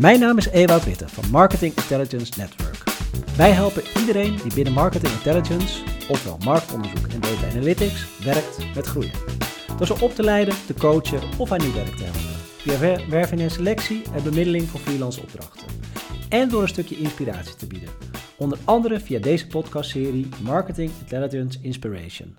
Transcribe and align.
Mijn 0.00 0.20
naam 0.20 0.38
is 0.38 0.48
Ewout 0.48 0.84
Witte 0.84 1.08
van 1.08 1.30
Marketing 1.30 1.74
Intelligence 1.74 2.32
Network. 2.38 2.82
Wij 3.36 3.50
helpen 3.50 3.82
iedereen 3.98 4.36
die 4.42 4.54
binnen 4.54 4.72
Marketing 4.72 5.12
Intelligence, 5.12 5.82
ofwel 6.08 6.38
marktonderzoek 6.44 7.06
en 7.06 7.20
data 7.20 7.48
analytics, 7.50 8.24
werkt 8.24 8.74
met 8.74 8.86
groeien. 8.86 9.12
Door 9.76 9.86
ze 9.86 10.00
op 10.00 10.10
te 10.10 10.22
leiden, 10.22 10.54
te 10.66 10.74
coachen 10.74 11.20
of 11.38 11.52
aan 11.52 11.58
nieuw 11.58 11.72
werk 11.72 11.96
te 11.96 12.02
helpen. 12.04 12.40
Via 12.56 13.08
werving 13.08 13.40
en 13.40 13.50
selectie 13.50 14.02
en 14.14 14.22
bemiddeling 14.22 14.68
van 14.68 14.80
freelance 14.80 15.22
opdrachten. 15.22 15.66
En 16.28 16.48
door 16.48 16.62
een 16.62 16.68
stukje 16.68 16.98
inspiratie 16.98 17.56
te 17.56 17.66
bieden. 17.66 17.88
Onder 18.36 18.58
andere 18.64 19.00
via 19.00 19.18
deze 19.18 19.46
podcastserie 19.46 20.28
Marketing 20.42 20.90
Intelligence 21.00 21.58
Inspiration. 21.62 22.36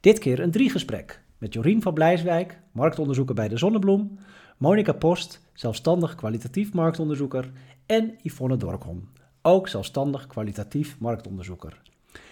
Dit 0.00 0.18
keer 0.18 0.40
een 0.40 0.50
driegesprek 0.50 1.20
met 1.38 1.54
Jorien 1.54 1.82
van 1.82 1.94
Blijswijk, 1.94 2.58
marktonderzoeker 2.72 3.34
bij 3.34 3.48
de 3.48 3.58
Zonnebloem, 3.58 4.18
Monica 4.60 4.92
Post, 4.92 5.40
zelfstandig 5.54 6.14
kwalitatief 6.14 6.72
marktonderzoeker 6.72 7.50
en 7.86 8.18
Yvonne 8.22 8.56
Dorkholm, 8.56 9.08
ook 9.42 9.68
zelfstandig 9.68 10.26
kwalitatief 10.26 10.96
marktonderzoeker. 10.98 11.80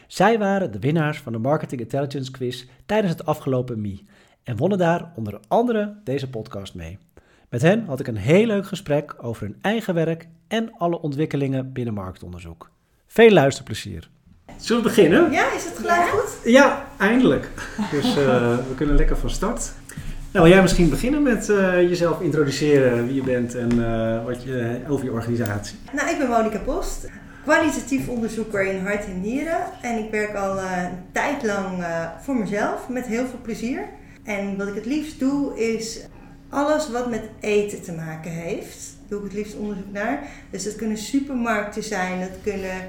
Zij 0.06 0.38
waren 0.38 0.73
de 0.73 0.78
winnaars 0.78 1.18
van 1.18 1.32
de 1.32 1.38
Marketing 1.38 1.80
Intelligence 1.80 2.30
Quiz 2.30 2.66
tijdens 2.87 3.12
het 3.12 3.27
afgelopen 3.27 3.80
MI 3.80 4.06
en 4.42 4.56
wonnen 4.56 4.78
daar 4.78 5.12
onder 5.16 5.41
andere 5.48 6.01
deze 6.04 6.30
podcast 6.30 6.74
mee. 6.74 6.98
Met 7.48 7.62
hen 7.62 7.84
had 7.84 8.01
ik 8.01 8.06
een 8.06 8.16
heel 8.16 8.46
leuk 8.46 8.66
gesprek 8.66 9.15
over 9.23 9.42
hun 9.42 9.59
eigen 9.60 9.95
werk 9.95 10.29
en 10.48 10.73
alle 10.79 11.01
ontwikkelingen 11.01 11.73
binnen 11.73 11.95
marktonderzoek. 11.95 12.70
Veel 13.06 13.30
luisterplezier. 13.30 14.10
Zullen 14.56 14.82
we 14.82 14.88
beginnen? 14.88 15.32
Ja, 15.32 15.52
is 15.52 15.65
het 15.65 15.79
gelijk 15.79 16.09
goed? 16.09 16.52
Ja, 16.52 16.88
eindelijk. 16.98 17.51
Dus 17.90 18.16
uh, 18.16 18.56
we 18.56 18.74
kunnen 18.76 18.96
lekker 18.96 19.16
van 19.16 19.30
start. 19.30 19.73
Nou, 20.38 20.51
wil 20.51 20.59
jij 20.59 20.66
misschien 20.69 20.91
beginnen 20.91 21.23
met 21.23 21.48
uh, 21.48 21.80
jezelf 21.80 22.20
introduceren, 22.20 23.06
wie 23.06 23.15
je 23.15 23.23
bent 23.23 23.55
en 23.55 23.74
uh, 23.74 24.24
wat 24.24 24.42
je, 24.42 24.80
over 24.88 25.05
je 25.05 25.12
organisatie? 25.12 25.79
Nou, 25.92 26.10
ik 26.10 26.19
ben 26.19 26.29
Monika 26.29 26.59
Post, 26.59 27.09
kwalitatief 27.43 28.09
onderzoeker 28.09 28.66
in 28.66 28.87
hart 28.87 29.04
en 29.04 29.21
nieren. 29.21 29.59
En 29.82 30.04
ik 30.04 30.10
werk 30.10 30.35
al 30.35 30.59
een 30.59 30.90
tijd 31.12 31.43
lang 31.43 31.85
voor 32.21 32.37
mezelf 32.37 32.88
met 32.88 33.07
heel 33.07 33.27
veel 33.27 33.38
plezier. 33.43 33.85
En 34.24 34.57
wat 34.57 34.68
ik 34.68 34.74
het 34.74 34.87
liefst 34.87 35.21
doe 35.21 35.59
is 35.60 36.07
alles 36.49 36.90
wat 36.90 37.10
met 37.10 37.23
eten 37.40 37.82
te 37.82 37.93
maken 37.93 38.30
heeft. 38.30 38.96
Doe 39.09 39.18
ik 39.18 39.24
het 39.24 39.34
liefst 39.34 39.57
onderzoek 39.57 39.93
naar. 39.93 40.23
Dus 40.51 40.65
dat 40.65 40.77
kunnen 40.77 40.99
supermarkten 40.99 41.82
zijn, 41.82 42.21
dat 42.21 42.38
kunnen 42.43 42.80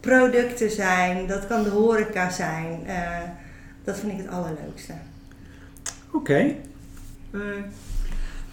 producten 0.00 0.70
zijn, 0.70 1.26
dat 1.26 1.46
kan 1.46 1.62
de 1.62 1.70
horeca 1.70 2.30
zijn. 2.30 2.80
Uh, 2.86 3.18
dat 3.84 3.98
vind 3.98 4.12
ik 4.12 4.18
het 4.18 4.28
allerleukste. 4.28 4.92
Oké. 6.12 6.16
Okay. 6.16 6.56
Uh, 7.30 7.40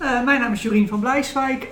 uh, 0.02 0.25
mijn 0.25 0.39
naam 0.39 0.52
is 0.52 0.61
Jorien 0.61 0.88
van 0.88 1.00
Blijswijk. 1.00 1.67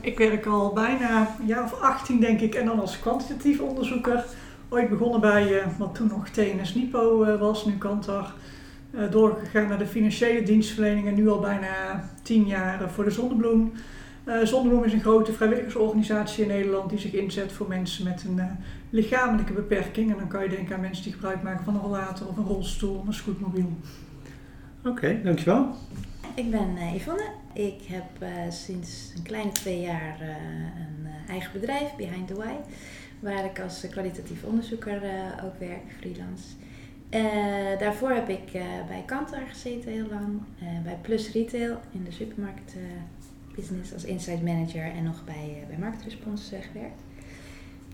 ik 0.00 0.18
werk 0.18 0.46
al 0.46 0.72
bijna 0.72 1.36
een 1.40 1.46
jaar 1.46 1.64
of 1.64 1.80
18 1.80 2.20
denk 2.20 2.40
ik 2.40 2.54
en 2.54 2.66
dan 2.66 2.80
als 2.80 3.00
kwantitatief 3.00 3.60
onderzoeker. 3.60 4.24
Ooit 4.68 4.88
begonnen 4.88 5.20
bij 5.20 5.62
wat 5.78 5.94
toen 5.94 6.08
nog 6.08 6.28
TNS 6.28 6.74
Nipo 6.74 7.36
was, 7.38 7.64
nu 7.64 7.78
Kantar. 7.78 8.32
doorgegaan 9.10 9.68
naar 9.68 9.78
de 9.78 9.86
financiële 9.86 10.42
dienstverlening 10.42 11.06
en 11.06 11.14
nu 11.14 11.28
al 11.28 11.40
bijna 11.40 12.04
10 12.22 12.46
jaar 12.46 12.90
voor 12.90 13.04
de 13.04 13.10
Zonnebloem. 13.10 13.72
Zonnebloem 14.42 14.84
is 14.84 14.92
een 14.92 15.00
grote 15.00 15.32
vrijwilligersorganisatie 15.32 16.42
in 16.42 16.48
Nederland 16.48 16.90
die 16.90 16.98
zich 16.98 17.12
inzet 17.12 17.52
voor 17.52 17.68
mensen 17.68 18.04
met 18.04 18.24
een 18.28 18.40
lichamelijke 18.90 19.52
beperking. 19.52 20.10
En 20.10 20.16
dan 20.18 20.28
kan 20.28 20.42
je 20.42 20.48
denken 20.48 20.74
aan 20.74 20.80
mensen 20.80 21.04
die 21.04 21.12
gebruik 21.12 21.42
maken 21.42 21.64
van 21.64 21.74
een 21.74 21.80
rollator 21.80 22.28
of 22.28 22.36
een 22.36 22.44
rolstoel 22.44 22.96
of 22.96 23.06
een 23.06 23.14
scootmobiel. 23.14 23.72
Oké, 24.84 25.20
dankjewel. 25.24 25.74
Ik 26.34 26.50
ben 26.50 26.76
uh, 26.76 26.94
Yvonne. 26.94 27.30
Ik 27.52 27.82
heb 27.86 28.24
sinds 28.52 29.12
een 29.16 29.22
kleine 29.22 29.52
twee 29.52 29.80
jaar 29.80 30.20
een 30.20 31.06
eigen 31.28 31.52
bedrijf, 31.52 31.94
Behind 31.96 32.26
the 32.26 32.34
Why, 32.34 32.54
waar 33.20 33.44
ik 33.44 33.60
als 33.60 33.86
kwalitatief 33.90 34.44
onderzoeker 34.44 35.02
ook 35.44 35.58
werk, 35.58 35.82
freelance. 35.98 36.44
daarvoor 37.78 38.10
heb 38.10 38.28
ik 38.28 38.52
bij 38.88 39.02
Kantar 39.06 39.42
gezeten 39.48 39.92
heel 39.92 40.06
lang, 40.10 40.40
bij 40.84 40.98
Plus 41.02 41.32
Retail 41.32 41.80
in 41.92 42.04
de 42.04 42.12
supermarkt 42.12 42.74
business 43.56 43.92
als 43.92 44.04
insight 44.04 44.42
manager 44.42 44.84
en 44.84 45.02
nog 45.02 45.24
bij, 45.24 45.64
bij 45.68 45.78
Marketresponse 45.78 46.56
uh, 46.56 46.62
gewerkt. 46.72 47.02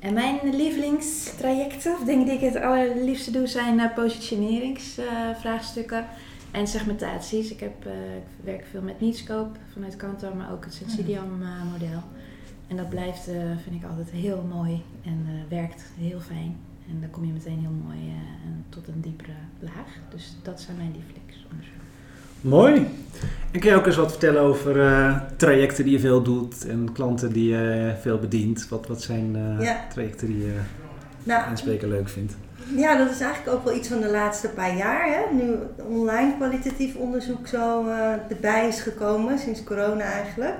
En 0.00 0.14
mijn 0.14 0.56
lievelingstrajecten, 0.56 1.92
of 1.92 2.04
dingen 2.04 2.26
die 2.26 2.34
ik 2.34 2.40
het 2.40 2.56
allerliefste 2.56 3.30
doe, 3.30 3.46
zijn 3.46 3.92
positioneringsvraagstukken 3.94 6.06
en 6.50 6.66
segmentaties. 6.66 7.50
Ik, 7.50 7.60
heb, 7.60 7.84
ik 7.84 8.44
werk 8.44 8.64
veel 8.70 8.82
met 8.82 9.00
Needscope 9.00 9.58
vanuit 9.72 9.96
Kantar, 9.96 10.36
maar 10.36 10.52
ook 10.52 10.64
het 10.64 10.74
Sensidium 10.74 11.42
model. 11.72 12.02
En 12.68 12.76
dat 12.76 12.88
blijft, 12.88 13.24
vind 13.62 13.82
ik 13.82 13.88
altijd 13.88 14.10
heel 14.10 14.46
mooi 14.48 14.82
en 15.04 15.26
werkt 15.48 15.84
heel 15.98 16.20
fijn. 16.20 16.56
En 16.88 17.00
dan 17.00 17.10
kom 17.10 17.24
je 17.24 17.32
meteen 17.32 17.58
heel 17.58 17.76
mooi 17.86 18.12
tot 18.68 18.88
een 18.88 19.00
diepere 19.00 19.32
laag. 19.58 19.88
Dus 20.10 20.36
dat 20.42 20.60
zijn 20.60 20.76
mijn 20.76 20.92
lievelingsonderzoeken. 20.92 21.86
Mooi. 22.40 22.86
En 23.50 23.60
kun 23.60 23.70
je 23.70 23.76
ook 23.76 23.86
eens 23.86 23.96
wat 23.96 24.10
vertellen 24.10 24.40
over 24.40 24.76
uh, 24.76 25.20
trajecten 25.36 25.84
die 25.84 25.92
je 25.92 26.00
veel 26.00 26.22
doet 26.22 26.66
en 26.66 26.92
klanten 26.92 27.32
die 27.32 27.48
je 27.48 27.94
veel 28.00 28.18
bedient? 28.18 28.68
Wat, 28.68 28.86
wat 28.86 29.02
zijn 29.02 29.36
uh, 29.36 29.64
ja. 29.64 29.86
trajecten 29.88 30.26
die 30.26 30.38
je 30.38 30.60
nou, 31.22 31.44
aanspreken 31.44 31.88
leuk 31.88 32.08
vindt? 32.08 32.36
Ja, 32.74 32.96
dat 32.96 33.10
is 33.10 33.20
eigenlijk 33.20 33.56
ook 33.56 33.64
wel 33.64 33.74
iets 33.74 33.88
van 33.88 34.00
de 34.00 34.10
laatste 34.10 34.48
paar 34.48 34.76
jaar. 34.76 35.06
Hè? 35.06 35.34
Nu 35.34 35.56
online 35.88 36.36
kwalitatief 36.36 36.94
onderzoek 36.94 37.46
zo 37.46 37.86
uh, 37.86 38.12
erbij 38.28 38.68
is 38.68 38.80
gekomen, 38.80 39.38
sinds 39.38 39.64
corona 39.64 40.04
eigenlijk. 40.04 40.58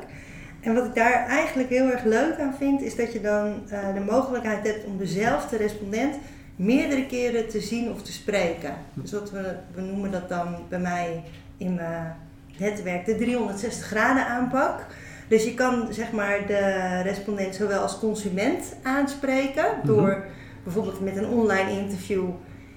En 0.60 0.74
wat 0.74 0.84
ik 0.84 0.94
daar 0.94 1.26
eigenlijk 1.26 1.68
heel 1.68 1.90
erg 1.90 2.04
leuk 2.04 2.38
aan 2.38 2.54
vind, 2.58 2.80
is 2.82 2.96
dat 2.96 3.12
je 3.12 3.20
dan 3.20 3.62
de 3.94 4.04
mogelijkheid 4.06 4.66
hebt 4.66 4.84
om 4.84 4.98
dezelfde 4.98 5.56
respondent 5.56 6.14
meerdere 6.56 7.06
keren 7.06 7.48
te 7.48 7.60
zien 7.60 7.90
of 7.90 8.02
te 8.02 8.12
spreken. 8.12 8.74
Dus 8.94 9.12
wat 9.12 9.30
we, 9.30 9.56
we 9.74 9.80
noemen 9.80 10.10
dat 10.10 10.28
dan 10.28 10.56
bij 10.68 10.78
mij 10.78 11.22
in 11.56 11.74
mijn 11.74 12.16
netwerk 12.58 13.04
de 13.04 13.16
360 13.16 13.86
graden 13.86 14.26
aanpak. 14.26 14.86
Dus 15.28 15.44
je 15.44 15.54
kan 15.54 15.88
zeg 15.90 16.12
maar 16.12 16.46
de 16.46 17.00
respondent 17.02 17.54
zowel 17.54 17.80
als 17.80 17.98
consument 17.98 18.76
aanspreken 18.82 19.66
mhm. 19.78 19.86
door 19.86 20.24
bijvoorbeeld 20.66 21.00
met 21.00 21.16
een 21.16 21.26
online 21.26 21.70
interview 21.70 22.24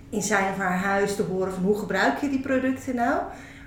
in 0.10 0.22
zijn 0.22 0.52
of 0.52 0.58
haar 0.58 0.78
huis 0.78 1.16
te 1.16 1.24
horen 1.24 1.54
van 1.54 1.64
hoe 1.64 1.78
gebruik 1.78 2.22
je 2.22 2.30
die 2.30 2.40
producten 2.40 2.96
nou. 2.96 3.22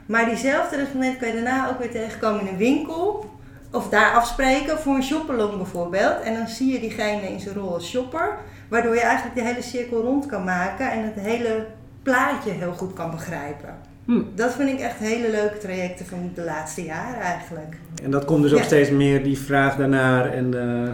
Maar 0.06 0.24
diezelfde 0.24 0.76
respondent 0.76 1.18
kan 1.18 1.28
je 1.28 1.34
daarna 1.34 1.68
ook 1.68 1.78
weer 1.78 1.90
tegenkomen 1.90 2.40
in 2.40 2.46
een 2.46 2.56
winkel 2.56 3.30
of 3.70 3.88
daar 3.88 4.12
afspreken 4.14 4.78
voor 4.78 4.94
een 4.94 5.02
shoppalong 5.02 5.56
bijvoorbeeld. 5.56 6.20
En 6.22 6.34
dan 6.34 6.48
zie 6.48 6.72
je 6.72 6.80
diegene 6.80 7.32
in 7.32 7.40
zijn 7.40 7.54
rol 7.54 7.74
als 7.74 7.88
shopper, 7.88 8.36
waardoor 8.68 8.94
je 8.94 9.00
eigenlijk 9.00 9.36
de 9.36 9.44
hele 9.44 9.62
cirkel 9.62 10.00
rond 10.00 10.26
kan 10.26 10.44
maken 10.44 10.90
en 10.90 11.04
het 11.04 11.24
hele 11.24 11.66
plaatje 12.02 12.50
heel 12.50 12.72
goed 12.72 12.92
kan 12.92 13.10
begrijpen. 13.10 13.74
Hm. 14.04 14.22
Dat 14.34 14.54
vind 14.54 14.68
ik 14.68 14.80
echt 14.80 14.98
hele 14.98 15.30
leuke 15.30 15.58
trajecten 15.58 16.06
van 16.06 16.30
de 16.34 16.44
laatste 16.44 16.84
jaren 16.84 17.20
eigenlijk. 17.20 17.76
En 18.02 18.10
dat 18.10 18.24
komt 18.24 18.42
dus 18.42 18.52
ook 18.52 18.62
steeds 18.62 18.90
meer 18.90 19.22
die 19.22 19.38
vraag 19.38 19.76
daarnaar 19.76 20.32
en 20.32 20.54
uh, 20.54 20.90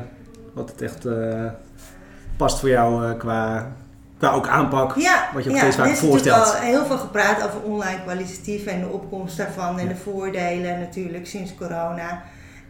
wat 0.55 0.71
het 0.71 0.83
echt 0.83 1.07
uh, 1.07 1.45
past 2.39 2.61
voor 2.61 2.69
jou 2.69 3.05
uh, 3.05 3.19
qua, 3.19 3.73
qua 4.19 4.33
ook 4.33 4.49
aanpak. 4.49 4.97
Ja, 4.97 5.29
wat 5.35 5.45
je 5.45 5.51
ook 5.51 5.57
ja, 5.57 5.63
steeds 5.63 5.77
vaak 5.77 5.97
voorstelt. 5.97 6.37
Er 6.37 6.53
is 6.53 6.55
al 6.55 6.61
heel 6.61 6.87
veel 6.87 6.99
gepraat 6.99 7.45
over 7.45 7.61
online 7.63 8.03
kwalitatief 8.03 8.67
en 8.67 8.81
de 8.81 8.89
opkomst 8.89 9.37
daarvan 9.37 9.79
en 9.79 9.89
de 9.89 9.97
voordelen 9.97 10.79
natuurlijk 10.79 11.27
sinds 11.27 11.55
corona. 11.55 12.23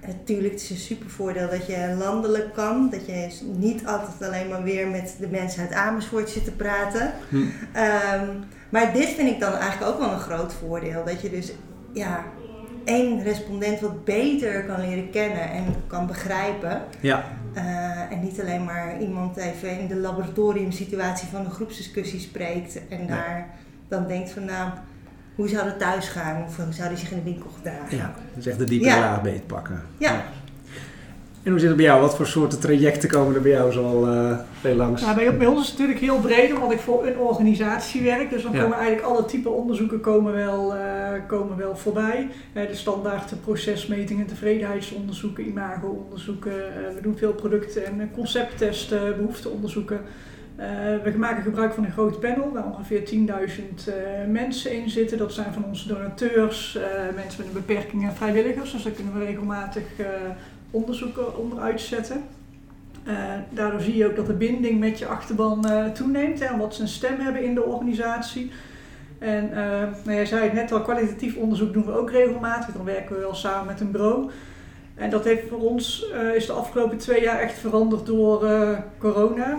Natuurlijk 0.06 0.52
het 0.52 0.62
is 0.62 0.70
een 0.70 0.76
super 0.76 1.10
voordeel 1.10 1.48
dat 1.50 1.66
je 1.66 1.94
landelijk 1.98 2.54
kan. 2.54 2.88
Dat 2.90 3.06
je 3.06 3.28
niet 3.42 3.86
altijd 3.86 4.30
alleen 4.30 4.48
maar 4.48 4.62
weer 4.62 4.88
met 4.88 5.16
de 5.20 5.28
mensen 5.28 5.62
uit 5.62 5.72
Amersfoort 5.72 6.30
zit 6.30 6.44
te 6.44 6.52
praten. 6.52 7.12
Hm. 7.28 7.36
Um, 7.36 8.44
maar 8.68 8.92
dit 8.92 9.08
vind 9.08 9.28
ik 9.28 9.40
dan 9.40 9.52
eigenlijk 9.52 9.92
ook 9.92 9.98
wel 9.98 10.12
een 10.12 10.18
groot 10.18 10.52
voordeel. 10.52 11.04
Dat 11.04 11.20
je 11.20 11.30
dus 11.30 11.52
ja, 11.92 12.24
één 12.84 13.22
respondent 13.22 13.80
wat 13.80 14.04
beter 14.04 14.64
kan 14.64 14.80
leren 14.80 15.10
kennen 15.10 15.50
en 15.50 15.64
kan 15.86 16.06
begrijpen. 16.06 16.82
Ja. 17.00 17.24
Uh, 17.58 18.12
en 18.12 18.20
niet 18.20 18.40
alleen 18.40 18.64
maar 18.64 19.00
iemand 19.00 19.36
even 19.36 19.80
in 19.80 19.86
de 19.86 19.96
laboratoriumsituatie 19.96 21.28
van 21.28 21.44
een 21.44 21.50
groepsdiscussie 21.50 22.20
spreekt 22.20 22.88
en 22.88 23.06
daar 23.06 23.46
dan 23.88 24.06
denkt 24.06 24.30
van 24.30 24.44
nou, 24.44 24.70
hoe 25.34 25.48
zou 25.48 25.66
het 25.66 25.78
thuis 25.78 26.08
gaan 26.08 26.44
of 26.44 26.56
hoe 26.56 26.72
zou 26.72 26.88
hij 26.88 26.96
zich 26.96 27.10
in 27.10 27.16
de 27.16 27.22
winkel 27.22 27.50
gedragen. 27.50 27.96
Ja, 27.96 28.14
dus 28.34 28.46
echt 28.46 28.58
de 28.58 28.64
diepe 28.64 28.86
ja. 28.86 29.00
laag 29.00 29.22
beetpakken. 29.22 29.82
Ja. 29.98 30.12
ja. 30.12 30.24
En 31.48 31.54
hoe 31.54 31.62
zit 31.62 31.72
het 31.72 31.78
bij 31.78 31.88
jou? 31.88 32.00
Wat 32.00 32.16
voor 32.16 32.26
soorten 32.26 32.60
trajecten 32.60 33.08
komen 33.08 33.34
er 33.34 33.40
bij 33.40 33.50
jou 33.50 33.72
zo 33.72 33.84
al 33.84 34.08
uh, 34.08 34.38
veel 34.60 34.74
langs? 34.74 35.02
Nou, 35.02 35.16
bij, 35.16 35.36
bij, 35.36 35.46
ons 35.46 35.60
is 35.60 35.68
het 35.68 35.78
natuurlijk 35.78 36.04
heel 36.04 36.20
breed, 36.20 36.52
omdat 36.52 36.72
ik 36.72 36.78
voor 36.78 37.06
een 37.06 37.18
organisatie 37.18 38.02
werk. 38.02 38.30
Dus 38.30 38.42
dan 38.42 38.52
komen 38.52 38.76
eigenlijk 38.76 39.06
alle 39.06 39.24
type 39.24 39.48
onderzoeken 39.48 40.00
komen 40.00 40.34
wel, 40.34 40.74
uh, 40.74 40.80
komen 41.26 41.56
wel 41.56 41.76
voorbij. 41.76 42.28
Uh, 42.52 42.66
de 42.68 42.74
standaard 42.74 43.32
procesmetingen, 43.40 44.26
tevredenheidsonderzoeken, 44.26 45.46
imago-onderzoeken. 45.46 46.52
we 46.94 47.00
doen 47.02 47.16
veel 47.16 47.32
producten- 47.32 47.84
en 47.86 48.10
concepttesten, 48.14 49.16
behoefteonderzoeken. 49.16 50.00
we 51.04 51.14
maken 51.16 51.42
gebruik 51.42 51.72
van 51.72 51.84
een 51.84 51.92
groot 51.92 52.20
panel 52.20 52.52
waar 52.52 52.66
ongeveer 52.66 53.04
10.000 53.04 53.90
mensen 54.28 54.72
in 54.72 54.90
zitten. 54.90 55.18
Dat 55.18 55.32
zijn 55.32 55.52
van 55.52 55.64
onze 55.64 55.88
donateurs, 55.88 56.78
mensen 57.14 57.44
met 57.44 57.46
een 57.46 57.66
beperking 57.66 58.02
en 58.04 58.16
vrijwilligers. 58.16 58.72
Dus 58.72 58.82
daar 58.82 58.92
kunnen 58.92 59.18
we 59.18 59.24
regelmatig 59.24 59.84
onderzoeken 60.70 61.38
onderuit 61.38 61.80
zetten. 61.80 62.22
Uh, 63.06 63.14
daardoor 63.50 63.80
zie 63.80 63.96
je 63.96 64.06
ook 64.06 64.16
dat 64.16 64.26
de 64.26 64.32
binding 64.32 64.80
met 64.80 64.98
je 64.98 65.06
achterban 65.06 65.66
toeneemt 65.94 66.40
en 66.40 66.58
wat 66.58 66.74
ze 66.74 66.82
een 66.82 66.88
stem 66.88 67.18
hebben 67.18 67.44
in 67.44 67.54
de 67.54 67.64
organisatie. 67.64 68.50
En 69.18 69.50
nou, 70.04 70.16
jij 70.16 70.26
zei 70.26 70.42
het 70.42 70.52
net 70.52 70.72
al, 70.72 70.82
kwalitatief 70.82 71.36
onderzoek 71.36 71.72
doen 71.72 71.84
we 71.84 71.98
ook 71.98 72.10
regelmatig. 72.10 72.74
Dan 72.74 72.84
werken 72.84 73.14
we 73.14 73.20
wel 73.20 73.34
samen 73.34 73.66
met 73.66 73.80
een 73.80 73.90
bureau. 73.90 74.30
En 74.94 75.10
dat 75.10 75.24
heeft 75.24 75.48
voor 75.48 75.58
ons, 75.58 76.06
is 76.34 76.46
de 76.46 76.52
afgelopen 76.52 76.98
twee 76.98 77.22
jaar 77.22 77.38
echt 77.38 77.58
veranderd 77.58 78.06
door 78.06 78.48
corona 78.98 79.58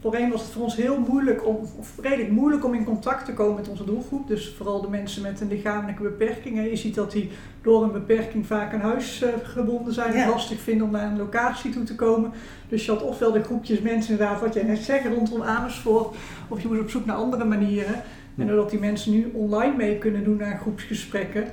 voorheen 0.00 0.30
was 0.30 0.42
het 0.42 0.50
voor 0.50 0.62
ons 0.62 0.76
heel 0.76 0.98
moeilijk 1.08 1.46
om, 1.46 1.56
of 1.78 1.98
redelijk 2.02 2.30
moeilijk 2.30 2.64
om 2.64 2.74
in 2.74 2.84
contact 2.84 3.24
te 3.24 3.32
komen 3.32 3.54
met 3.54 3.68
onze 3.68 3.84
doelgroep. 3.84 4.28
Dus 4.28 4.54
vooral 4.56 4.80
de 4.80 4.88
mensen 4.88 5.22
met 5.22 5.40
een 5.40 5.48
lichamelijke 5.48 6.02
beperking. 6.02 6.70
Je 6.70 6.76
ziet 6.76 6.94
dat 6.94 7.12
die 7.12 7.30
door 7.62 7.82
een 7.82 7.92
beperking 7.92 8.46
vaak 8.46 8.72
aan 8.72 8.80
huis 8.80 9.22
uh, 9.22 9.28
gebonden 9.42 9.92
zijn 9.92 10.12
en 10.12 10.28
lastig 10.28 10.60
vinden 10.60 10.86
om 10.86 10.92
naar 10.92 11.10
een 11.10 11.16
locatie 11.16 11.70
toe 11.70 11.82
te 11.82 11.94
komen. 11.94 12.30
Dus 12.68 12.84
je 12.84 12.90
had 12.90 13.02
ofwel 13.02 13.32
de 13.32 13.42
groepjes 13.42 13.80
mensen 13.80 14.12
inderdaad, 14.12 14.40
wat 14.40 14.54
jij 14.54 14.62
net 14.62 14.78
zegt, 14.78 15.06
rondom 15.06 15.42
Amersfoort, 15.42 16.16
of 16.48 16.62
je 16.62 16.68
moest 16.68 16.80
op 16.80 16.90
zoek 16.90 17.06
naar 17.06 17.16
andere 17.16 17.44
manieren. 17.44 18.02
En 18.36 18.46
doordat 18.46 18.70
die 18.70 18.78
mensen 18.78 19.12
nu 19.12 19.30
online 19.32 19.76
mee 19.76 19.98
kunnen 19.98 20.24
doen 20.24 20.36
naar 20.36 20.58
groepsgesprekken, 20.58 21.44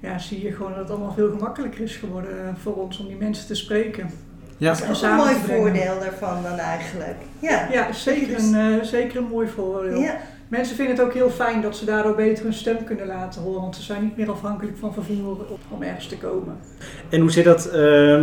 ja, 0.00 0.18
zie 0.18 0.42
je 0.42 0.52
gewoon 0.52 0.72
dat 0.72 0.80
het 0.80 0.90
allemaal 0.90 1.12
veel 1.12 1.30
gemakkelijker 1.30 1.80
is 1.80 1.96
geworden 1.96 2.48
eh, 2.48 2.54
voor 2.54 2.74
ons 2.74 2.98
om 2.98 3.06
die 3.06 3.16
mensen 3.16 3.46
te 3.46 3.54
spreken. 3.54 4.10
Ja. 4.58 4.74
Dat 4.74 4.90
is 4.90 5.02
een 5.02 5.14
mooi 5.14 5.34
voordeel 5.46 5.98
daarvan 6.00 6.42
dan 6.42 6.58
eigenlijk. 6.58 7.16
Ja, 7.38 7.68
ja 7.70 7.92
zeker, 7.92 8.34
dus- 8.34 8.42
een, 8.42 8.74
uh, 8.74 8.82
zeker 8.82 9.16
een 9.16 9.28
mooi 9.30 9.48
voordeel. 9.48 10.00
Ja. 10.00 10.16
Mensen 10.48 10.76
vinden 10.76 10.96
het 10.96 11.04
ook 11.04 11.12
heel 11.12 11.30
fijn 11.30 11.60
dat 11.62 11.76
ze 11.76 11.84
daardoor 11.84 12.14
beter 12.14 12.44
hun 12.44 12.52
stem 12.52 12.84
kunnen 12.84 13.06
laten 13.06 13.42
horen, 13.42 13.60
want 13.60 13.76
ze 13.76 13.82
zijn 13.82 14.02
niet 14.02 14.16
meer 14.16 14.30
afhankelijk 14.30 14.76
van 14.78 14.92
vervoer 14.92 15.36
om 15.68 15.82
ergens 15.82 16.06
te 16.06 16.18
komen. 16.18 16.56
En 17.08 17.20
hoe 17.20 17.30
zit 17.30 17.44
dat? 17.44 17.70
Uh, 17.74 18.22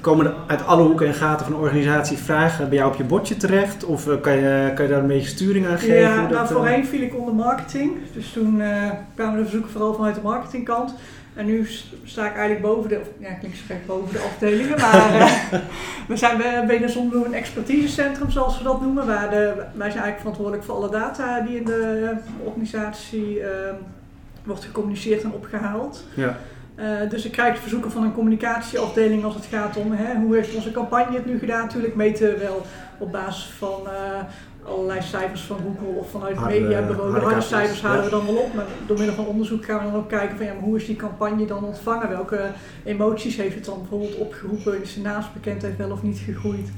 komen 0.00 0.26
er 0.26 0.34
uit 0.46 0.66
alle 0.66 0.82
hoeken 0.82 1.06
en 1.06 1.14
gaten 1.14 1.46
van 1.46 1.54
de 1.54 1.60
organisatie 1.60 2.16
vragen 2.16 2.68
bij 2.68 2.78
jou 2.78 2.90
op 2.90 2.96
je 2.96 3.04
bordje 3.04 3.36
terecht? 3.36 3.84
Of 3.84 4.06
uh, 4.06 4.14
kan, 4.20 4.36
je, 4.36 4.72
kan 4.74 4.84
je 4.84 4.90
daar 4.90 5.00
een 5.00 5.06
beetje 5.06 5.28
sturing 5.28 5.66
aan 5.66 5.78
geven? 5.78 5.96
Ja, 5.96 6.28
nou, 6.28 6.48
voorheen 6.48 6.86
viel 6.86 7.02
ik 7.02 7.18
onder 7.18 7.34
marketing. 7.34 7.92
Dus 8.14 8.32
toen 8.32 8.62
kwamen 9.14 9.36
de 9.36 9.42
verzoeken 9.42 9.70
vooral 9.70 9.94
vanuit 9.94 10.14
de 10.14 10.20
marketingkant. 10.22 10.94
En 11.40 11.46
nu 11.46 11.66
sta 12.04 12.26
ik 12.26 12.36
eigenlijk 12.36 12.62
boven 12.62 12.88
de, 12.88 13.00
ja 13.18 13.32
klinkt 13.32 13.56
zo 13.56 13.62
gek, 13.66 13.86
boven 13.86 14.12
de 14.12 14.18
afdelingen, 14.18 14.80
maar 14.80 15.14
uh, 15.14 15.52
we 16.08 16.16
zijn 16.16 16.66
binnen 16.66 16.90
Zonbloem 16.90 17.24
een 17.24 17.34
expertisecentrum 17.34 18.30
zoals 18.30 18.58
we 18.58 18.64
dat 18.64 18.80
noemen. 18.80 19.06
Waar 19.06 19.30
de, 19.30 19.54
wij 19.54 19.90
zijn 19.90 20.02
eigenlijk 20.02 20.18
verantwoordelijk 20.18 20.64
voor 20.64 20.74
alle 20.74 20.90
data 20.90 21.40
die 21.40 21.56
in 21.56 21.64
de 21.64 22.12
organisatie 22.44 23.38
uh, 23.38 23.46
wordt 24.44 24.64
gecommuniceerd 24.64 25.22
en 25.22 25.32
opgehaald. 25.32 26.04
Ja. 26.14 26.36
Uh, 26.76 27.10
dus 27.10 27.24
ik 27.24 27.32
krijg 27.32 27.58
verzoeken 27.58 27.90
van 27.90 28.02
een 28.02 28.14
communicatieafdeling 28.14 29.24
als 29.24 29.34
het 29.34 29.44
gaat 29.44 29.76
om 29.76 29.92
hè, 29.92 30.14
hoe 30.14 30.36
heeft 30.36 30.54
onze 30.54 30.70
campagne 30.70 31.16
het 31.16 31.26
nu 31.26 31.38
gedaan. 31.38 31.62
Natuurlijk 31.62 31.94
meten 31.94 32.32
we 32.32 32.38
wel 32.38 32.66
op 32.98 33.12
basis 33.12 33.44
van 33.44 33.88
allerlei 34.70 35.02
cijfers 35.02 35.42
van 35.42 35.56
Google 35.56 35.98
of 35.98 36.10
vanuit 36.10 36.36
het 36.36 36.46
mediabureau. 36.46 37.14
De 37.14 37.20
harde 37.20 37.40
cijfers 37.40 37.82
halen 37.82 38.04
we 38.04 38.10
dan 38.10 38.26
wel 38.26 38.36
op, 38.36 38.54
maar 38.54 38.66
door 38.86 38.96
middel 38.96 39.14
van 39.14 39.26
onderzoek 39.26 39.64
gaan 39.64 39.78
we 39.78 39.90
dan 39.90 40.00
ook 40.00 40.08
kijken 40.08 40.36
van 40.36 40.46
ja, 40.46 40.52
maar 40.52 40.62
hoe 40.62 40.76
is 40.76 40.86
die 40.86 40.96
campagne 40.96 41.46
dan 41.46 41.64
ontvangen? 41.64 42.08
Welke 42.08 42.50
emoties 42.84 43.36
heeft 43.36 43.54
het 43.54 43.64
dan 43.64 43.78
bijvoorbeeld 43.78 44.16
opgeroepen? 44.16 44.82
Is 44.82 44.94
de 44.94 45.00
naamsbekendheid 45.00 45.76
wel 45.76 45.90
of 45.90 46.02
niet 46.02 46.18
gegroeid? 46.18 46.68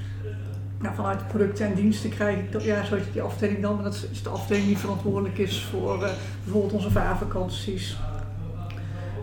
Nou, 0.79 0.95
vanuit 0.95 1.29
producten 1.29 1.67
en 1.67 1.75
diensten 1.75 2.11
krijg 2.11 2.39
ik 2.39 2.53
dat, 2.53 2.65
ja, 2.65 2.85
zo 2.85 2.97
die 3.13 3.23
afdeling 3.23 3.63
dan, 3.63 3.75
maar 3.75 3.85
dat 3.85 4.07
is 4.13 4.23
de 4.23 4.29
afdeling 4.29 4.67
die 4.67 4.79
verantwoordelijk 4.79 5.39
is 5.39 5.65
voor 5.71 6.03
uh, 6.03 6.09
bijvoorbeeld 6.45 6.73
onze 6.73 6.91
vaarvakanties. 6.91 7.97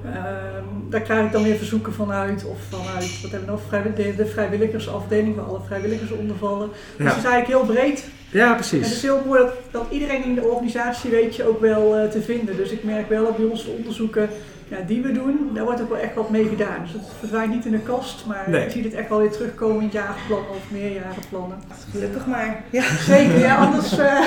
Ehm, 0.06 0.64
daar 0.90 1.02
krijg 1.02 1.26
ik 1.26 1.32
dan 1.32 1.44
weer 1.44 1.56
verzoeken 1.56 1.94
vanuit, 1.94 2.46
of 2.46 2.60
vanuit, 2.70 3.22
wat 3.22 3.32
hebben 3.32 3.50
we 3.50 3.78
nog, 3.78 3.96
de, 3.96 4.16
de 4.16 4.26
vrijwilligersafdeling, 4.26 5.36
waar 5.36 5.46
alle 5.46 5.62
vrijwilligers 5.66 6.12
onder 6.12 6.36
vallen. 6.36 6.70
Dus 6.98 7.08
het 7.08 7.18
is 7.18 7.24
eigenlijk 7.24 7.48
heel 7.48 7.76
breed. 7.76 8.10
Ja, 8.32 8.54
precies. 8.54 8.72
En 8.72 8.84
het 8.84 8.94
is 8.94 9.02
heel 9.02 9.24
mooi 9.26 9.40
dat, 9.40 9.54
dat 9.72 9.86
iedereen 9.90 10.24
in 10.24 10.36
de 10.36 10.48
organisatie 10.48 11.10
weet 11.10 11.36
je 11.36 11.48
ook 11.48 11.62
wel 11.62 12.00
uh, 12.00 12.10
te 12.10 12.22
vinden. 12.22 12.58
Dus 12.58 12.72
ik 12.72 12.84
merk 12.84 13.10
wel 13.10 13.24
dat 13.24 13.38
bij 13.38 13.46
ons 13.46 13.66
de 13.66 13.72
onderzoeken 13.72 14.30
ja, 14.68 14.78
die 14.88 15.02
we 15.02 15.12
doen, 15.12 15.50
daar 15.54 15.64
wordt 15.64 15.82
ook 15.82 15.90
wel 15.90 15.98
echt 15.98 16.16
wat 16.16 16.30
mee 16.30 16.48
gedaan. 16.48 16.82
Dus 16.82 16.92
het 16.92 17.02
verdwijnt 17.20 17.54
niet 17.54 17.66
in 17.66 17.72
de 17.72 17.80
kast, 17.80 18.26
maar 18.26 18.64
je 18.64 18.70
ziet 18.70 18.84
het 18.84 18.94
echt 18.94 19.10
wel 19.10 19.20
weer 19.20 19.32
terugkomen 19.32 19.78
in 19.78 19.84
het 19.84 19.92
jaarplan 19.92 20.50
of 20.50 20.72
meerjarenplannen. 20.72 21.58
Gelukkig 21.92 22.28
maar. 22.28 22.64
Ja. 22.70 22.84
Zeker, 22.98 23.40
ja, 23.40 23.56
anders... 23.66 24.00
Uh, 24.00 24.22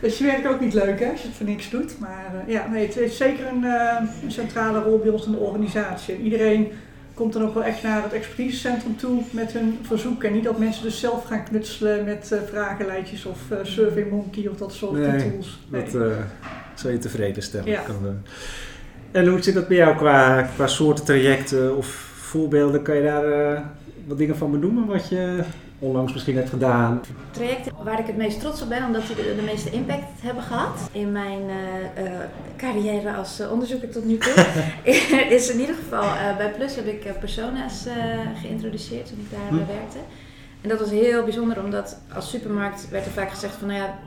dus 0.00 0.18
je 0.18 0.24
werkt 0.24 0.46
ook 0.46 0.60
niet 0.60 0.74
leuk 0.74 1.00
hè, 1.00 1.10
als 1.10 1.20
je 1.20 1.26
het 1.26 1.36
voor 1.36 1.46
niks 1.46 1.70
doet. 1.70 1.98
Maar 1.98 2.32
uh, 2.34 2.52
ja, 2.54 2.66
nee, 2.66 2.86
het 2.86 2.94
heeft 2.94 3.16
zeker 3.16 3.46
een, 3.46 3.64
uh, 3.64 3.96
een, 4.22 4.32
centrale 4.32 4.82
rol 4.82 4.98
bij 4.98 5.10
ons 5.10 5.26
in 5.26 5.32
de 5.32 5.38
organisatie. 5.38 6.14
En 6.14 6.20
iedereen 6.20 6.72
komt 7.20 7.32
dan 7.32 7.42
ook 7.42 7.54
wel 7.54 7.64
echt 7.64 7.82
naar 7.82 8.02
het 8.02 8.12
expertisecentrum 8.12 8.96
toe 8.96 9.22
met 9.30 9.52
hun 9.52 9.78
verzoek. 9.82 10.24
En 10.24 10.32
niet 10.32 10.44
dat 10.44 10.58
mensen 10.58 10.82
dus 10.82 11.00
zelf 11.00 11.24
gaan 11.24 11.44
knutselen 11.44 12.04
met 12.04 12.30
uh, 12.32 12.38
vragenlijstjes 12.48 13.24
of 13.24 13.38
uh, 13.52 13.58
SurveyMonkey 13.62 14.48
of 14.48 14.56
dat 14.56 14.72
soort 14.72 14.92
nee, 14.92 15.30
tools. 15.30 15.60
Nee, 15.68 15.82
dat 15.92 16.12
zal 16.74 16.90
je 16.90 16.98
tevreden 16.98 17.42
stellen. 17.42 17.68
Ja. 17.68 17.82
en 19.10 19.26
hoe 19.26 19.42
zit 19.42 19.54
dat 19.54 19.68
bij 19.68 19.76
jou 19.76 19.96
qua, 19.96 20.42
qua 20.42 20.66
soorten 20.66 21.04
trajecten 21.04 21.76
of 21.76 21.86
voorbeelden? 22.16 22.82
Kan 22.82 22.96
je 22.96 23.02
daar 23.02 23.62
wat 24.06 24.18
dingen 24.18 24.36
van 24.36 24.50
benoemen 24.50 24.86
wat 24.86 25.08
je 25.08 25.42
onlangs 25.80 26.12
misschien 26.12 26.36
hebt 26.36 26.48
gedaan? 26.48 27.00
Trajecten 27.30 27.72
waar 27.84 27.98
ik 27.98 28.06
het 28.06 28.16
meest 28.16 28.40
trots 28.40 28.62
op 28.62 28.68
ben, 28.68 28.84
omdat 28.84 29.06
die 29.06 29.16
de, 29.16 29.42
meeste 29.44 29.70
impact 29.70 30.22
hebben 30.22 30.42
gehad 30.42 30.88
in 30.92 31.12
mijn 31.12 31.40
uh, 31.42 32.04
uh, 32.04 32.10
carrière 32.56 33.14
als 33.14 33.40
uh, 33.40 33.52
onderzoeker 33.52 33.90
tot 33.90 34.04
nu 34.04 34.18
toe, 34.18 34.46
is 35.36 35.50
in 35.50 35.60
ieder 35.60 35.74
geval 35.74 36.36
bij 36.36 36.52
Plus 36.52 36.76
heb 36.76 36.86
ik 36.86 37.18
persona's 37.18 37.86
geïntroduceerd 38.40 39.06
toen 39.06 39.18
ik 39.18 39.30
daar 39.30 39.48
hm. 39.48 39.72
werkte. 39.72 39.98
En 40.60 40.68
dat 40.68 40.78
was 40.78 40.90
heel 40.90 41.24
bijzonder, 41.24 41.64
omdat 41.64 42.00
als 42.14 42.30
supermarkt 42.30 42.90
werd 42.90 43.06
er 43.06 43.12
vaak 43.12 43.30
gezegd 43.30 43.54
van 43.54 43.68
nou 43.68 43.80
ja, 43.80 43.98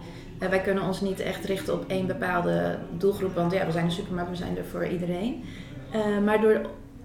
wij 0.49 0.61
kunnen 0.61 0.83
ons 0.83 1.01
niet 1.01 1.19
echt 1.19 1.45
richten 1.45 1.73
op 1.73 1.83
één 1.87 2.07
bepaalde 2.07 2.77
doelgroep, 2.97 3.35
want 3.35 3.51
ja, 3.51 3.65
we 3.65 3.71
zijn 3.71 3.85
een 3.85 3.91
supermarkt, 3.91 4.29
we 4.29 4.35
zijn 4.35 4.57
er 4.57 4.65
voor 4.65 4.87
iedereen. 4.87 5.43
maar 6.23 6.41
door 6.41 6.61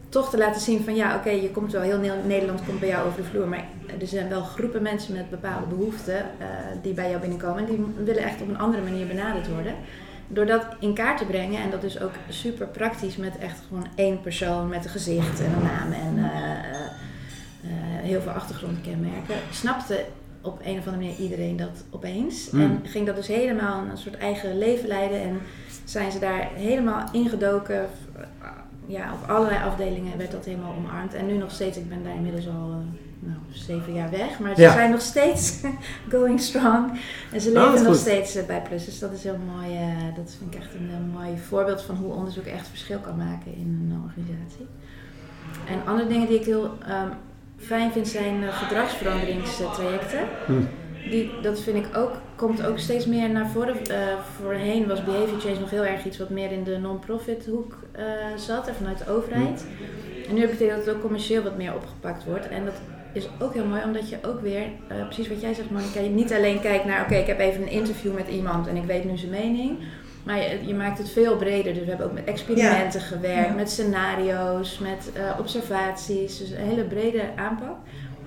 toch 0.08 0.30
te 0.30 0.38
laten 0.38 0.60
zien 0.60 0.84
van 0.84 0.94
ja, 0.94 1.16
oké, 1.16 1.30
je 1.30 1.50
komt 1.50 1.72
wel, 1.72 1.82
heel 1.82 2.00
Nederland 2.26 2.64
komt 2.64 2.80
bij 2.80 2.88
jou 2.88 3.06
over 3.06 3.22
de 3.22 3.28
vloer, 3.28 3.48
maar 3.48 3.64
er 4.00 4.06
zijn 4.06 4.28
wel 4.28 4.42
groepen 4.42 4.82
mensen 4.82 5.14
met 5.14 5.30
bepaalde 5.30 5.66
behoeften 5.66 6.16
uh, 6.16 6.46
die 6.82 6.92
bij 6.92 7.08
jou 7.08 7.20
binnenkomen 7.20 7.58
en 7.58 7.66
die 7.66 7.86
willen 8.04 8.22
echt 8.22 8.40
op 8.40 8.48
een 8.48 8.58
andere 8.58 8.82
manier 8.82 9.06
benaderd 9.06 9.48
worden. 9.48 9.74
Door 10.28 10.46
dat 10.46 10.66
in 10.80 10.94
kaart 10.94 11.18
te 11.18 11.24
brengen, 11.24 11.62
en 11.62 11.70
dat 11.70 11.82
is 11.82 12.00
ook 12.00 12.12
super 12.28 12.66
praktisch 12.66 13.16
met 13.16 13.38
echt 13.38 13.60
gewoon 13.68 13.86
één 13.94 14.20
persoon 14.20 14.68
met 14.68 14.84
een 14.84 14.90
gezicht 14.90 15.40
en 15.40 15.52
een 15.52 15.62
naam 15.62 15.92
en 15.92 16.16
uh, 16.16 16.24
uh, 16.24 17.70
heel 18.02 18.20
veel 18.20 18.32
achtergrondkenmerken, 18.32 19.34
snapte 19.50 20.04
op 20.40 20.60
een 20.64 20.78
of 20.78 20.86
andere 20.86 20.96
manier 20.96 21.16
iedereen 21.16 21.56
dat 21.56 21.84
opeens. 21.90 22.50
Mm. 22.50 22.60
En 22.60 22.80
ging 22.84 23.06
dat 23.06 23.16
dus 23.16 23.26
helemaal 23.26 23.84
een 23.90 23.98
soort 23.98 24.16
eigen 24.16 24.58
leven 24.58 24.88
leiden 24.88 25.20
en 25.20 25.40
zijn 25.84 26.12
ze 26.12 26.18
daar 26.18 26.48
helemaal 26.54 27.08
ingedoken 27.12 27.86
ja, 28.88 29.12
op 29.12 29.30
allerlei 29.30 29.64
afdelingen 29.64 30.18
werd 30.18 30.30
dat 30.30 30.44
helemaal 30.44 30.74
omarmd. 30.74 31.14
En 31.14 31.26
nu 31.26 31.36
nog 31.36 31.50
steeds, 31.50 31.76
ik 31.76 31.88
ben 31.88 32.02
daar 32.04 32.14
inmiddels 32.14 32.46
al 32.46 32.70
uh, 32.70 32.76
nou, 33.18 33.38
zeven 33.50 33.94
jaar 33.94 34.10
weg. 34.10 34.38
Maar 34.38 34.54
ze 34.54 34.62
zijn 34.62 34.90
nog 34.90 35.00
steeds 35.00 35.60
going 36.12 36.40
strong. 36.40 37.00
En 37.32 37.40
ze 37.40 37.48
oh, 37.48 37.54
leven 37.54 37.82
nog 37.82 37.96
steeds 37.96 38.36
uh, 38.36 38.44
bij 38.44 38.62
Plus. 38.62 38.84
Dus 38.84 38.98
dat 38.98 39.12
is 39.12 39.22
heel 39.22 39.38
mooi. 39.54 39.72
Uh, 39.72 40.16
dat 40.16 40.36
vind 40.38 40.54
ik 40.54 40.60
echt 40.60 40.74
een 40.74 41.10
mooi 41.12 41.38
voorbeeld 41.48 41.82
van 41.82 41.96
hoe 41.96 42.12
onderzoek 42.12 42.44
echt 42.44 42.68
verschil 42.68 42.98
kan 42.98 43.16
maken 43.16 43.54
in 43.54 43.90
een 43.90 44.02
organisatie. 44.04 44.66
En 45.68 45.86
andere 45.86 46.08
dingen 46.08 46.28
die 46.28 46.38
ik 46.38 46.44
heel 46.44 46.64
um, 46.64 47.10
fijn 47.56 47.92
vind 47.92 48.08
zijn 48.08 48.52
gedragsveranderingstrajecten. 48.52 50.28
Hm 50.46 50.62
die, 51.10 51.30
dat 51.42 51.60
vind 51.60 51.76
ik 51.76 51.96
ook, 51.96 52.12
komt 52.38 52.66
ook 52.66 52.78
steeds 52.78 53.06
meer 53.06 53.30
naar 53.30 53.48
voren. 53.48 53.76
Uh, 53.90 53.96
voorheen 54.40 54.86
was 54.86 55.04
behavior 55.04 55.40
change 55.40 55.60
nog 55.60 55.70
heel 55.70 55.84
erg 55.84 56.04
iets 56.04 56.18
wat 56.18 56.30
meer 56.30 56.52
in 56.52 56.64
de 56.64 56.78
non-profit 56.78 57.46
hoek 57.46 57.78
uh, 57.96 58.02
zat 58.36 58.68
en 58.68 58.74
vanuit 58.74 58.98
de 58.98 59.10
overheid. 59.10 59.66
En 60.28 60.34
nu 60.34 60.40
betekent 60.40 60.76
dat 60.76 60.86
het 60.86 60.94
ook 60.94 61.00
commercieel 61.00 61.42
wat 61.42 61.56
meer 61.56 61.74
opgepakt 61.74 62.24
wordt. 62.24 62.48
En 62.48 62.64
dat 62.64 62.74
is 63.12 63.28
ook 63.40 63.54
heel 63.54 63.64
mooi, 63.64 63.82
omdat 63.84 64.08
je 64.08 64.18
ook 64.22 64.40
weer, 64.40 64.62
uh, 64.62 65.04
precies 65.04 65.28
wat 65.28 65.40
jij 65.40 65.54
zegt, 65.54 65.70
Monika, 65.70 66.00
je 66.00 66.08
niet 66.08 66.32
alleen 66.32 66.60
kijkt 66.60 66.84
naar, 66.84 67.02
oké, 67.02 67.14
ik 67.14 67.26
heb 67.26 67.38
even 67.38 67.62
een 67.62 67.70
interview 67.70 68.14
met 68.14 68.28
iemand 68.28 68.66
en 68.66 68.76
ik 68.76 68.84
weet 68.84 69.04
nu 69.04 69.16
zijn 69.16 69.30
mening. 69.30 69.78
Maar 70.22 70.38
je, 70.38 70.66
je, 70.66 70.74
maakt 70.74 70.98
het 70.98 71.10
veel 71.10 71.36
breder. 71.36 71.74
Dus 71.74 71.82
we 71.82 71.88
hebben 71.88 72.06
ook 72.06 72.12
met 72.12 72.24
experimenten 72.24 73.00
gewerkt, 73.00 73.56
met 73.56 73.70
scenario's, 73.70 74.78
met 74.78 75.10
observaties. 75.38 76.38
Dus 76.38 76.50
een 76.50 76.66
hele 76.68 76.84
brede 76.84 77.22
aanpak. 77.36 77.76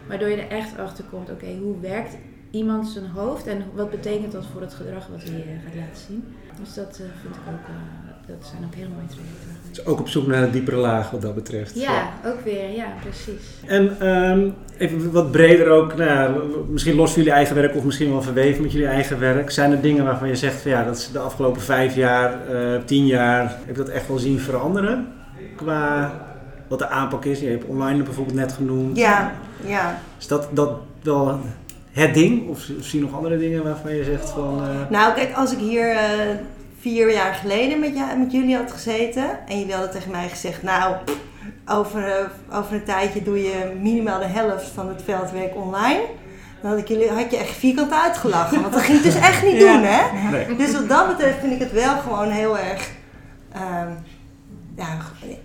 Waardoor 0.08 0.30
je 0.30 0.36
er 0.36 0.58
echt 0.58 0.78
achter 0.78 1.04
komt, 1.04 1.30
oké, 1.30 1.46
hoe 1.62 1.80
werkt 1.80 2.18
iemand 2.52 2.88
zijn 2.88 3.06
hoofd 3.16 3.48
en 3.48 3.64
wat 3.74 3.90
betekent 3.90 4.32
dat 4.32 4.46
voor 4.52 4.62
het 4.62 4.74
gedrag 4.74 5.08
wat 5.08 5.24
hij 5.24 5.32
uh, 5.32 5.64
gaat 5.64 5.76
laten 5.76 6.02
zien. 6.08 6.24
Dus 6.60 6.74
dat 6.74 7.00
uh, 7.02 7.08
vind 7.22 7.36
ik 7.36 7.42
ook, 7.48 7.68
uh, 7.70 8.28
dat 8.28 8.48
zijn 8.52 8.64
ook 8.66 8.76
heel 8.76 8.88
mooie 8.96 9.08
trajecten. 9.08 9.50
Dus 9.70 9.86
ook 9.86 10.00
op 10.00 10.10
zoek 10.10 10.28
naar 10.28 10.44
een 10.44 10.52
diepere 10.52 10.78
laag 10.78 11.10
wat 11.10 11.22
dat 11.22 11.36
betreft. 11.36 11.80
Ja, 11.80 12.10
ook 12.26 12.42
weer, 12.44 12.72
ja, 12.76 12.88
precies. 13.02 13.42
En 13.66 14.08
um, 14.08 14.54
even 14.78 15.12
wat 15.12 15.32
breder 15.32 15.70
ook, 15.70 15.96
nou 15.96 16.10
ja, 16.10 16.36
misschien 16.70 16.96
los 16.96 17.12
van 17.12 17.22
jullie 17.22 17.38
eigen 17.38 17.56
werk 17.56 17.76
of 17.76 17.84
misschien 17.84 18.10
wel 18.10 18.22
verweven 18.22 18.62
met 18.62 18.72
jullie 18.72 18.88
eigen 18.88 19.20
werk. 19.20 19.52
Zijn 19.52 19.72
er 19.72 19.82
dingen 19.82 20.06
waarvan 20.06 20.28
je 20.28 20.36
zegt 20.36 20.62
van 20.62 20.72
ja, 20.72 20.84
dat 20.84 20.98
is 20.98 21.12
de 21.12 21.20
afgelopen 21.20 21.62
vijf 21.62 21.96
jaar, 21.96 22.38
tien 22.86 23.06
jaar, 23.06 23.44
heb 23.50 23.70
ik 23.70 23.76
dat 23.76 23.90
echt 23.90 24.08
wel 24.08 24.18
zien 24.18 24.40
veranderen 24.40 25.08
qua 25.56 26.14
wat 26.68 26.80
de 26.80 26.88
aanpak 26.88 27.26
is. 27.26 27.40
Je 27.40 27.48
hebt 27.48 27.66
online 27.66 28.04
bijvoorbeeld 28.04 28.38
net 28.38 28.52
genoemd. 28.52 28.98
Ja, 28.98 29.32
ja. 29.66 30.00
Is 30.20 30.28
dat, 30.28 30.48
dat 30.52 30.80
wel 31.02 31.40
het 31.92 32.14
ding? 32.14 32.50
Of 32.50 32.60
zie 32.80 33.00
je 33.00 33.06
nog 33.06 33.16
andere 33.16 33.38
dingen 33.38 33.64
waarvan 33.64 33.96
je 33.96 34.04
zegt 34.04 34.30
van... 34.30 34.62
eh, 34.64 34.90
Nou, 34.90 35.14
kijk, 35.14 35.34
als 35.36 35.52
ik 35.52 35.58
hier 35.60 35.90
eh, 35.90 36.00
vier 36.80 37.12
jaar 37.14 37.34
geleden 37.34 37.80
met, 37.80 37.96
ja, 37.96 38.14
met 38.16 38.32
jullie 38.32 38.56
had 38.56 38.72
gezeten 38.72 39.30
en 39.48 39.60
jullie 39.60 39.74
hadden 39.74 39.92
tegen 39.92 40.12
mij 40.12 40.30
gezegd, 40.30 40.64
nou, 40.64 40.96
over, 41.68 42.04
eh, 42.08 42.58
over 42.60 42.74
een 42.74 42.84
tijdje 42.84 43.24
doe 43.24 43.44
je 43.44 43.72
minimaal 43.82 44.20
de 44.20 44.26
helft 44.26 44.68
van 44.74 44.88
het 44.88 45.02
veldwerk 45.06 45.56
online. 45.56 46.02
Dan 46.62 46.72
had, 46.72 46.80
ik 46.80 46.88
jullie, 46.88 47.10
had 47.10 47.32
je 47.32 47.38
echt 47.38 47.56
vierkant 47.58 47.92
uitgelachen, 47.94 48.62
want 48.62 48.74
dat 48.74 48.82
ging 48.82 49.04
het 49.04 49.14
dus 49.14 49.22
echt 49.22 49.44
niet 49.44 49.62
Ja. 49.62 49.74
doen, 49.74 49.84
hè? 49.84 50.30
nee. 50.32 50.56
Dus 50.56 50.72
wat 50.72 50.90
dat 50.90 51.08
betreft 51.08 51.40
vind 51.40 51.54
ik 51.54 51.60
het 51.60 51.72
wel 51.72 51.98
gewoon 51.98 52.30
heel 52.30 52.58
erg 52.58 52.90
ehm, 53.54 53.88
ja, 54.76 54.88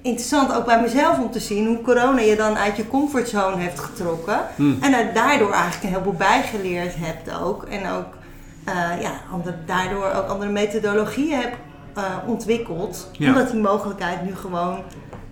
interessant, 0.02 0.54
ook 0.54 0.64
bij 0.64 0.80
mezelf 0.80 1.18
om 1.18 1.30
te 1.30 1.40
zien 1.40 1.66
hoe 1.66 1.80
corona 1.83 2.21
je 2.21 2.37
dan 2.37 2.56
uit 2.56 2.76
je 2.76 2.88
comfortzone 2.88 3.56
heeft 3.56 3.78
getrokken. 3.80 4.38
Hm. 4.56 4.75
En 4.83 4.92
er 4.95 5.14
daardoor 5.14 5.52
eigenlijk 5.52 5.83
een 5.83 5.88
heleboel 5.88 6.12
bijgeleerd 6.12 6.95
hebt 6.97 7.40
ook. 7.40 7.64
En 7.64 7.90
ook 7.90 8.06
eh, 8.64 9.00
ja, 9.00 9.11
ander, 9.33 9.54
daardoor 9.66 10.11
ook 10.12 10.28
andere 10.28 10.50
methodologieën 10.50 11.40
hebt 11.40 11.56
eh, 11.95 12.02
ontwikkeld. 12.26 13.09
Ja. 13.12 13.28
Omdat 13.28 13.50
die 13.50 13.61
mogelijkheid 13.61 14.23
nu 14.25 14.35
gewoon 14.37 14.83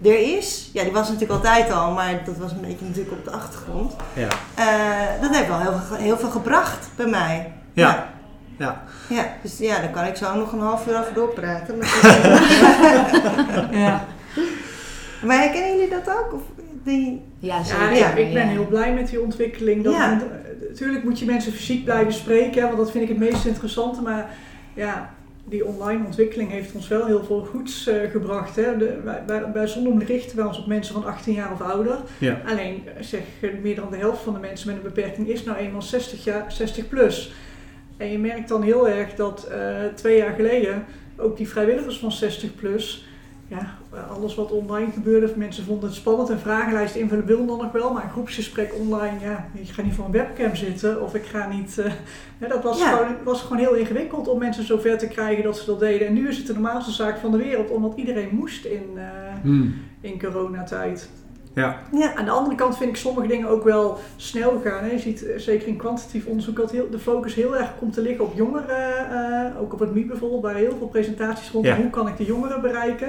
er 0.03 0.37
is. 0.37 0.71
Ja, 0.73 0.83
die 0.83 0.93
was 0.93 1.07
natuurlijk 1.09 1.33
altijd 1.33 1.73
al, 1.73 1.91
maar 1.93 2.25
dat 2.25 2.37
was 2.37 2.51
een 2.53 2.61
beetje 2.61 2.85
natuurlijk 2.87 3.13
op 3.17 3.25
de 3.25 3.31
achtergrond. 3.31 3.97
Ja. 4.13 4.29
Eh, 4.55 5.21
dat 5.23 5.37
heeft 5.37 5.49
wel 5.49 5.59
heel, 5.61 5.81
veel- 5.89 5.97
heel 5.97 6.17
veel 6.19 6.31
gebracht 6.31 6.89
bij 6.97 7.07
mij. 7.07 7.53
Ja. 7.73 7.87
Ja. 7.89 8.13
Ja, 9.09 9.37
dus 9.43 9.59
ja, 9.59 9.81
daar 9.81 9.91
kan 9.91 10.05
ik 10.05 10.17
zo 10.17 10.35
nog 10.35 10.53
een 10.53 10.59
half 10.59 10.87
uur 10.87 10.99
over 10.99 11.15
doorpraten. 11.15 11.79
Maar, 11.79 11.89
Ja. 13.85 14.05
maar 15.25 15.39
herkennen 15.39 15.71
jullie 15.71 15.91
dat 15.91 16.11
ook? 16.11 16.33
Of 16.33 16.43
die... 16.85 17.23
Ja, 17.39 17.57
Ja, 17.57 17.65
zeker. 17.65 18.19
ik, 18.19 18.27
ik 18.27 18.33
ben 18.35 18.45
ja. 18.45 18.51
heel 18.51 18.67
blij 18.67 18.95
met 18.95 19.09
die 19.09 19.21
ontwikkeling. 19.21 19.85
Dat, 19.85 19.95
Ja. 19.95 20.23
Natuurlijk 20.69 21.05
moet 21.05 21.19
je 21.19 21.25
mensen 21.25 21.53
fysiek 21.53 21.85
blijven 21.85 22.13
spreken, 22.13 22.63
want 22.63 22.77
dat 22.77 22.91
vind 22.91 23.03
ik 23.03 23.09
het 23.09 23.31
meest 23.31 23.45
interessante. 23.45 24.03
Maar 24.03 24.31
ja, 24.75 25.11
die 25.45 25.67
online 25.67 26.05
ontwikkeling 26.05 26.51
heeft 26.51 26.75
ons 26.75 26.89
wel 26.89 27.07
heel 27.07 27.25
veel 27.25 27.45
goeds 27.51 27.87
eh, 27.87 28.11
gebracht. 28.11 28.57
Hè. 28.57 28.77
De, 28.77 29.01
wij, 29.05 29.23
wij, 29.27 29.51
bij 29.51 29.67
Zondom 29.67 30.01
richten 30.01 30.37
wij 30.37 30.47
ons 30.47 30.59
op 30.59 30.67
mensen 30.67 30.95
van 30.95 31.07
18 31.07 31.35
jaar 31.35 31.53
of 31.53 31.61
ouder. 31.61 31.99
Ja. 32.19 32.41
Alleen 32.47 32.89
zeg, 33.01 33.21
meer 33.63 33.77
dan 33.77 33.91
de 33.91 33.97
helft 33.97 34.23
van 34.23 34.33
de 34.33 34.39
mensen 34.39 34.67
met 34.67 34.77
een 34.77 34.83
beperking 34.83 35.29
is 35.29 35.45
nou 35.45 35.59
eenmaal 35.59 35.83
60, 35.83 36.25
jaar, 36.25 36.53
60 36.53 36.89
plus. 36.89 37.33
En 37.97 38.11
je 38.11 38.19
merkt 38.19 38.49
dan 38.49 38.63
heel 38.63 38.89
erg 38.89 39.15
dat 39.15 39.45
eh, 39.45 39.59
twee 39.95 40.17
jaar 40.17 40.35
geleden 40.35 40.85
ook 41.17 41.37
die 41.37 41.49
vrijwilligers 41.49 41.99
van 41.99 42.13
60 42.13 42.55
plus, 42.55 43.07
ja, 43.49 43.75
alles 44.11 44.35
wat 44.35 44.51
online 44.53 44.93
gebeurde, 44.93 45.33
mensen 45.37 45.65
vonden 45.65 45.89
het 45.89 45.99
spannend. 45.99 46.29
Een 46.29 46.39
vragenlijst 46.39 46.95
invullen 46.95 47.27
wil 47.27 47.47
dan 47.47 47.59
nog 47.59 47.73
wel, 47.73 47.93
maar 47.93 48.05
een 48.05 48.11
groepsgesprek 48.11 48.75
online, 48.79 49.21
ja, 49.21 49.47
ik 49.55 49.69
ga 49.69 49.83
niet 49.83 49.95
voor 49.95 50.05
een 50.05 50.11
webcam 50.11 50.55
zitten 50.57 51.03
of 51.03 51.15
ik 51.15 51.25
ga 51.25 51.49
niet. 51.49 51.79
eh, 51.79 51.93
ja, 52.39 52.49
dat 52.49 52.63
was, 52.63 52.79
Ja. 52.79 52.97
gewoon, 52.97 53.15
was 53.25 53.41
gewoon 53.43 53.59
heel 53.59 53.75
ingewikkeld 53.75 54.29
om 54.29 54.39
mensen 54.39 54.65
zover 54.65 54.99
te 54.99 55.09
krijgen 55.09 55.45
dat 55.45 55.57
ze 55.59 55.67
dat 55.67 55.81
deden. 55.81 56.07
En 56.07 56.15
nu 56.15 56.29
is 56.29 56.37
het 56.37 56.47
de 56.47 56.53
normaalste 56.53 56.91
zaak 56.93 57.19
van 57.19 57.31
de 57.31 57.37
wereld, 57.37 57.71
omdat 57.71 57.93
iedereen 57.97 58.29
moest 58.33 58.65
in, 58.65 58.83
eh, 58.97 59.03
Hm. 59.43 59.67
in 60.01 60.19
coronatijd. 60.21 61.09
Ja. 61.55 61.81
Ja, 61.93 62.15
Aan 62.15 62.25
de 62.25 62.31
andere 62.31 62.57
kant 62.57 62.77
vind 62.77 62.91
ik 62.91 62.97
sommige 62.97 63.27
dingen 63.27 63.49
ook 63.49 63.65
wel 63.65 63.99
snel 64.17 64.61
gaan. 64.65 64.85
Hè. 64.85 64.91
Je 64.91 64.99
ziet 64.99 65.27
eh, 65.27 65.39
zeker 65.39 65.69
in 65.69 65.77
kwantitatief 65.77 66.27
onderzoek 66.27 66.57
dat 66.57 66.71
heel, 66.71 66.91
de 66.91 66.99
focus 66.99 67.35
heel 67.35 67.57
erg 67.57 67.73
komt 67.79 67.93
te 67.93 68.01
liggen 68.03 68.25
op 68.25 68.35
jongeren. 68.35 69.11
eh, 69.11 69.61
ook 69.61 69.73
op 69.73 69.79
het 69.79 69.95
MIP 69.95 70.07
bijvoorbeeld, 70.09 70.43
waar 70.43 70.55
heel 70.55 70.77
veel 70.79 70.87
presentaties 70.89 71.51
rond 71.51 71.67
Ja. 71.67 71.77
hoe 71.77 71.91
kan 71.91 72.09
ik 72.09 72.17
de 72.17 72.25
jongeren 72.25 72.61
bereiken. 72.61 73.09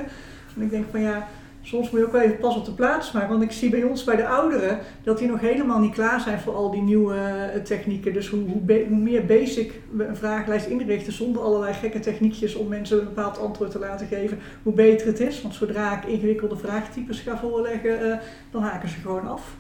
En 0.56 0.62
ik 0.62 0.70
denk 0.70 0.86
van 0.92 1.02
ja, 1.02 1.28
soms 1.66 1.90
moet 1.90 2.00
je 2.00 2.06
ook 2.06 2.12
wel 2.12 2.22
even 2.22 2.38
pas 2.38 2.56
op 2.56 2.66
de 2.66 2.72
plaats 2.72 3.12
maken. 3.12 3.30
Want 3.30 3.42
ik 3.42 3.52
zie 3.52 3.70
bij 3.70 3.84
ons, 3.84 4.04
bij 4.04 4.16
de 4.16 4.28
ouderen, 4.28 4.80
dat 5.04 5.18
die 5.18 5.28
nog 5.28 5.40
helemaal 5.40 5.80
niet 5.80 5.94
klaar 5.94 6.20
zijn 6.20 6.40
voor 6.40 6.54
al 6.56 6.72
die 6.72 6.82
nieuwe 6.82 7.16
eh, 7.16 7.62
technieken. 7.62 8.14
Dus 8.14 8.28
hoe, 8.28 8.40
hoe, 8.88 8.98
meer 8.98 9.26
basic 9.26 9.82
we 9.92 10.06
een 10.06 10.16
vragenlijst 10.16 10.68
inrichten 10.68 11.14
zonder 11.14 11.42
allerlei 11.42 11.74
gekke 11.74 12.00
techniekjes 12.00 12.56
om 12.56 12.68
mensen 12.68 13.00
een 13.00 13.06
bepaald 13.06 13.40
antwoord 13.40 13.72
te 13.72 13.80
laten 13.80 14.08
geven, 14.08 14.40
hoe 14.64 14.74
beter 14.74 15.08
het 15.08 15.20
is. 15.20 15.42
Want 15.42 15.54
zodra 15.54 15.98
ik 15.98 16.06
ingewikkelde 16.06 16.58
vraagtypes 16.58 17.20
ga 17.20 17.38
voorleggen, 17.38 18.12
eh, 18.12 18.18
dan 18.52 18.62
haken 18.62 18.90
ze 18.90 19.00
gewoon 19.00 19.28
af. 19.28 19.56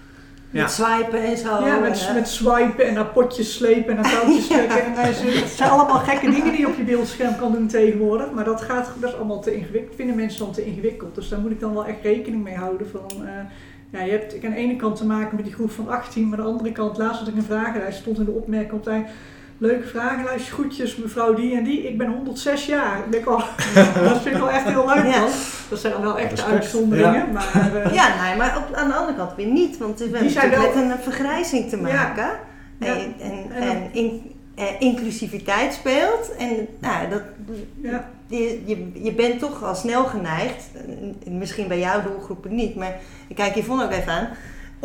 Ja. 0.56 0.62
met 0.62 0.72
swipen 0.72 1.24
en 1.24 1.38
zo. 1.38 1.66
Ja, 1.66 1.80
met, 1.80 2.12
met 2.14 2.28
swipen 2.28 2.88
en 2.88 2.94
naar 2.94 3.06
potjes 3.06 3.54
slepen 3.54 3.90
en 3.98 4.02
naar 4.02 4.12
touwtjes 4.22 4.48
Ja. 4.48 4.56
trekken. 4.56 4.96
En 4.96 5.14
het, 5.14 5.50
zijn 5.50 5.70
allemaal 5.70 5.98
gekke 6.00 6.30
dingen 6.30 6.52
die 6.52 6.60
je 6.60 6.68
op 6.68 6.78
je 6.78 6.84
beeldscherm 6.84 7.36
kan 7.38 7.52
doen 7.52 7.68
tegenwoordig. 7.68 8.32
Maar 8.32 8.44
dat, 8.44 8.62
gaat, 8.62 8.92
dat 9.00 9.10
is 9.10 9.16
allemaal 9.16 9.42
te 9.42 9.56
ingewikkeld. 9.56 9.96
Vinden 9.96 10.16
mensen 10.16 10.40
dan 10.40 10.54
te 10.54 10.66
ingewikkeld. 10.66 11.16
Dus 11.16 11.30
daar 11.30 11.40
moet 11.40 11.52
ik 11.52 11.60
dan 11.60 11.74
wel 11.74 11.86
echt 11.86 12.02
rekening 12.04 12.44
mee 12.44 12.56
houden. 12.56 12.88
Van, 12.90 13.26
eh, 13.26 13.32
ja, 13.90 14.02
je 14.02 14.12
hebt 14.12 14.44
aan 14.46 14.52
de 14.52 14.58
ene 14.58 14.76
kant 14.76 14.96
te 14.96 15.06
maken 15.06 15.36
met 15.36 15.46
die 15.46 15.54
groep 15.54 15.72
van 15.72 15.90
18. 15.90 16.30
Maar 16.30 16.40
aan 16.40 16.46
de 16.46 16.52
andere 16.52 16.72
kant, 16.72 16.98
laatst 16.98 17.20
had 17.20 17.28
ik 17.28 17.36
een 17.36 17.44
vragenlijst. 17.44 18.00
Stond 18.00 18.18
in 18.20 18.26
de 18.26 18.32
opmerking 18.32 18.72
op 18.74 18.86
het 18.86 18.94
eind. 18.94 19.08
Leuke 19.58 19.88
vragenlijst, 19.88 20.50
groetjes 20.50 20.96
mevrouw 20.96 21.34
die 21.34 21.56
en 21.58 21.64
die. 21.64 21.88
Ik 21.88 21.98
ben 21.98 22.08
106 22.08 22.66
jaar. 22.66 22.98
Ik 22.98 23.12
denk, 23.12 23.30
oh, 23.30 23.44
dat 24.10 24.22
vind 24.22 24.36
ik 24.36 24.42
wel 24.42 24.50
echt 24.52 24.66
heel 24.66 24.86
leuk 24.88 25.14
dan. 25.14 25.30
Dat 25.70 25.80
zijn 25.80 25.94
dan 25.94 26.02
wel 26.02 26.18
Respect. 26.20 26.44
uitzonderingen. 26.52 27.32
Maar, 27.32 27.52
eh, 27.86 27.94
Ja, 27.94 28.24
nee, 28.24 28.36
maar 28.38 28.58
op, 28.58 28.76
aan 28.76 28.88
de 28.88 28.94
andere 28.96 29.18
kant 29.18 29.36
weer 29.36 29.46
niet, 29.48 29.78
want 29.78 29.98
we 30.00 30.04
hebben 30.04 30.24
natuurlijk 30.24 30.56
wel- 30.56 30.86
met 30.86 30.98
een 30.98 31.04
vergrijzing 31.04 31.70
te 31.70 31.78
maken. 31.78 32.30
Ja. 32.80 32.88
En, 32.88 33.14
en, 33.20 33.52
En- 33.52 33.62
en 33.62 33.90
in- 33.94 34.32
eh, 34.56 34.66
inclusiviteit 34.80 35.74
speelt. 35.74 36.36
En 36.38 36.68
nou, 36.80 37.10
dat, 37.10 37.22
ja. 37.82 38.10
je, 38.28 38.62
je, 38.66 38.92
je 39.04 39.12
bent 39.14 39.40
toch 39.40 39.64
al 39.64 39.76
snel 39.76 40.06
geneigd, 40.06 40.64
misschien 41.30 41.68
bij 41.68 41.80
jouw 41.80 42.02
doelgroepen 42.04 42.56
niet, 42.56 42.76
maar 42.76 42.96
ik 43.28 43.36
kijk 43.36 43.56
Yvonne 43.56 43.84
ook 43.84 43.92
even 43.92 44.12
aan, 44.12 44.30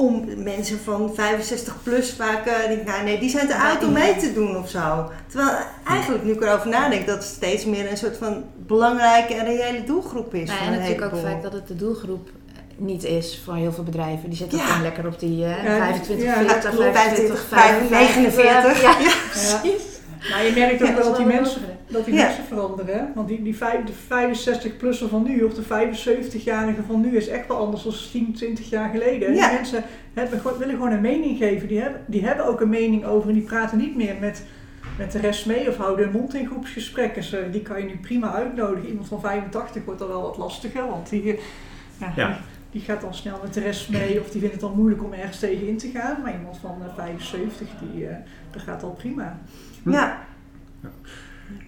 om 0.01 0.25
mensen 0.37 0.79
van 0.85 1.11
65 1.15 1.83
plus 1.83 2.13
vaak, 2.13 2.47
eh, 2.47 2.69
denk 2.69 2.81
ik, 2.81 2.87
nou 2.87 3.05
nee, 3.05 3.19
die 3.19 3.31
zijn 3.31 3.47
te 3.49 3.57
oud 3.57 3.85
om 3.85 3.93
mee 3.93 4.17
te 4.17 4.33
doen 4.33 4.57
of 4.59 4.69
zo. 4.71 5.11
Terwijl 5.29 5.57
eigenlijk, 5.89 6.25
nu 6.25 6.33
ik 6.33 6.43
erover 6.43 6.69
nadenk, 6.69 7.07
dat 7.07 7.17
het 7.17 7.25
steeds 7.25 7.65
meer 7.65 7.91
een 7.91 7.97
soort 7.97 8.17
van 8.17 8.45
belangrijke 8.67 9.35
en 9.35 9.45
reële 9.45 9.85
doelgroep 9.85 10.35
is. 10.35 10.49
Nou, 10.49 10.59
voor 10.59 10.73
en 10.73 10.79
natuurlijk 10.79 11.15
ook 11.15 11.21
vaak 11.21 11.43
dat 11.43 11.53
het 11.53 11.69
de 11.69 11.77
doelgroep 11.77 12.29
niet 12.77 13.05
is 13.05 13.41
voor 13.45 13.55
heel 13.55 13.73
veel 13.73 13.85
bedrijven. 13.85 14.29
Die 14.29 14.39
zitten 14.39 14.59
Ja. 14.59 14.65
gewoon 14.65 14.83
lekker 14.83 15.07
op 15.07 15.19
die 15.21 15.45
eh, 15.45 15.65
Ja, 15.65 15.77
25, 15.79 16.27
ja, 16.27 16.35
40, 16.35 16.71
klopt. 16.71 16.97
25, 16.97 17.47
49. 17.51 17.91
55. 17.91 18.83
Ja, 18.83 18.91
Ja. 19.01 19.15
precies. 19.31 19.83
Maar 20.31 20.45
je 20.45 20.53
merkt 20.55 20.83
ook 20.83 20.89
Ja, 20.89 20.95
wel 20.95 21.05
dat 21.05 21.17
die 21.17 21.27
mensen. 21.27 21.61
Dat 21.91 22.05
die 22.05 22.15
Ja. 22.15 22.25
mensen 22.25 22.45
veranderen. 22.45 22.99
hè. 22.99 23.05
Want 23.15 23.29
die, 23.29 23.43
die 23.43 23.57
vijf- 23.57 23.85
de 23.85 23.93
65-plusser 23.93 25.09
van 25.09 25.23
nu 25.23 25.43
of 25.43 25.55
de 25.55 25.63
75-jarige 25.63 26.83
van 26.87 27.01
nu 27.01 27.17
is 27.17 27.29
echt 27.29 27.49
wel 27.49 27.57
anders 27.57 27.83
dan 27.83 27.93
10, 28.11 28.33
20 28.35 28.71
jaar 28.71 28.91
geleden. 28.91 29.29
En 29.29 29.35
Ja. 29.35 29.49
Die 29.49 29.57
mensen 29.57 29.85
hebben, 30.15 30.41
gewoon- 30.41 30.59
willen 30.59 30.75
gewoon 30.75 30.93
een 30.93 31.01
mening 31.01 31.39
geven. 31.39 31.69
Die 31.69 31.81
hebben, 31.81 32.01
die 32.07 32.27
hebben 32.27 32.47
ook 32.47 32.61
een 32.61 32.69
mening 32.69 33.05
over 33.05 33.29
en 33.29 33.35
die 33.35 33.45
praten 33.45 33.79
niet 33.79 33.97
meer 33.97 34.15
met, 34.21 34.45
met 34.99 35.13
de 35.13 35.19
rest 35.19 35.47
mee 35.47 35.69
of 35.69 35.77
houden 35.77 36.05
hun 36.05 36.15
mond 36.21 36.35
in 36.35 36.47
groepsgesprekken. 36.47 37.21
Dus, 37.23 37.33
eh, 37.33 37.41
die 37.53 37.63
kan 37.63 37.79
je 37.81 37.85
nu 37.87 37.97
prima 37.99 38.33
uitnodigen. 38.35 38.89
Iemand 38.89 39.09
van 39.09 39.21
85 39.21 39.85
wordt 39.85 40.01
dan 40.01 40.09
wel 40.09 40.23
wat 40.23 40.37
lastiger, 40.37 40.87
want 40.87 41.09
die, 41.09 41.33
eh, 41.33 41.39
ja, 42.01 42.13
Ja. 42.17 42.27
die, 42.29 42.37
die 42.71 42.81
gaat 42.81 43.01
dan 43.01 43.15
snel 43.15 43.39
met 43.43 43.55
de 43.55 43.61
rest 43.61 43.89
mee 43.91 44.21
of 44.21 44.31
die 44.31 44.41
vindt 44.41 44.55
het 44.55 44.61
dan 44.65 44.75
moeilijk 44.77 45.05
om 45.05 45.13
ergens 45.13 45.39
tegen 45.39 45.69
in 45.69 45.79
te 45.79 45.91
gaan. 45.95 46.23
Maar 46.23 46.33
iemand 46.33 46.59
van 46.59 46.77
eh, 46.87 46.95
75, 46.95 47.69
die, 47.93 48.07
eh, 48.07 48.17
dat 48.51 48.63
gaat 48.63 48.83
al 48.83 48.91
prima. 48.91 49.39
Ja, 49.85 50.19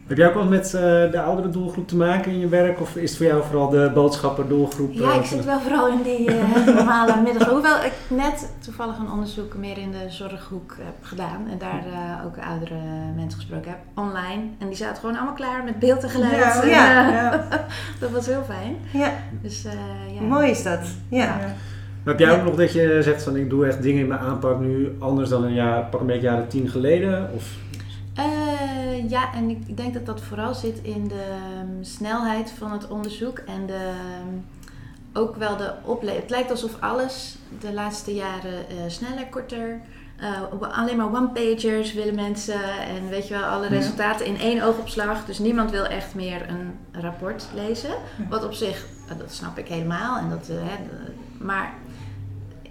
Heb 0.06 0.16
jij 0.16 0.28
ook 0.28 0.34
wat 0.34 0.48
met 0.48 0.74
eh, 0.74 0.80
de 1.10 1.20
oudere 1.20 1.50
doelgroep 1.50 1.88
te 1.88 1.96
maken 1.96 2.32
in 2.32 2.38
je 2.38 2.48
werk? 2.48 2.80
Of 2.80 2.96
is 2.96 3.08
het 3.08 3.18
voor 3.18 3.26
jou 3.26 3.42
vooral 3.42 3.68
de 3.68 3.90
boodschapper 3.94 4.48
doelgroep? 4.48 4.92
Ja, 4.92 5.10
eh, 5.10 5.16
ik 5.16 5.24
zit 5.24 5.44
wel 5.44 5.60
vooral 5.60 5.88
in 5.88 6.02
die 6.02 6.30
eh, 6.30 6.66
normale 6.76 7.20
middag. 7.24 7.48
Hoewel 7.48 7.84
ik 7.84 7.92
net 8.08 8.52
toevallig 8.58 8.98
een 8.98 9.10
onderzoek 9.10 9.54
meer 9.56 9.78
in 9.78 9.90
de 9.90 10.06
zorghoek 10.08 10.76
heb 10.78 10.94
gedaan. 11.00 11.48
En 11.50 11.58
daar 11.58 11.84
eh, 11.92 12.26
ook 12.26 12.36
oudere 12.38 12.80
mensen 13.16 13.40
gesproken 13.40 13.70
heb, 13.70 13.78
online. 13.94 14.42
En 14.58 14.66
die 14.66 14.76
zaten 14.76 15.00
gewoon 15.00 15.16
allemaal 15.16 15.34
klaar 15.34 15.64
met 15.64 15.78
beeld 15.78 16.02
en 16.02 16.10
geluid. 16.10 16.36
Ja, 16.36 16.64
ja, 16.64 17.06
eh, 17.06 17.12
ja. 17.12 17.46
dat 18.00 18.10
was 18.10 18.26
heel 18.26 18.44
fijn. 18.46 18.76
ja. 18.92 19.12
Dus, 19.42 19.64
eh, 19.64 19.72
ja. 20.14 20.20
mooi 20.20 20.50
is 20.50 20.62
dat. 20.62 20.80
Ja. 21.08 21.18
Ja. 21.18 21.54
Maar 22.04 22.14
heb 22.14 22.18
jij 22.18 22.38
ook 22.38 22.44
nog 22.44 22.54
dat 22.54 22.72
je 22.72 22.98
zegt 23.02 23.22
van 23.22 23.36
ik 23.36 23.50
doe 23.50 23.66
echt 23.66 23.82
dingen 23.82 24.00
in 24.00 24.08
mijn 24.08 24.20
aanpak 24.20 24.60
nu 24.60 24.96
anders 24.98 25.28
dan 25.28 25.44
een 25.44 25.54
jaar, 25.54 25.84
pak 25.84 26.00
een 26.00 26.06
beetje 26.06 26.22
jaren 26.22 26.48
tien 26.48 26.68
geleden? 26.68 27.30
Of, 27.34 27.44
Ja, 29.08 29.34
en 29.34 29.50
ik, 29.50 29.76
denk 29.76 29.94
dat 29.94 30.06
dat 30.06 30.20
vooral 30.20 30.54
zit 30.54 30.78
in 30.82 31.08
de 31.08 31.28
ehm, 31.30 31.84
snelheid 31.84 32.50
van 32.50 32.72
het 32.72 32.88
onderzoek 32.88 33.38
en 33.38 33.66
de, 33.66 33.72
ehm, 33.72 34.38
ook 35.12 35.36
wel 35.36 35.56
de 35.56 35.72
opleving. 35.84 36.20
Het 36.20 36.30
lijkt 36.30 36.50
alsof 36.50 36.80
alles 36.80 37.36
de 37.60 37.72
laatste 37.72 38.14
jaren 38.14 38.68
eh, 38.68 38.76
sneller, 38.86 39.26
korter, 39.26 39.80
eh, 40.16 40.78
alleen 40.78 40.96
maar 40.96 41.14
one-pagers 41.14 41.92
willen 41.92 42.14
mensen 42.14 42.62
en 42.80 43.08
weet 43.08 43.28
je 43.28 43.34
wel, 43.34 43.42
alle 43.42 43.66
resultaten 43.66 44.26
in 44.26 44.38
één 44.38 44.62
oogopslag. 44.62 45.24
Dus 45.24 45.38
niemand 45.38 45.70
wil 45.70 45.84
echt 45.84 46.14
meer 46.14 46.48
een 46.48 47.00
rapport 47.00 47.48
lezen. 47.54 47.94
Wat 48.28 48.44
op 48.44 48.52
zich, 48.52 48.86
eh, 49.08 49.18
dat 49.18 49.32
snap 49.32 49.58
ik 49.58 49.68
helemaal. 49.68 50.18
En 50.18 50.30
dat, 50.30 50.46
hè, 50.46 50.76
maar 51.38 51.74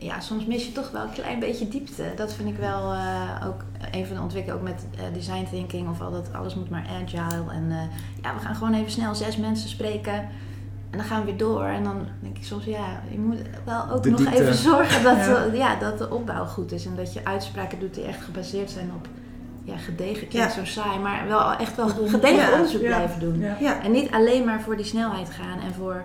ja, 0.02 0.20
soms 0.20 0.46
mis 0.46 0.66
je 0.66 0.72
toch 0.72 0.92
wel 0.92 1.02
een 1.02 1.12
klein 1.14 1.40
beetje 1.40 1.68
diepte. 1.68 2.04
Dat 2.16 2.34
vind 2.34 2.50
ik 2.50 2.58
wel 2.58 2.94
eh, 2.94 3.48
ook 3.48 3.64
een 3.92 4.06
van 4.06 4.16
de 4.16 4.22
ontwikkelingen, 4.22 4.62
ook 4.68 4.74
met 4.74 4.86
eh, 4.98 5.14
design 5.14 5.48
thinking 5.52 5.90
of 5.90 6.02
al 6.02 6.12
dat 6.12 6.34
alles 6.34 6.56
moet 6.56 6.70
maar 6.70 6.86
agile. 7.04 7.52
En 7.52 7.66
eh, 7.72 7.78
ja, 8.22 8.34
we 8.34 8.40
gaan 8.40 8.56
gewoon 8.56 8.74
even 8.74 8.92
snel 8.92 9.16
zes 9.16 9.38
mensen 9.38 9.70
spreken. 9.70 10.14
En 10.90 10.98
dan 10.98 11.04
gaan 11.08 11.20
we 11.20 11.26
weer 11.26 11.38
door. 11.38 11.64
En 11.66 11.84
dan 11.84 12.08
denk 12.20 12.38
ik 12.38 12.44
soms, 12.44 12.66
ja, 12.66 13.02
je 13.12 13.20
moet 13.20 13.38
wel 13.66 13.90
ook 13.90 14.04
De 14.04 14.10
nog 14.10 14.20
diepte. 14.20 14.42
even 14.42 14.56
zorgen 14.56 15.04
dat, 15.04 15.18
Ja. 15.18 15.46
ja, 15.54 15.76
dat 15.76 15.98
de 15.98 16.10
opbouw 16.12 16.46
goed 16.46 16.72
is. 16.72 16.86
En 16.86 16.96
dat 16.96 17.14
je 17.14 17.26
uitspraken 17.26 17.80
doet 17.80 17.94
die 17.94 18.04
echt 18.04 18.22
gebaseerd 18.24 18.72
zijn 18.72 18.92
op 18.96 19.08
ja, 19.64 19.78
gedegen, 19.78 20.28
klinkt 20.28 20.54
zo 20.54 20.66
saai, 20.66 21.00
maar 21.00 21.28
wel 21.28 21.52
echt 21.56 21.76
wel 21.76 21.88
gedegen 22.18 22.36
Ja. 22.36 22.52
onderzoek 22.54 22.82
Ja. 22.82 22.88
blijven 22.96 23.20
doen. 23.20 23.40
Ja. 23.40 23.56
Ja. 23.60 23.82
En 23.82 23.92
niet 23.92 24.12
alleen 24.12 24.46
maar 24.46 24.62
voor 24.62 24.76
die 24.78 24.86
snelheid 24.86 25.30
gaan 25.30 25.60
en 25.60 25.74
voor 25.74 26.04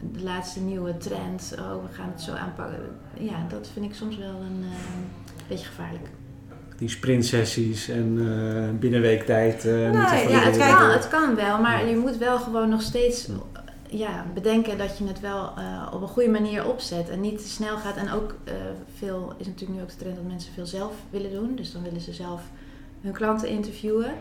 de 0.00 0.22
laatste 0.22 0.60
nieuwe 0.60 0.96
trend. 0.96 1.54
Oh, 1.58 1.82
we 1.82 1.92
gaan 1.92 2.10
het 2.12 2.20
zo 2.20 2.32
aanpakken. 2.32 2.78
Ja, 3.18 3.46
dat 3.48 3.70
vind 3.72 3.84
ik 3.84 3.94
soms 3.94 4.16
wel 4.16 4.28
een 4.40 4.64
eh, 4.64 5.48
beetje 5.48 5.66
gevaarlijk. 5.66 6.08
Die 6.76 6.88
sprintsessies 6.88 7.88
en 7.88 8.18
eh 8.18 8.78
binnen 8.78 9.00
weektijd. 9.00 9.64
eh 9.64 9.72
Nou, 9.72 10.08
van 10.08 10.28
Ja, 10.32 10.40
het 10.40 10.56
kan, 10.56 10.90
het 10.90 11.08
kan 11.08 11.34
wel, 11.34 11.60
maar 11.60 11.86
je 11.86 11.96
moet 11.96 12.16
wel 12.16 12.38
gewoon 12.38 12.68
nog 12.68 12.82
steeds 12.82 13.28
ja, 13.90 14.26
bedenken 14.34 14.78
dat 14.78 14.98
je 14.98 15.06
het 15.06 15.20
wel 15.20 15.52
op 15.92 16.02
een 16.02 16.08
goede 16.08 16.28
manier 16.28 16.66
opzet 16.66 17.08
en 17.08 17.20
niet 17.20 17.38
te 17.38 17.48
snel 17.48 17.76
gaat. 17.76 17.96
En 17.96 18.10
ook 18.10 18.34
veel 18.98 19.34
is 19.38 19.46
natuurlijk 19.46 19.78
nu 19.78 19.82
ook 19.84 19.90
de 19.90 19.96
trend 19.96 20.16
dat 20.16 20.24
mensen 20.24 20.52
veel 20.52 20.66
zelf 20.66 20.92
willen 21.10 21.30
doen. 21.32 21.54
Dus 21.56 21.72
dan 21.72 21.82
willen 21.82 22.00
ze 22.00 22.12
zelf 22.12 22.42
hun 23.00 23.12
klanten 23.12 23.48
interviewen. 23.48 24.12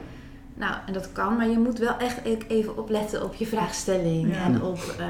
Nou, 0.58 0.74
en 0.86 0.94
dat 0.94 1.12
kan, 1.12 1.36
maar 1.38 1.48
je 1.50 1.58
moet 1.60 1.78
wel 1.80 1.98
echt 1.98 2.18
even 2.48 2.78
opletten 2.78 3.24
op 3.24 3.36
je 3.36 3.46
vraagstelling. 3.48 4.34
Ja. 4.36 4.42
En 4.44 4.62
op, 4.64 4.80
eh, 5.00 5.08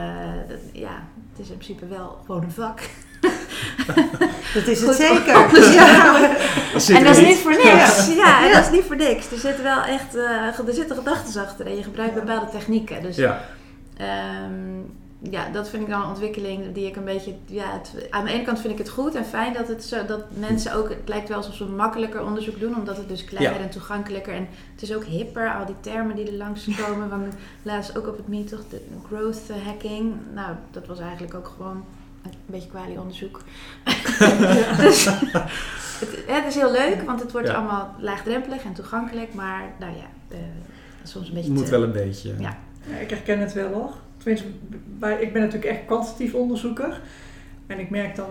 dat- 0.50 0.58
ja, 0.74 1.04
het 1.32 1.40
is 1.46 1.50
in 1.50 1.58
principe 1.58 1.88
wel 1.88 2.18
gewoon 2.26 2.44
een 2.44 2.52
vak. 2.52 2.80
Dat 4.54 4.68
is 4.68 4.80
het 4.82 4.90
Goed, 4.90 4.96
zeker. 4.96 5.74
Ja. 5.74 6.20
Dat 6.74 6.82
zit 6.84 6.96
en 6.96 7.02
er 7.02 7.08
dat 7.08 7.18
is 7.18 7.28
niet. 7.28 7.38
voor 7.38 7.52
niks. 7.52 8.08
Ja, 8.16 8.46
en 8.46 8.52
dat 8.54 8.64
is 8.64 8.72
niet 8.72 8.84
voor 8.84 8.96
niks. 8.96 9.32
Er 9.32 9.38
zitten 9.38 9.64
wel 9.64 9.82
echt 9.82 10.16
eh, 10.16 10.22
er 10.68 10.74
zitten 10.74 10.96
gedachten 10.96 11.42
achter 11.42 11.66
en 11.66 11.76
je 11.76 11.84
gebruikt 11.84 12.14
Ja. 12.16 12.20
bepaalde 12.20 12.52
technieken. 12.52 13.02
Dus 13.02 13.16
Ja, 13.16 13.42
Ehm, 13.98 14.80
ja, 15.20 15.50
dat 15.50 15.70
vind 15.70 15.84
ik 15.84 15.90
dan 15.90 16.02
een 16.02 16.08
ontwikkeling 16.08 16.74
die 16.74 16.88
ik 16.88 16.96
een 16.96 17.04
beetje. 17.04 17.34
Ja, 17.46 17.72
het, 17.74 18.08
aan 18.10 18.26
de 18.26 18.32
ene 18.32 18.44
kant 18.44 18.60
vind 18.60 18.74
ik 18.74 18.80
het 18.80 18.90
goed 18.90 19.16
en 19.16 19.26
fijn 19.26 19.54
dat, 19.54 19.68
het 19.68 19.84
zo, 19.84 20.06
dat 20.06 20.22
mensen 20.40 20.74
ook. 20.74 20.90
Het 20.90 21.02
lijkt 21.06 21.28
wel 21.28 21.38
alsof 21.38 21.54
ze 21.56 21.66
makkelijker 21.66 22.24
onderzoek 22.26 22.60
doen, 22.60 22.76
omdat 22.76 22.98
het 22.98 23.10
dus 23.10 23.24
kleiner 23.26 23.58
Ja. 23.60 23.64
en 23.66 23.70
toegankelijker. 23.70 24.34
En 24.34 24.48
het 24.74 24.82
is 24.82 24.96
ook 24.96 25.04
hipper, 25.06 25.54
al 25.54 25.66
die 25.66 25.76
termen 25.80 26.16
die 26.16 26.26
er 26.28 26.34
langskomen. 26.34 27.10
Want 27.20 27.34
laatst 27.64 27.98
ook 27.98 28.08
op 28.08 28.18
het 28.18 28.28
meet 28.28 28.48
toch, 28.48 28.62
de 28.70 28.82
growth 29.08 29.42
hacking. 29.66 30.14
Nou, 30.34 30.56
dat 30.72 30.88
was 30.88 31.00
eigenlijk 31.00 31.34
ook 31.34 31.48
gewoon 31.58 31.84
een 32.24 32.32
beetje 32.46 32.70
kwalie-onderzoek. 32.70 33.42
dus 34.84 35.06
het, 35.06 36.24
het 36.28 36.46
is 36.48 36.56
heel 36.56 36.72
leuk, 36.72 37.02
want 37.06 37.20
het 37.22 37.32
wordt 37.32 37.48
Ja. 37.48 37.54
allemaal 37.54 37.96
laagdrempelig 38.00 38.64
en 38.64 38.74
toegankelijk. 38.74 39.34
Maar 39.34 39.64
nou 39.80 39.92
ja, 39.96 40.36
eh, 40.36 40.38
soms 41.04 41.28
een 41.28 41.34
beetje. 41.34 41.52
moet 41.52 41.66
te- 41.66 41.72
wel 41.72 41.84
een 41.84 41.92
beetje. 41.92 42.34
Ja. 42.40 42.58
Ja, 42.90 42.98
ik 42.98 43.10
herken 43.10 43.40
het 43.40 43.54
wel 43.54 43.72
hoor. 43.74 43.92
Tenminste, 44.28 44.58
bij, 45.00 45.22
ik 45.22 45.34
ben 45.34 45.42
natuurlijk 45.42 45.72
echt 45.72 45.86
kwantitatief 45.86 46.34
onderzoeker. 46.34 47.02
En 47.68 47.80
ik 47.80 47.90
merk 47.90 48.16
dan, 48.16 48.26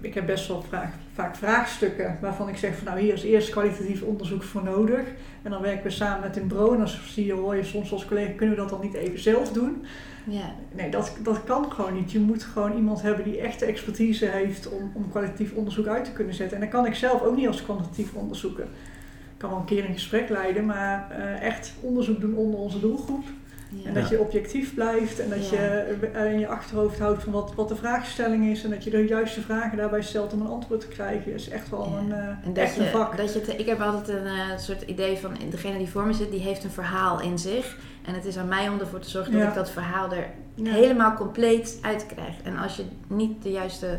ik 0.00 0.14
heb 0.14 0.26
best 0.26 0.48
wel 0.48 0.62
vraag, 0.62 0.88
vaak 1.14 1.36
vraagstukken 1.36 2.18
waarvan 2.20 2.48
ik 2.48 2.56
zeg 2.56 2.76
van 2.76 2.86
nou 2.86 3.00
hier 3.00 3.12
is 3.12 3.22
eerst 3.22 3.50
kwalitatief 3.50 4.02
onderzoek 4.02 4.42
voor 4.42 4.64
nodig. 4.64 5.00
En 5.42 5.50
dan 5.50 5.62
werken 5.62 5.82
we 5.82 5.90
samen 5.90 6.20
met 6.20 6.36
een 6.36 6.48
bureau 6.48 6.72
en 6.72 6.78
dan 6.78 6.88
zie 6.88 7.26
je, 7.26 7.32
hoor 7.32 7.56
je 7.56 7.64
soms 7.64 7.92
als 7.92 8.04
collega, 8.04 8.32
kunnen 8.32 8.54
we 8.54 8.60
dat 8.60 8.70
dan 8.70 8.80
niet 8.80 8.94
even 8.94 9.18
zelf 9.18 9.52
doen? 9.52 9.84
ja. 10.24 10.54
Nee, 10.72 10.90
dat, 10.90 11.16
dat 11.22 11.44
kan 11.44 11.72
gewoon 11.72 11.94
niet. 11.94 12.12
Je 12.12 12.20
moet 12.20 12.42
gewoon 12.42 12.76
iemand 12.76 13.02
hebben 13.02 13.24
die 13.24 13.40
echt 13.40 13.58
de 13.58 13.66
expertise 13.66 14.26
heeft 14.26 14.68
om, 14.68 14.92
om 14.94 15.10
kwalitatief 15.10 15.52
onderzoek 15.52 15.86
uit 15.86 16.04
te 16.04 16.12
kunnen 16.12 16.34
zetten. 16.34 16.56
En 16.56 16.62
dat 16.62 16.72
kan 16.72 16.86
ik 16.86 16.94
zelf 16.94 17.22
ook 17.22 17.36
niet 17.36 17.46
als 17.46 17.62
kwantitatief 17.62 18.14
onderzoeker. 18.14 18.64
Ik 18.64 19.38
kan 19.38 19.50
wel 19.50 19.58
een 19.58 19.64
keer 19.64 19.84
een 19.84 19.92
gesprek 19.92 20.28
leiden, 20.28 20.66
maar 20.66 21.10
eh, 21.10 21.42
echt 21.42 21.72
onderzoek 21.80 22.20
doen 22.20 22.34
onder 22.34 22.60
onze 22.60 22.80
doelgroep. 22.80 23.24
Ja. 23.74 23.88
En 23.88 23.94
dat 23.94 24.08
je 24.08 24.20
objectief 24.20 24.74
blijft 24.74 25.18
en 25.20 25.28
dat 25.28 25.48
Ja. 25.50 25.56
je 25.62 25.98
eh, 26.12 26.32
in 26.32 26.38
je 26.38 26.46
achterhoofd 26.48 26.98
houdt 26.98 27.22
van 27.22 27.32
wat, 27.32 27.52
wat 27.54 27.68
de 27.68 27.76
vraagstelling 27.76 28.50
is. 28.50 28.64
En 28.64 28.70
dat 28.70 28.84
je 28.84 28.90
de 28.90 29.06
juiste 29.06 29.40
vragen 29.40 29.76
daarbij 29.76 30.02
stelt 30.02 30.32
om 30.32 30.40
een 30.40 30.46
antwoord 30.46 30.80
te 30.80 30.88
krijgen. 30.88 31.34
is 31.34 31.48
echt 31.48 31.70
wel 31.70 31.88
Ja. 31.92 31.98
een, 31.98 32.12
eh, 32.12 32.18
En 32.28 32.38
dat 32.54 32.56
echt 32.56 32.78
een 32.78 32.86
vak. 32.86 33.16
dat 33.16 33.32
je 33.32 33.40
te- 33.40 33.56
ik 33.56 33.66
heb 33.66 33.80
altijd 33.80 34.08
een 34.18 34.26
eh, 34.26 34.58
soort 34.58 34.82
idee 34.82 35.16
van 35.18 35.30
degene 35.50 35.78
die 35.78 35.88
voor 35.88 36.06
me 36.06 36.12
zit, 36.12 36.30
die 36.30 36.40
heeft 36.40 36.64
een 36.64 36.70
verhaal 36.70 37.20
in 37.20 37.38
zich. 37.38 37.76
En 38.04 38.14
het 38.14 38.24
is 38.24 38.36
aan 38.38 38.48
mij 38.48 38.68
om 38.68 38.78
ervoor 38.80 38.98
te 39.00 39.10
zorgen 39.10 39.32
dat 39.38 39.48
ik 39.48 39.54
dat 39.54 39.70
verhaal 39.70 40.12
er 40.12 40.26
Ja. 40.54 40.72
helemaal 40.72 41.14
compleet 41.14 41.78
uit 41.82 42.06
krijg. 42.06 42.34
En 42.44 42.56
als 42.56 42.76
je 42.76 42.84
niet 43.06 43.42
de 43.42 43.50
juiste 43.50 43.98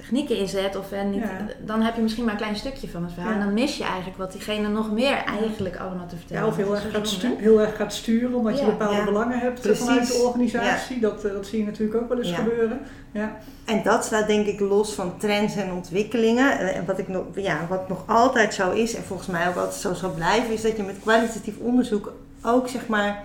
technieken 0.00 0.36
inzet, 0.36 0.76
of, 0.76 0.86
niet, 1.10 1.22
Ja. 1.22 1.30
dan 1.64 1.80
heb 1.82 1.96
je 1.96 2.02
misschien 2.02 2.24
maar 2.24 2.32
een 2.32 2.38
klein 2.40 2.56
stukje 2.56 2.88
van 2.88 3.02
het 3.04 3.12
verhaal. 3.12 3.32
Ja. 3.32 3.38
En 3.38 3.44
dan 3.44 3.54
mis 3.54 3.76
je 3.76 3.84
eigenlijk 3.84 4.16
wat 4.18 4.32
diegene 4.32 4.68
nog 4.68 4.92
meer 4.92 5.16
eigenlijk 5.16 5.76
allemaal 5.76 6.06
te 6.06 6.16
vertellen. 6.16 6.42
Ja, 6.42 6.48
of 6.48 6.56
heel 6.56 6.74
erg, 6.74 6.90
gaat 6.90 7.08
heel 7.38 7.60
erg 7.60 7.76
gaat 7.76 7.92
sturen 7.94 8.34
omdat 8.34 8.58
je 8.58 8.64
bepaalde 8.64 8.96
Ja. 8.96 9.04
belangen 9.04 9.38
hebt 9.38 9.60
Precies. 9.60 9.84
vanuit 9.84 10.06
de 10.06 10.22
organisatie. 10.26 11.00
Dat, 11.00 11.24
eh, 11.24 11.32
dat 11.32 11.46
zie 11.46 11.58
je 11.58 11.64
natuurlijk 11.64 12.02
ook 12.02 12.08
wel 12.08 12.18
eens 12.18 12.28
Ja. 12.28 12.34
gebeuren. 12.36 12.80
Ja. 13.12 13.36
En 13.64 13.82
dat 13.82 14.04
staat 14.04 14.26
denk 14.26 14.46
ik 14.46 14.60
los 14.60 14.92
van 14.94 15.18
trends 15.18 15.56
en 15.56 15.72
ontwikkelingen. 15.72 16.58
Eh, 16.58 16.76
En 16.76 16.84
wat, 16.84 16.98
ik 16.98 17.08
nog, 17.08 17.24
ja, 17.34 17.66
wat 17.68 17.88
nog 17.88 18.02
altijd 18.06 18.54
zo 18.54 18.70
is, 18.72 18.94
en 18.94 19.02
volgens 19.02 19.28
mij 19.28 19.48
ook 19.48 19.56
altijd 19.56 19.80
zo 19.80 19.94
zal 19.94 20.10
blijven, 20.10 20.52
is 20.52 20.62
dat 20.62 20.76
je 20.76 20.82
met 20.82 21.00
kwalitatief 21.02 21.58
onderzoek 21.58 22.12
ook 22.42 22.68
zeg 22.68 22.86
maar 22.86 23.22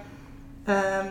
ehm, 0.66 1.06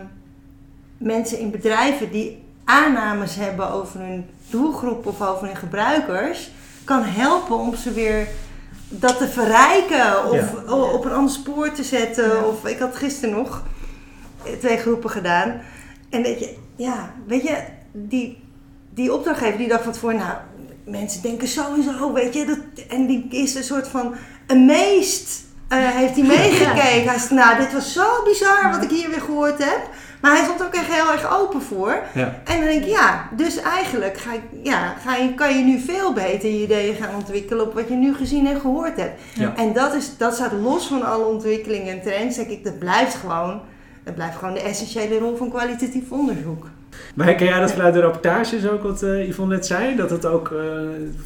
mensen 0.99 1.39
in 1.39 1.51
bedrijven 1.51 2.11
die 2.11 2.44
aannames 2.65 3.35
hebben 3.35 3.71
over 3.71 4.01
hun 4.01 4.27
doelgroep 4.51 5.07
of 5.07 5.23
over 5.23 5.47
hun 5.47 5.57
gebruikers, 5.57 6.51
kan 6.85 7.03
helpen 7.03 7.57
om 7.59 7.77
ze 7.77 7.93
weer 7.93 8.29
dat 8.89 9.19
te 9.19 9.29
verrijken 9.29 10.25
of 10.31 10.53
Ja. 10.67 10.73
op 10.75 11.05
een 11.05 11.13
ander 11.13 11.33
spoor 11.35 11.73
te 11.73 11.83
zetten. 11.85 12.29
Ja. 12.29 12.43
Of 12.45 12.67
ik 12.67 12.79
had 12.79 12.97
gisteren 12.97 13.35
nog 13.37 13.63
twee 14.61 14.77
groepen 14.77 15.11
gedaan. 15.11 15.61
En 16.11 16.23
dat 16.23 16.39
je, 16.39 16.57
ja, 16.77 17.11
weet 17.27 17.43
je, 17.43 17.57
die, 17.93 18.43
die 18.91 19.13
opdrachtgever 19.13 19.59
die 19.59 19.69
dacht 19.69 19.83
van 19.83 19.93
tevoren, 19.93 20.17
nou, 20.17 20.37
mensen 20.85 21.23
denken 21.23 21.49
zo, 21.49 22.13
weet 22.13 22.35
je. 22.35 22.45
Dat, 22.47 22.59
en 22.89 23.07
die 23.07 23.27
is 23.31 23.55
een 23.55 23.65
soort 23.65 23.89
van 23.89 24.15
amazed, 24.47 25.45
eh, 25.69 25.79
heeft 25.79 26.15
hij 26.15 26.25
meegekeken. 26.37 27.09
Hij 27.09 27.19
zei, 27.19 27.35
nou, 27.35 27.57
dit 27.59 27.73
was 27.73 27.93
zo 27.93 28.23
bizar 28.25 28.71
wat 28.71 28.83
ik 28.83 28.91
hier 28.91 29.11
weer 29.11 29.21
gehoord 29.21 29.59
heb. 29.65 29.89
Maar 30.25 30.37
hij 30.37 30.45
stond 30.45 30.61
er 30.61 30.67
ook 30.67 30.75
echt 30.75 30.93
heel 30.93 31.13
erg 31.13 31.41
open 31.41 31.63
voor. 31.63 32.03
Ja. 32.15 32.41
En 32.45 32.57
dan 32.57 32.69
denk 32.69 32.83
ik, 32.83 32.91
ja, 32.91 33.29
dus 33.37 33.61
eigenlijk 33.61 34.19
ga 34.19 34.33
ik, 34.33 34.43
ja, 34.63 34.95
ga 35.05 35.17
je, 35.17 35.35
kan 35.35 35.59
je 35.59 35.65
nu 35.65 35.79
veel 35.79 36.13
beter 36.13 36.51
je 36.51 36.63
ideeën 36.63 36.95
gaan 36.95 37.15
ontwikkelen 37.15 37.65
op 37.65 37.75
wat 37.75 37.89
je 37.89 37.95
nu 37.95 38.15
gezien 38.15 38.47
en 38.47 38.61
gehoord 38.61 38.97
hebt. 38.97 39.21
Ja. 39.35 39.57
En 39.57 39.73
dat, 39.73 39.95
is, 39.95 40.17
dat 40.17 40.35
staat 40.35 40.53
los 40.53 40.87
van 40.87 41.03
alle 41.03 41.25
ontwikkelingen 41.25 41.93
en 41.93 42.03
trends, 42.03 42.37
denk 42.37 42.49
ik, 42.49 42.65
dat 42.65 42.79
blijft 42.79 43.15
gewoon, 43.15 43.61
dat 44.05 44.15
blijft 44.15 44.37
gewoon 44.37 44.55
de 44.55 44.61
essentiële 44.61 45.19
rol 45.19 45.37
van 45.37 45.51
kwalitatief 45.51 46.11
onderzoek. 46.11 46.67
Maar 47.15 47.27
herken 47.27 47.47
jij 47.47 47.61
dat 47.61 47.73
vanuit 47.73 47.95
de 47.95 48.01
rapportages 48.01 48.69
ook, 48.69 48.83
wat 48.83 49.03
eh, 49.03 49.29
Yvonne 49.29 49.55
net 49.55 49.67
zei? 49.67 49.97
Dat 49.97 50.11
het 50.11 50.27
ook 50.27 50.51
eh, 50.51 50.59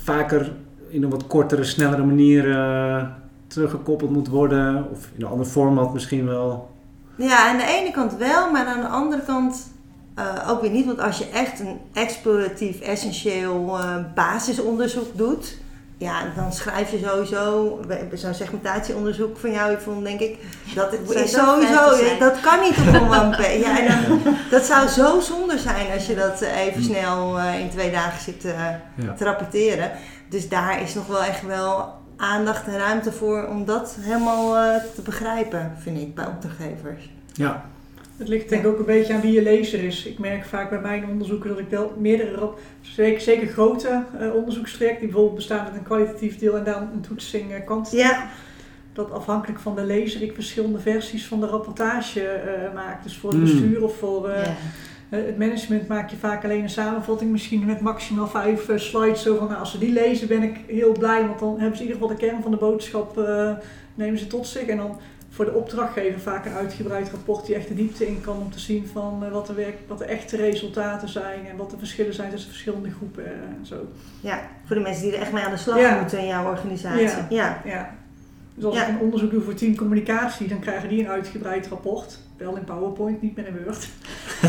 vaker 0.02 0.52
in 0.88 1.02
een 1.02 1.11
wat 1.11 1.26
kortere, 1.26 1.64
snellere 1.64 2.04
manier 2.04 2.50
eh, 2.50 3.02
teruggekoppeld 3.46 4.11
moet 4.11 4.28
worden? 4.28 4.87
Of 4.92 5.11
in 5.16 5.24
een 5.24 5.30
ander 5.30 5.46
format 5.46 5.92
misschien 5.92 6.26
wel? 6.26 6.76
Ja, 7.18 7.48
aan 7.48 7.57
de 7.57 7.64
ene 7.66 7.90
kant 7.90 8.16
wel, 8.16 8.50
maar 8.50 8.66
aan 8.66 8.81
de 8.81 8.87
andere 8.87 9.22
kant 9.22 9.72
eh, 10.14 10.50
ook 10.50 10.61
weer 10.61 10.70
niet. 10.70 10.87
Want 10.87 11.00
als 11.00 11.18
je 11.18 11.28
echt 11.35 11.61
een 11.61 11.81
exploratief, 11.92 12.81
essentieel 12.81 13.78
eh, 13.78 13.94
basisonderzoek 14.14 15.16
doet, 15.16 15.57
ja, 15.96 16.22
dan 16.37 16.52
schrijf 16.52 16.90
je 16.90 17.00
sowieso 17.04 17.81
zo'n 18.14 18.35
segmentatieonderzoek 18.35 19.38
van 19.38 19.50
jou, 19.52 19.72
Yvonne, 19.72 20.02
denk 20.02 20.20
ik. 20.20 20.38
Dat 20.74 20.92
is 20.92 21.31
sowieso, 21.31 22.18
dat 22.18 22.40
kan 22.40 22.61
niet 22.61 22.76
op 22.78 22.87
een 22.94 23.09
one. 23.20 23.59
Ja, 23.59 23.78
en 23.81 24.09
dan- 24.09 24.37
dat 24.50 24.64
zou 24.64 24.88
zo 24.88 25.20
zonde 25.20 25.59
zijn 25.59 25.92
als 25.94 26.07
je 26.07 26.14
dat 26.14 26.40
eh, 26.42 26.59
even 26.66 26.83
snel 26.83 27.38
eh, 27.38 27.61
in 27.61 27.70
twee 27.70 27.90
dagen 27.90 28.20
zit 28.22 28.42
Ja. 28.42 29.14
te 29.16 29.24
rapporteren. 29.24 29.90
Dus 30.31 30.48
daar 30.48 30.83
is 30.83 30.94
nog 30.94 31.07
wel 31.07 31.22
echt 31.22 31.42
wel 31.46 31.94
aandacht 32.18 32.66
en 32.66 32.76
ruimte 32.78 33.12
voor 33.12 33.46
om 33.46 33.64
dat 33.64 33.96
helemaal 34.00 34.57
eh, 34.57 34.83
te 34.94 35.02
begrijpen, 35.02 35.72
vind 35.78 35.98
ik, 36.00 36.14
bij 36.14 36.26
opdrachtgevers. 36.26 37.11
Ja. 37.33 37.64
Het 38.16 38.28
ligt 38.28 38.48
denk 38.48 38.62
ik 38.64 38.68
ook 38.68 38.78
een 38.78 38.85
beetje 38.85 39.14
aan 39.14 39.20
wie 39.20 39.33
je 39.33 39.42
lezer 39.42 39.85
is. 39.85 40.04
Ik 40.07 40.18
merk 40.18 40.44
vaak 40.44 40.70
bij 40.70 40.81
mijn 40.81 41.07
onderzoeken 41.09 41.48
dat 41.48 41.59
ik 41.59 41.68
wel 41.68 41.92
meerdere, 41.98 42.35
rap- 42.35 42.59
zeker, 42.81 43.20
zeker 43.20 43.48
grote 43.48 44.02
eh 44.20 44.35
onderzoekstrajecten, 44.35 45.00
die 45.00 45.09
bijvoorbeeld 45.09 45.37
bestaan 45.38 45.66
uit 45.66 45.74
een 45.74 45.83
kwalitatief 45.83 46.38
deel 46.38 46.57
en 46.57 46.64
dan 46.64 46.83
een 46.92 47.00
toetsing 47.00 47.52
eh, 47.52 47.64
kwantitatief. 47.64 48.07
Ja, 48.11 48.28
dat 48.92 49.11
afhankelijk 49.12 49.61
van 49.61 49.74
de 49.74 49.83
lezer 49.85 50.22
ik 50.22 50.35
verschillende 50.35 50.78
versies 50.78 51.26
van 51.26 51.40
de 51.40 51.46
rapportage 51.46 52.22
eh, 52.28 52.74
maak. 52.74 53.02
Dus 53.02 53.16
voor 53.16 53.31
het 53.31 53.38
Mm. 53.38 53.44
bestuur 53.44 53.83
of 53.85 53.96
voor 53.98 54.28
het 55.08 55.38
management 55.38 55.88
maak 55.88 56.10
je 56.10 56.16
vaak 56.16 56.44
alleen 56.44 56.62
een 56.62 56.70
samenvatting, 56.70 57.30
misschien 57.30 57.64
met 57.66 57.80
maximaal 57.80 58.26
vijf 58.28 58.68
eh, 58.68 58.78
slides. 58.78 59.22
Zo 59.22 59.36
van, 59.36 59.46
nou, 59.48 59.58
als 59.60 59.70
ze 59.70 59.78
die 59.78 59.92
lezen 59.92 60.28
ben 60.28 60.42
ik 60.42 60.56
heel 60.66 60.92
blij, 60.92 61.26
want 61.26 61.38
dan 61.38 61.58
hebben 61.58 61.76
ze 61.76 61.82
in 61.82 61.88
ieder 61.88 62.02
geval 62.02 62.16
de 62.16 62.26
kern 62.26 62.42
van 62.42 62.50
de 62.50 62.56
boodschap, 62.56 63.18
eh, 63.18 63.50
nemen 63.94 64.18
ze 64.18 64.26
tot 64.26 64.46
zich. 64.46 64.66
En 64.66 64.76
dan 64.76 64.96
voor 65.30 65.44
de 65.44 65.52
opdrachtgever 65.54 66.20
vaak 66.20 66.46
een 66.46 66.52
uitgebreid 66.52 67.10
rapport 67.10 67.46
die 67.46 67.54
echt 67.54 67.68
de 67.68 67.74
diepte 67.74 68.06
in 68.06 68.20
kan 68.20 68.36
om 68.36 68.50
te 68.50 68.58
zien 68.60 68.86
van 68.92 69.24
eh, 69.24 69.30
wat, 69.32 69.46
de 69.46 69.52
werk, 69.52 69.76
wat 69.86 69.98
de 69.98 70.04
echte 70.04 70.36
resultaten 70.36 71.08
zijn 71.08 71.46
en 71.46 71.56
wat 71.56 71.70
de 71.70 71.78
verschillen 71.78 72.14
zijn 72.14 72.30
tussen 72.30 72.50
verschillende 72.50 72.90
groepen 72.90 73.26
eh, 73.26 73.32
en 73.32 73.66
zo. 73.66 73.76
ja, 74.20 74.40
voor 74.64 74.76
de 74.76 74.82
mensen 74.82 75.02
die 75.02 75.12
er 75.14 75.20
echt 75.20 75.32
mee 75.32 75.44
aan 75.44 75.50
de 75.50 75.56
slag 75.56 75.78
Ja. 75.78 76.00
moeten 76.00 76.18
in 76.18 76.26
jouw 76.26 76.46
organisatie. 76.50 77.02
Ja. 77.04 77.26
Ja. 77.28 77.60
Ja. 77.64 77.94
Dus 78.58 78.66
als 78.66 78.76
Ja. 78.76 78.82
ik 78.82 78.88
een 78.88 78.98
onderzoek 79.00 79.30
doe 79.30 79.42
voor 79.42 79.54
team 79.54 79.76
communicatie, 79.76 80.48
dan 80.48 80.58
krijgen 80.58 80.88
die 80.88 81.00
een 81.00 81.08
uitgebreid 81.08 81.66
rapport. 81.66 82.18
Wel 82.36 82.56
in 82.56 82.64
PowerPoint, 82.64 83.22
niet 83.22 83.36
meer 83.36 83.46
in 83.46 83.54
Word. 83.64 83.88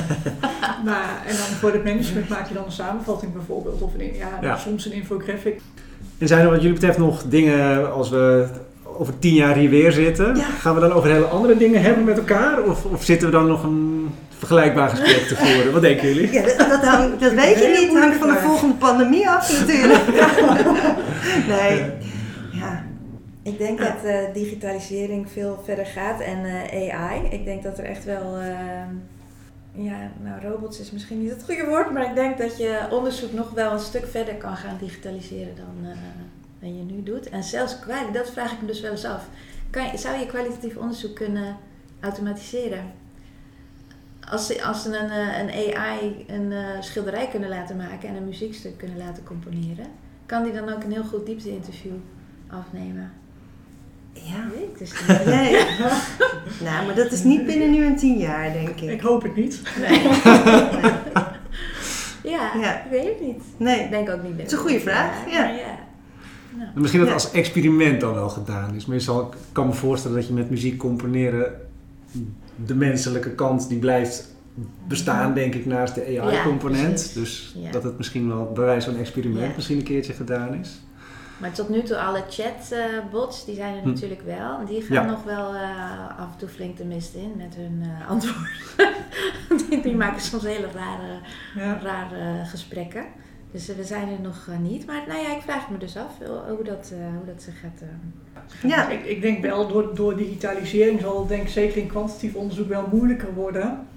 maar, 0.85 1.21
en 1.27 1.35
dan 1.35 1.45
voor 1.59 1.71
het 1.71 1.83
management 1.83 2.29
maak 2.29 2.47
je 2.47 2.53
dan 2.53 2.65
een 2.65 2.71
samenvatting 2.71 3.33
bijvoorbeeld. 3.33 3.81
Of 3.81 3.93
een, 3.97 4.15
ja, 4.15 4.29
Ja. 4.41 4.57
soms 4.57 4.85
een 4.85 4.91
infographic. 4.91 5.59
En 6.17 6.27
zijn 6.27 6.41
er 6.45 6.49
wat 6.49 6.57
jullie 6.61 6.73
betreft 6.73 6.97
nog 6.97 7.23
dingen 7.23 7.91
als 7.93 8.09
we 8.09 8.47
over 8.97 9.19
tien 9.19 9.33
jaar 9.33 9.55
hier 9.55 9.69
weer 9.69 9.91
zitten? 9.91 10.35
Ja. 10.35 10.43
Gaan 10.59 10.73
we 10.75 10.81
dan 10.81 10.91
over 10.91 11.09
hele 11.09 11.25
andere 11.25 11.57
dingen 11.57 11.81
hebben 11.81 12.03
met 12.03 12.17
elkaar? 12.17 12.63
Of, 12.63 12.85
of 12.85 13.03
zitten 13.03 13.27
we 13.27 13.33
dan 13.33 13.47
nog 13.47 13.63
een 13.63 14.09
vergelijkbaar 14.37 14.89
gesprek 14.89 15.27
te 15.27 15.35
voeren? 15.35 15.71
Wat 15.71 15.81
denken 15.81 16.07
jullie? 16.07 16.31
Ja, 16.31 16.43
dat, 16.45 16.57
dat, 16.57 16.83
hangt- 16.85 17.19
dat 17.19 17.33
weet 17.33 17.59
je 17.59 17.67
niet. 17.79 17.89
Het 17.93 17.99
hangt 18.03 18.17
van 18.17 18.27
de 18.29 18.35
volgende 18.37 18.73
pandemie 18.75 19.29
af 19.29 19.59
natuurlijk. 19.59 20.01
nee. 21.59 21.83
Ik 23.51 23.57
denk 23.57 23.79
Ja. 23.79 23.91
dat 23.93 24.03
eh, 24.03 24.33
digitalisering 24.33 25.29
veel 25.31 25.62
verder 25.63 25.85
gaat 25.85 26.19
en 26.21 26.45
eh, 26.45 26.93
AI. 26.99 27.25
Ik 27.29 27.45
denk 27.45 27.63
dat 27.63 27.77
er 27.77 27.83
echt 27.85 28.05
wel. 28.05 28.38
ehm, 28.38 28.89
ja, 29.71 30.12
nou, 30.23 30.41
robots 30.41 30.79
is 30.79 30.91
misschien 30.91 31.21
niet 31.21 31.29
het 31.29 31.43
goede 31.43 31.65
woord, 31.65 31.91
maar 31.91 32.09
ik 32.09 32.15
denk 32.15 32.38
dat 32.38 32.57
je 32.57 32.88
onderzoek 32.91 33.33
nog 33.33 33.49
wel 33.51 33.71
een 33.71 33.79
stuk 33.79 34.05
verder 34.07 34.35
kan 34.35 34.55
gaan 34.57 34.77
digitaliseren 34.79 35.55
dan, 35.55 35.89
eh, 35.91 35.97
dan 36.59 36.77
je 36.77 36.83
nu 36.83 37.03
doet. 37.03 37.29
En 37.29 37.43
zelfs 37.43 37.79
kwaliteit, 37.79 38.13
dat 38.13 38.29
vraag 38.29 38.51
ik 38.51 38.62
me 38.62 38.67
dus 38.67 38.81
wel 38.81 38.91
eens 38.91 39.05
af. 39.05 39.27
Kan 39.69 39.85
je, 39.85 39.97
zou 39.97 40.19
je 40.19 40.25
kwalitatief 40.25 40.75
onderzoek 40.77 41.15
kunnen 41.15 41.57
automatiseren? 41.99 42.83
Als 44.29 44.47
ze, 44.47 44.63
als 44.63 44.83
ze 44.83 44.97
een, 44.97 45.12
een 45.39 45.75
AI 45.75 46.25
een 46.27 46.53
schilderij 46.83 47.27
kunnen 47.27 47.49
laten 47.49 47.75
maken 47.77 48.09
en 48.09 48.15
een 48.15 48.25
muziekstuk 48.25 48.77
kunnen 48.77 48.97
laten 48.97 49.23
componeren, 49.23 49.85
kan 50.25 50.43
die 50.43 50.53
dan 50.53 50.73
ook 50.73 50.83
een 50.83 50.91
heel 50.91 51.03
goed 51.03 51.25
diepte-interview 51.25 51.93
afnemen? 52.47 53.12
Ja. 54.23 54.62
Ik 54.62 54.77
dus 54.77 54.91
niet. 55.08 55.25
Nee. 55.25 55.51
nou, 56.69 56.86
maar 56.86 56.95
dat 56.95 57.12
is 57.12 57.23
niet 57.23 57.45
binnen 57.45 57.71
nu 57.71 57.86
en 57.86 57.95
tien 57.95 58.17
jaar, 58.17 58.53
denk 58.53 58.67
ik. 58.69 58.82
Ik 58.91 59.01
hoop 59.01 59.21
het 59.23 59.36
niet. 59.36 59.62
Nee. 59.79 59.89
Nee. 59.89 60.91
Ja, 62.23 62.51
Ja. 62.62 62.84
ik 62.84 62.91
weet 62.91 63.03
het 63.05 63.21
niet. 63.21 63.36
Ik 63.36 63.41
nee. 63.58 63.89
denk 63.89 64.10
ook 64.10 64.23
niet. 64.23 64.38
Het 64.38 64.45
is 64.45 64.51
een 64.51 64.58
goede 64.58 64.79
vraag, 64.79 65.32
ja. 65.32 65.45
Ja. 65.49 65.77
Nou. 66.58 66.69
Misschien 66.75 66.99
dat 66.99 67.10
Ja. 67.10 67.13
als 67.15 67.32
experiment 67.32 68.01
dan 68.01 68.13
wel 68.13 68.29
gedaan 68.29 68.75
is. 68.75 68.86
Meestal 68.86 69.21
ik 69.21 69.38
kan 69.51 69.67
me 69.67 69.73
voorstellen 69.73 70.17
dat 70.17 70.27
je 70.27 70.34
met 70.34 70.49
muziek 70.49 70.77
componeren 70.77 71.53
de 72.65 72.75
menselijke 72.75 73.29
kant 73.29 73.69
die 73.69 73.77
blijft 73.79 74.36
bestaan, 74.88 75.34
denk 75.34 75.55
ik, 75.55 75.65
naast 75.65 75.95
de 75.95 76.19
AI-component. 76.21 77.13
dus 77.13 77.55
Ja. 77.58 77.71
dat 77.71 77.84
het 77.84 77.97
misschien 77.97 78.27
wel 78.27 78.51
bij 78.53 78.63
wijze 78.63 78.86
van 78.86 78.93
een 78.93 78.99
experiment 78.99 79.47
Ja. 79.47 79.51
misschien 79.55 79.77
een 79.77 79.84
keertje 79.84 80.13
gedaan 80.13 80.53
is. 80.55 80.79
Maar 81.39 81.52
tot 81.52 81.69
nu 81.69 81.84
toe, 81.84 81.97
alle 81.97 82.23
chatbots, 82.30 83.45
die 83.45 83.56
zijn 83.56 83.75
er 83.75 83.82
Hm. 83.82 83.88
natuurlijk 83.88 84.21
wel. 84.21 84.65
Die 84.65 84.82
gaan 84.82 85.06
Ja. 85.06 85.12
nog 85.12 85.23
wel 85.23 85.54
eh, 85.56 86.19
af 86.19 86.32
en 86.32 86.38
toe 86.38 86.49
flink 86.49 86.78
de 86.78 86.84
mist 86.86 87.13
in 87.13 87.34
met 87.38 87.56
hun 87.56 87.82
eh, 87.84 88.10
antwoorden. 88.10 88.47
die, 89.69 89.82
die 89.82 89.95
maken 89.95 90.21
soms 90.21 90.43
hele 90.43 90.67
rare, 90.73 91.19
Ja. 91.56 91.80
rare 91.84 92.45
gesprekken. 92.45 93.06
Dus 93.52 93.69
eh, 93.69 93.75
we 93.75 93.84
zijn 93.84 94.10
er 94.10 94.21
nog 94.21 94.47
niet. 94.62 94.86
Maar 94.86 95.02
nou 95.08 95.19
ja, 95.21 95.36
ik 95.36 95.41
vraag 95.41 95.69
me 95.69 95.78
dus 95.78 95.97
af 95.97 96.17
hoe 96.47 96.63
dat, 96.63 96.91
eh, 96.93 97.15
hoe 97.17 97.25
dat 97.34 97.41
zich 97.41 97.60
gaat... 97.60 97.82
eh, 97.82 98.69
Ja. 98.69 98.89
Ik, 98.89 99.06
ik 99.06 99.21
denk 99.21 99.41
wel, 99.41 99.67
door, 99.67 99.95
door 99.95 100.15
digitalisering 100.17 100.99
zal 101.02 101.19
het 101.19 101.28
denk 101.28 101.41
ik 101.41 101.49
zeker 101.49 101.78
in 101.78 101.88
kwantitatief 101.88 102.36
onderzoek 102.36 102.67
wel 102.67 102.88
moeilijker 102.91 103.34
worden 103.34 103.88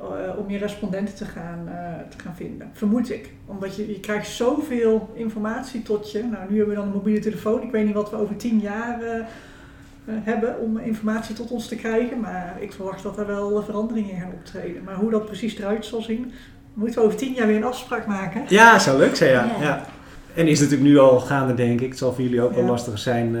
eh, 0.00 0.38
om 0.38 0.50
je 0.50 0.58
respondenten 0.58 1.14
te 1.14 1.24
gaan, 1.24 1.68
eh, 1.68 2.08
te 2.08 2.18
gaan 2.18 2.34
vinden. 2.36 2.70
Vermoed 2.72 3.10
ik. 3.10 3.30
Omdat 3.46 3.76
je, 3.76 3.88
je 3.92 4.00
krijgt 4.00 4.28
zoveel 4.28 5.10
informatie 5.14 5.82
tot 5.82 6.10
je. 6.12 6.22
Nou, 6.22 6.44
nu 6.48 6.56
hebben 6.56 6.74
we 6.74 6.80
dan 6.80 6.86
een 6.86 6.96
mobiele 6.96 7.20
telefoon. 7.20 7.62
Ik 7.62 7.70
weet 7.70 7.84
niet 7.84 7.94
wat 7.94 8.10
we 8.10 8.16
over 8.16 8.36
tien 8.36 8.58
jaar 8.58 9.02
eh, 9.02 9.24
hebben 10.06 10.60
om 10.60 10.78
informatie 10.78 11.34
tot 11.34 11.50
ons 11.50 11.68
te 11.68 11.76
krijgen. 11.76 12.20
Maar 12.20 12.56
ik 12.60 12.72
verwacht 12.72 13.02
dat 13.02 13.18
er 13.18 13.26
wel 13.26 13.62
veranderingen 13.62 14.10
in 14.10 14.20
gaan 14.20 14.32
optreden. 14.32 14.84
Maar 14.84 14.94
hoe 14.94 15.10
dat 15.10 15.26
precies 15.26 15.58
eruit 15.58 15.84
zal 15.84 16.02
zien, 16.02 16.32
moeten 16.74 17.00
we 17.00 17.06
over 17.06 17.18
tien 17.18 17.32
jaar 17.32 17.46
weer 17.46 17.56
een 17.56 17.64
afspraak 17.64 18.06
maken. 18.06 18.42
Ja, 18.48 18.78
zou 18.78 18.98
leuk 18.98 19.16
zijn, 19.16 19.30
ja. 19.30 19.44
Ja. 19.44 19.62
ja. 19.62 19.84
En 20.34 20.48
is 20.48 20.60
natuurlijk 20.60 20.88
nu 20.88 20.98
al 20.98 21.20
gaande, 21.20 21.54
denk 21.54 21.80
ik. 21.80 21.88
Het 21.88 21.98
zal 21.98 22.12
voor 22.12 22.22
jullie 22.22 22.42
ook 22.42 22.54
wel 22.54 22.64
Ja. 22.64 22.70
lastiger 22.70 22.98
zijn. 22.98 23.36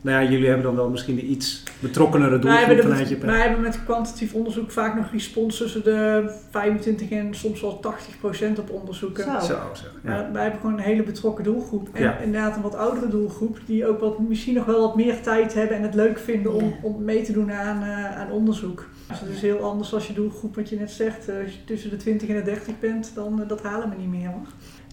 Nou 0.00 0.22
ja, 0.22 0.30
jullie 0.30 0.46
hebben 0.46 0.64
dan 0.64 0.76
wel 0.76 0.90
misschien 0.90 1.14
de 1.14 1.22
iets 1.22 1.62
betrokkenere 1.78 2.38
doelgroep 2.38 2.80
vanuit 2.80 3.08
de, 3.08 3.14
je... 3.14 3.26
wij 3.26 3.40
hebben 3.40 3.60
met 3.60 3.84
kwantitatief 3.84 4.34
onderzoek 4.34 4.70
vaak 4.70 4.94
nog 4.94 5.10
respons 5.12 5.56
tussen 5.56 5.84
de 5.84 6.30
25 6.50 7.10
en 7.10 7.34
soms 7.34 7.60
wel 7.60 7.80
80 7.80 8.18
procent 8.18 8.58
op 8.58 8.70
onderzoeken. 8.70 9.24
Zo. 9.24 9.38
Zo, 9.40 9.58
zo. 9.72 9.84
Ja. 10.04 10.30
Wij 10.32 10.42
hebben 10.42 10.60
gewoon 10.60 10.76
een 10.76 10.84
hele 10.84 11.02
betrokken 11.02 11.44
doelgroep. 11.44 11.88
En 11.92 12.02
Ja. 12.02 12.18
inderdaad 12.18 12.56
een 12.56 12.62
wat 12.62 12.74
oudere 12.74 13.08
doelgroep 13.08 13.58
die 13.66 13.86
ook 13.86 14.00
wat, 14.00 14.18
misschien 14.18 14.54
nog 14.54 14.64
wel 14.64 14.80
wat 14.80 14.96
meer 14.96 15.20
tijd 15.20 15.54
hebben 15.54 15.76
en 15.76 15.82
het 15.82 15.94
leuk 15.94 16.18
vinden 16.18 16.52
om, 16.54 16.74
om 16.82 17.04
mee 17.04 17.22
te 17.22 17.32
doen 17.32 17.52
aan, 17.52 17.82
eh, 17.82 18.20
aan 18.20 18.30
onderzoek. 18.30 18.86
Dus 19.08 19.20
het 19.20 19.28
is 19.28 19.42
heel 19.42 19.58
anders 19.58 19.94
als 19.94 20.06
je 20.06 20.12
doelgroep, 20.12 20.56
wat 20.56 20.68
je 20.68 20.78
net 20.78 20.90
zegt, 20.90 21.28
eh, 21.28 21.36
als 21.42 21.52
je 21.52 21.64
tussen 21.64 21.90
de 21.90 21.96
20 21.96 22.28
en 22.28 22.36
de 22.36 22.42
30 22.42 22.78
bent, 22.80 23.12
dan 23.14 23.42
eh, 23.42 23.48
dat 23.48 23.62
halen 23.62 23.90
we 23.90 23.96
niet 23.96 24.10
meer 24.10 24.28
hoor. 24.28 24.46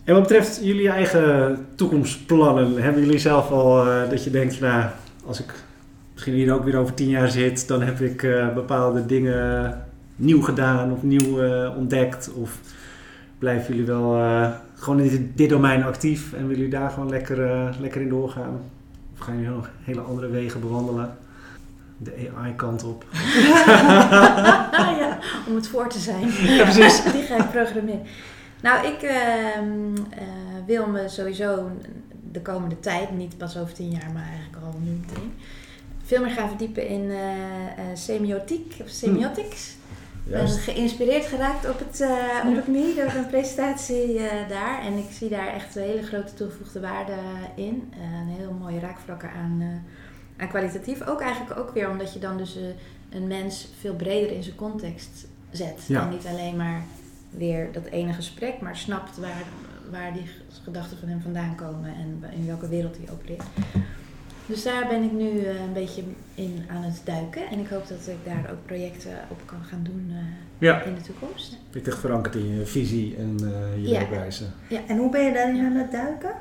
En 0.06 0.14
wat 0.14 0.22
betreft 0.22 0.60
jullie 0.64 0.90
eigen 0.90 1.66
toekomstplannen, 1.76 2.84
hebben 2.84 3.02
jullie 3.02 3.20
zelf 3.20 3.52
al 3.52 3.88
eh, 3.88 4.10
dat 4.10 4.24
je 4.24 4.30
denkt, 4.30 4.60
nou, 4.60 4.84
als 5.26 5.40
ik 5.40 5.54
misschien 6.14 6.34
hier 6.34 6.54
ook 6.54 6.64
weer 6.64 6.78
over 6.78 6.94
tien 6.94 7.10
jaar 7.10 7.30
zit, 7.30 7.68
dan 7.68 7.82
heb 7.82 8.02
ik 8.02 8.24
eh, 8.24 8.54
bepaalde 8.54 9.06
dingen 9.06 9.82
nieuw 10.16 10.42
gedaan 10.42 10.92
of 10.92 11.04
nieuw 11.04 11.42
eh, 11.42 11.78
ontdekt? 11.78 12.32
Of 12.34 12.60
blijven 13.40 13.74
jullie 13.74 13.88
wel 13.88 14.22
gewoon 14.76 15.00
in 15.00 15.10
dit, 15.10 15.38
dit 15.38 15.50
domein 15.50 15.84
actief 15.84 16.34
en 16.34 16.42
willen 16.42 16.56
jullie 16.56 16.80
daar 16.80 16.90
gewoon 16.90 17.10
lekker, 17.10 17.70
lekker 17.80 18.02
in 18.02 18.10
doorgaan? 18.10 18.60
Of 19.14 19.26
gaan 19.26 19.36
jullie 19.36 19.56
nog 19.56 19.70
hele 19.84 20.02
andere 20.02 20.28
wegen 20.28 20.60
bewandelen? 20.60 21.18
De 21.98 22.30
AI-kant 22.36 22.84
op. 22.84 23.06
Ja, 25.00 25.20
om 25.48 25.56
het 25.56 25.68
voor 25.68 25.90
te 25.90 26.00
zijn. 26.00 26.28
Ja, 26.32 26.64
precies. 26.64 27.04
Die 27.04 27.22
ga 27.22 27.38
ik 27.38 27.52
programmeren. 27.52 28.02
Nou, 28.66 28.88
ik 28.88 29.02
ehm, 29.02 29.96
eh, 30.10 30.28
wil 30.66 30.88
me 30.88 31.10
sowieso 31.10 31.72
de 32.32 32.42
komende 32.42 32.80
tijd, 32.80 33.12
niet 33.12 33.38
pas 33.38 33.58
over 33.58 33.74
tien 33.74 33.90
jaar, 33.90 34.12
maar 34.14 34.28
eigenlijk 34.28 34.66
al 34.66 34.80
nu 34.80 34.92
meteen, 34.92 35.34
veel 36.04 36.22
meer 36.22 36.32
gaan 36.32 36.48
verdiepen 36.48 36.88
in 36.88 37.10
eh, 37.12 37.18
eh, 37.18 37.86
semiotiek 37.94 38.76
of 38.82 38.90
semiotics. 38.90 39.76
Ik 40.26 40.32
ben 40.32 40.48
geïnspireerd 40.48 41.26
geraakt 41.26 41.70
op 41.70 41.80
het, 41.80 42.02
eh 42.02 42.48
op 42.48 42.56
het 42.56 42.68
MIE 42.68 42.96
door 42.96 43.14
een 43.16 43.28
presentatie 43.28 44.20
daar. 44.50 44.82
En 44.82 44.98
ik 44.98 45.12
zie 45.12 45.30
daar 45.30 45.48
echt 45.48 45.76
een 45.76 45.84
hele 45.84 46.04
grote 46.04 46.34
toegevoegde 46.34 46.80
waarde 46.80 47.16
in. 47.56 47.94
Een 47.94 48.36
heel 48.38 48.52
mooie 48.60 48.80
raakvlakken 48.80 49.30
aan, 49.30 49.84
aan 50.38 50.48
kwalitatief. 50.48 51.08
Ook 51.08 51.22
eigenlijk 51.22 51.60
ook 51.60 51.74
weer 51.74 51.90
omdat 51.90 52.14
je 52.14 52.20
dan 52.20 52.38
dus 52.38 52.58
een 53.10 53.28
mens 53.28 53.68
veel 53.80 53.96
breder 53.96 54.32
in 54.32 54.44
zijn 54.44 54.56
context 54.56 55.28
zet. 55.52 55.84
Ja. 55.88 56.02
En 56.02 56.10
niet 56.10 56.26
alleen 56.26 56.56
maar 56.56 56.84
weer 57.38 57.72
dat 57.72 57.86
ene 57.86 58.14
gesprek, 58.14 58.62
maar 58.62 58.78
snapt 58.78 59.18
waar, 59.18 59.44
waar 59.92 60.14
die 60.14 60.26
gedachten 60.64 60.98
van 60.98 61.08
hem 61.10 61.22
vandaan 61.22 61.56
komen 61.56 61.94
en 61.96 62.24
in 62.38 62.46
welke 62.46 62.68
wereld 62.70 62.98
hij 62.98 63.14
opereert. 63.14 63.44
Dus 64.48 64.64
daar 64.64 64.88
ben 64.88 65.04
ik 65.04 65.12
nu 65.12 65.40
eh, 65.40 65.62
een 65.62 65.74
beetje 65.74 66.04
in 66.36 66.64
aan 66.70 66.82
het 66.84 67.02
duiken. 67.04 67.48
En 67.50 67.60
ik 67.60 67.68
hoop 67.68 67.88
dat 67.88 68.08
ik 68.08 68.18
daar 68.34 68.52
ook 68.52 68.66
projecten 68.66 69.12
op 69.30 69.42
kan 69.46 69.64
gaan 69.64 69.84
doen 69.84 70.08
eh, 70.12 70.18
Ja, 70.58 70.82
in 70.82 70.96
de 70.96 71.02
toekomst. 71.02 71.58
ik 71.74 71.88
echt 71.88 72.00
verankerd 72.00 72.36
in 72.36 72.56
je 72.60 72.66
visie 72.66 73.16
en 73.18 73.36
eh, 73.44 73.76
je 73.84 73.90
Ja. 73.90 74.00
werkwijze. 74.00 74.44
En 74.88 74.98
hoe 74.98 75.12
ben 75.12 75.24
je 75.26 75.34
daarin 75.34 75.66
aan 75.66 75.76
het 75.76 75.92
duiken? 75.92 76.32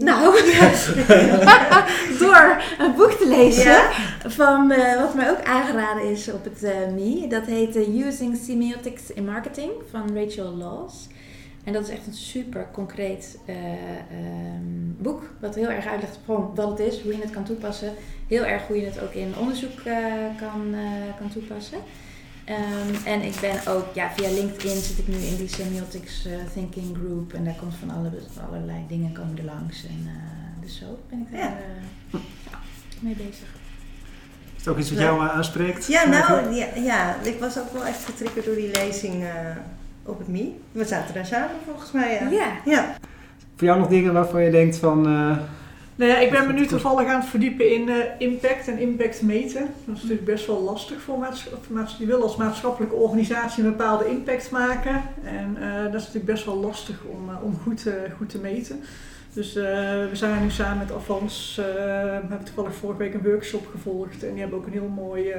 Nou, 0.00 0.32
door 2.18 2.62
een 2.78 2.94
boek 2.96 3.10
te 3.10 3.28
lezen 3.28 3.64
Ja? 3.64 3.90
van 4.26 4.70
eh, 4.70 5.00
wat 5.00 5.14
mij 5.14 5.30
ook 5.30 5.42
aangeraden 5.44 6.10
is 6.10 6.32
op 6.32 6.44
het 6.44 6.92
MI. 6.94 7.28
Dat 7.28 7.46
heet 7.46 7.76
eh, 7.76 8.06
Using 8.06 8.36
Semiotics 8.44 9.10
in 9.12 9.24
Marketing 9.24 9.70
van 9.90 10.16
Rachel 10.16 10.54
Laws. 10.54 11.06
En 11.64 11.72
dat 11.72 11.82
is 11.82 11.88
echt 11.88 12.06
een 12.06 12.14
super 12.14 12.66
concreet 12.72 13.38
eh, 13.46 13.56
ehm, 13.56 14.98
boek. 14.98 15.22
Wat 15.40 15.54
heel 15.54 15.68
erg 15.68 15.86
uitlegt 15.86 16.18
gewoon 16.24 16.52
wat 16.54 16.78
het 16.78 16.78
is, 16.78 17.02
hoe 17.02 17.16
je 17.16 17.20
het 17.20 17.30
kan 17.30 17.44
toepassen. 17.44 17.92
Heel 18.28 18.44
erg 18.44 18.66
hoe 18.66 18.76
je 18.76 18.86
het 18.86 19.00
ook 19.00 19.12
in 19.12 19.34
onderzoek 19.38 19.82
kan, 20.38 20.74
kan 21.18 21.30
toepassen. 21.32 21.78
Ehm, 22.50 23.06
en 23.06 23.22
ik 23.22 23.34
ben 23.40 23.66
ook, 23.74 23.84
ja, 23.94 24.10
via 24.16 24.28
LinkedIn 24.30 24.80
zit 24.82 24.98
ik 24.98 25.08
nu 25.08 25.14
in 25.14 25.36
die 25.36 25.48
Semiotics 25.48 26.26
eh, 26.26 26.32
Thinking 26.52 26.96
Group. 26.96 27.32
En 27.32 27.44
daar 27.44 27.54
komt 27.60 27.74
van 27.74 27.90
alle, 27.90 28.10
allerlei 28.48 28.78
dingen 28.88 29.12
komen 29.12 29.38
er 29.38 29.44
langs. 29.44 29.84
En, 29.84 30.00
eh, 30.06 30.62
dus 30.62 30.76
zo 30.78 30.98
ben 31.10 31.18
ik 31.20 31.30
daar 31.30 31.40
Ja. 31.40 31.46
eh, 31.46 32.20
ja, 32.50 32.58
mee 33.00 33.14
bezig. 33.14 33.48
Is 34.56 34.66
het 34.66 34.68
ook 34.68 34.78
iets 34.78 34.90
wat 34.90 34.98
jou 34.98 35.28
aanspreekt? 35.28 35.86
Ja, 35.86 36.06
nou, 36.08 36.54
ja, 36.54 36.66
ja, 36.74 37.16
ik 37.22 37.40
was 37.40 37.58
ook 37.58 37.72
wel 37.72 37.84
echt 37.86 38.04
getriggerd 38.04 38.44
door 38.44 38.54
die 38.54 38.70
lezing 38.70 39.22
eh, 39.22 39.30
op 40.02 40.18
het 40.18 40.28
MI. 40.28 40.60
We 40.72 40.84
zaten 40.84 41.14
daar 41.14 41.26
samen 41.26 41.56
volgens 41.64 41.92
mij. 41.92 42.12
Ja. 42.12 42.28
Ja. 42.30 42.52
ja. 42.64 42.94
Voor 43.56 43.66
jou 43.66 43.78
nog 43.80 43.88
dingen 43.88 44.12
waarvan 44.12 44.42
je 44.42 44.50
denkt 44.50 44.76
van... 44.76 45.06
Nou 46.00 46.12
ja, 46.12 46.18
ik 46.18 46.30
ben 46.30 46.46
me 46.46 46.52
nu 46.52 46.66
toevallig 46.66 47.08
aan 47.08 47.20
het 47.20 47.28
verdiepen 47.28 47.72
in 47.72 47.88
eh, 47.88 47.96
impact 48.18 48.68
en 48.68 48.78
impact 48.78 49.22
meten. 49.22 49.60
Dat 49.60 49.96
is 49.96 50.02
natuurlijk 50.02 50.24
best 50.24 50.46
wel 50.46 50.60
lastig 50.60 51.00
voor 51.00 51.18
maatschappij. 51.18 51.84
Je 51.98 52.06
wil 52.06 52.22
als 52.22 52.36
maatschappelijke 52.36 52.94
organisatie 52.94 53.64
een 53.64 53.70
bepaalde 53.70 54.08
impact 54.08 54.50
maken. 54.50 55.02
En 55.24 55.56
eh, 55.60 55.82
dat 55.82 55.94
is 55.94 56.00
natuurlijk 56.00 56.24
best 56.24 56.44
wel 56.44 56.56
lastig 56.56 57.04
om, 57.04 57.28
eh, 57.28 57.44
om 57.44 57.58
goed, 57.62 57.86
goed 58.16 58.28
te 58.28 58.38
meten. 58.38 58.80
Dus 59.32 59.52
we 59.54 60.10
zijn 60.12 60.42
nu 60.42 60.50
samen 60.50 60.78
met 60.78 60.92
Avans, 60.92 61.56
uh, 61.60 61.66
hebben 62.12 62.44
toevallig 62.44 62.74
vorige 62.74 62.98
week 62.98 63.14
een 63.14 63.22
workshop 63.22 63.66
gevolgd 63.70 64.22
en 64.22 64.30
die 64.30 64.40
hebben 64.40 64.58
ook 64.58 64.66
een 64.66 64.72
heel 64.72 64.92
mooi 64.94 65.34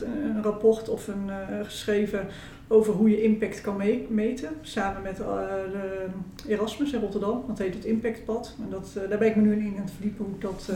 een 0.00 0.42
rapport 0.42 0.88
of 0.88 1.08
een 1.08 1.30
geschreven 1.64 2.26
over 2.68 2.92
hoe 2.92 3.10
je 3.10 3.22
impact 3.22 3.60
kan 3.60 3.82
meten. 4.08 4.48
Samen 4.60 5.02
met 5.02 5.16
de 5.16 6.06
Erasmus 6.48 6.92
in 6.92 7.00
Rotterdam, 7.00 7.44
dat 7.46 7.58
heet 7.58 7.74
het 7.74 7.84
Impactpad. 7.84 8.54
En 8.62 8.70
dat, 8.70 8.92
daar 9.08 9.18
ben 9.18 9.28
ik 9.28 9.36
me 9.36 9.42
nu 9.42 9.52
in 9.52 9.74
aan 9.76 9.82
het 9.82 9.90
verdiepen 9.90 10.24
hoe 10.24 10.34
ik 10.34 10.40
dat. 10.40 10.68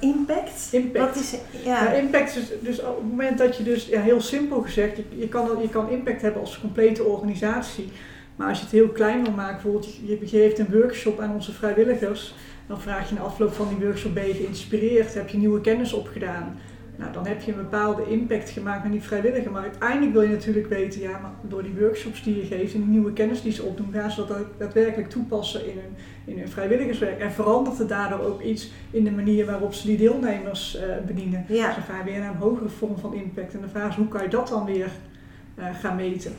Impact? 0.00 0.68
Impact. 0.70 1.14
Wat 1.14 1.16
is, 1.16 1.30
ja. 1.64 1.84
ja 1.84 1.92
impact 1.92 2.36
is 2.36 2.48
dus 2.62 2.80
op 2.80 2.96
het 2.96 3.06
moment 3.06 3.38
dat 3.38 3.56
je 3.56 3.62
dus, 3.62 3.86
ja, 3.86 4.00
heel 4.00 4.20
simpel 4.20 4.60
gezegd, 4.60 4.96
je, 4.96 5.04
je, 5.16 5.28
kan, 5.28 5.48
je 5.62 5.68
kan 5.68 5.88
impact 5.88 6.22
hebben 6.22 6.40
als 6.40 6.60
complete 6.60 7.04
organisatie. 7.04 7.88
Maar 8.36 8.48
als 8.48 8.58
je 8.58 8.64
het 8.64 8.74
heel 8.74 8.88
klein 8.88 9.22
wil 9.22 9.32
maken, 9.32 9.62
bijvoorbeeld 9.62 9.94
je 10.04 10.18
geeft 10.22 10.58
een 10.58 10.70
workshop 10.72 11.20
aan 11.20 11.34
onze 11.34 11.52
vrijwilligers, 11.52 12.34
dan 12.66 12.80
vraag 12.80 13.04
je 13.04 13.14
in 13.14 13.20
de 13.20 13.26
afloop 13.26 13.52
van 13.52 13.68
die 13.68 13.86
workshop 13.86 14.14
ben 14.14 14.26
je 14.26 14.34
geïnspireerd, 14.34 15.14
heb 15.14 15.28
je 15.28 15.38
nieuwe 15.38 15.60
kennis 15.60 15.92
opgedaan. 15.92 16.58
Nou, 17.00 17.12
dan 17.12 17.26
heb 17.26 17.42
je 17.42 17.52
een 17.52 17.58
bepaalde 17.58 18.10
impact 18.10 18.50
gemaakt 18.50 18.84
aan 18.84 18.90
die 18.90 19.02
vrijwilliger. 19.02 19.50
Maar 19.50 19.62
uiteindelijk 19.62 20.12
wil 20.12 20.22
je 20.22 20.28
natuurlijk 20.28 20.68
weten, 20.68 21.00
ja, 21.00 21.18
maar 21.18 21.30
door 21.42 21.62
die 21.62 21.74
workshops 21.78 22.22
die 22.22 22.36
je 22.36 22.44
geeft 22.44 22.74
en 22.74 22.80
die 22.80 22.88
nieuwe 22.88 23.12
kennis 23.12 23.42
die 23.42 23.52
ze 23.52 23.62
opdoen, 23.62 23.92
gaan 23.92 24.10
ze 24.10 24.26
dat 24.26 24.38
daadwerkelijk 24.58 25.10
toepassen 25.10 25.66
in 25.66 25.76
hun, 25.76 25.94
in 26.24 26.38
hun 26.38 26.48
vrijwilligerswerk. 26.48 27.20
En 27.20 27.32
verandert 27.32 27.78
het 27.78 27.88
daardoor 27.88 28.20
ook 28.20 28.42
iets 28.42 28.70
in 28.90 29.04
de 29.04 29.10
manier 29.10 29.46
waarop 29.46 29.74
ze 29.74 29.86
die 29.86 29.96
deelnemers 29.96 30.76
uh, 30.76 30.82
bedienen. 31.06 31.44
Ja. 31.48 31.66
Dus 31.66 31.74
dan 31.74 31.84
ga 31.84 31.98
je 31.98 32.10
weer 32.10 32.20
naar 32.20 32.30
een 32.30 32.36
hogere 32.36 32.68
vorm 32.68 32.98
van 32.98 33.14
impact. 33.14 33.54
En 33.54 33.60
de 33.60 33.68
vraag 33.68 33.88
is, 33.88 33.96
hoe 33.96 34.08
kan 34.08 34.22
je 34.22 34.28
dat 34.28 34.48
dan 34.48 34.64
weer 34.64 34.90
uh, 35.58 35.64
gaan 35.80 35.96
meten? 35.96 36.32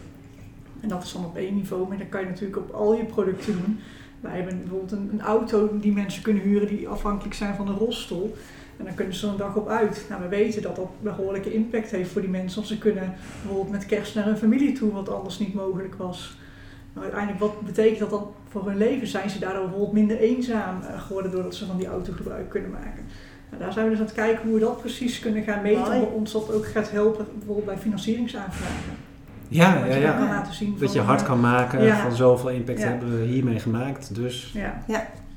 En 0.82 0.90
dat 0.90 1.04
is 1.04 1.14
dan 1.14 1.26
op 1.26 1.38
één 1.38 1.56
niveau, 1.56 1.88
maar 1.88 1.98
dat 1.98 2.10
kan 2.10 2.22
je 2.22 2.28
natuurlijk 2.28 2.58
op 2.58 2.72
al 2.72 2.96
je 2.96 3.06
producten 3.06 3.54
doen. 3.54 3.80
Wij 4.20 4.36
hebben 4.36 4.60
bijvoorbeeld 4.60 4.92
een, 4.92 5.10
een 5.14 5.22
auto 5.22 5.80
die 5.80 5.92
mensen 5.92 6.24
kunnen 6.24 6.44
huren 6.44 6.68
die 6.68 6.88
afhankelijk 6.88 7.36
zijn 7.36 7.56
van 7.56 7.68
een 7.68 7.78
rolstoel. 7.78 8.36
En 8.82 8.88
dan 8.88 8.96
kunnen 8.96 9.16
ze 9.16 9.26
er 9.26 9.32
een 9.32 9.38
dag 9.38 9.56
op 9.56 9.68
uit. 9.68 10.06
Nou, 10.10 10.22
we 10.22 10.28
weten 10.28 10.62
dat 10.62 10.76
dat 10.76 10.90
behoorlijke 11.02 11.54
impact 11.54 11.92
heeft 11.92 12.12
voor 12.12 12.22
die 12.22 12.30
mensen. 12.30 12.56
Want 12.56 12.68
ze 12.68 12.78
kunnen 12.78 13.14
bijvoorbeeld 13.42 13.72
met 13.72 13.86
kerst 13.86 14.16
naar 14.16 14.26
hun 14.26 14.38
familie 14.38 14.74
toe, 14.74 14.92
wat 14.92 15.10
anders 15.10 15.40
niet 15.40 15.54
mogelijk 15.54 15.96
was. 15.96 16.38
Maar 16.94 17.04
uiteindelijk, 17.04 17.42
wat 17.42 17.62
betekent 17.62 18.00
dat 18.00 18.10
dan 18.10 18.32
voor 18.50 18.68
hun 18.68 18.78
leven? 18.78 19.08
Zijn 19.08 19.30
ze 19.30 19.40
daardoor 19.40 19.62
bijvoorbeeld 19.62 19.94
minder 19.94 20.18
eenzaam 20.18 20.82
eh, 20.82 21.02
geworden 21.02 21.32
doordat 21.32 21.56
ze 21.56 21.66
van 21.66 21.78
die 21.78 21.88
auto 21.88 22.14
gebruik 22.14 22.50
kunnen 22.50 22.72
maken? 22.72 23.04
Nou, 23.50 23.64
daar 23.64 23.74
zijn 23.74 23.86
we 23.86 23.92
dus 23.92 24.00
aan 24.00 24.06
het 24.06 24.16
kijken 24.16 24.44
hoe 24.44 24.54
we 24.54 24.60
dat 24.60 24.80
precies 24.80 25.20
kunnen 25.20 25.44
gaan 25.44 25.62
meten. 25.62 25.98
Mooi. 25.98 26.06
ons 26.14 26.32
dat 26.32 26.54
ook 26.54 26.66
gaat 26.66 26.92
helpen, 26.92 27.26
bijvoorbeeld 27.34 27.66
bij 27.66 27.78
financieringsaanvragen. 27.78 28.96
Ja, 29.48 29.86
ja, 29.86 29.96
ja. 29.96 30.20
Laten 30.20 30.54
zien 30.54 30.76
dat 30.80 30.94
je 30.94 31.00
hard 31.00 31.24
kan 31.24 31.40
maken 31.40 31.84
ja. 31.84 32.02
van 32.02 32.16
zoveel 32.16 32.50
impact 32.50 32.84
hebben 32.84 33.20
we 33.20 33.26
hiermee 33.26 33.60
gemaakt. 33.60 34.16
Dus. 34.16 34.52
Ja. 34.54 34.84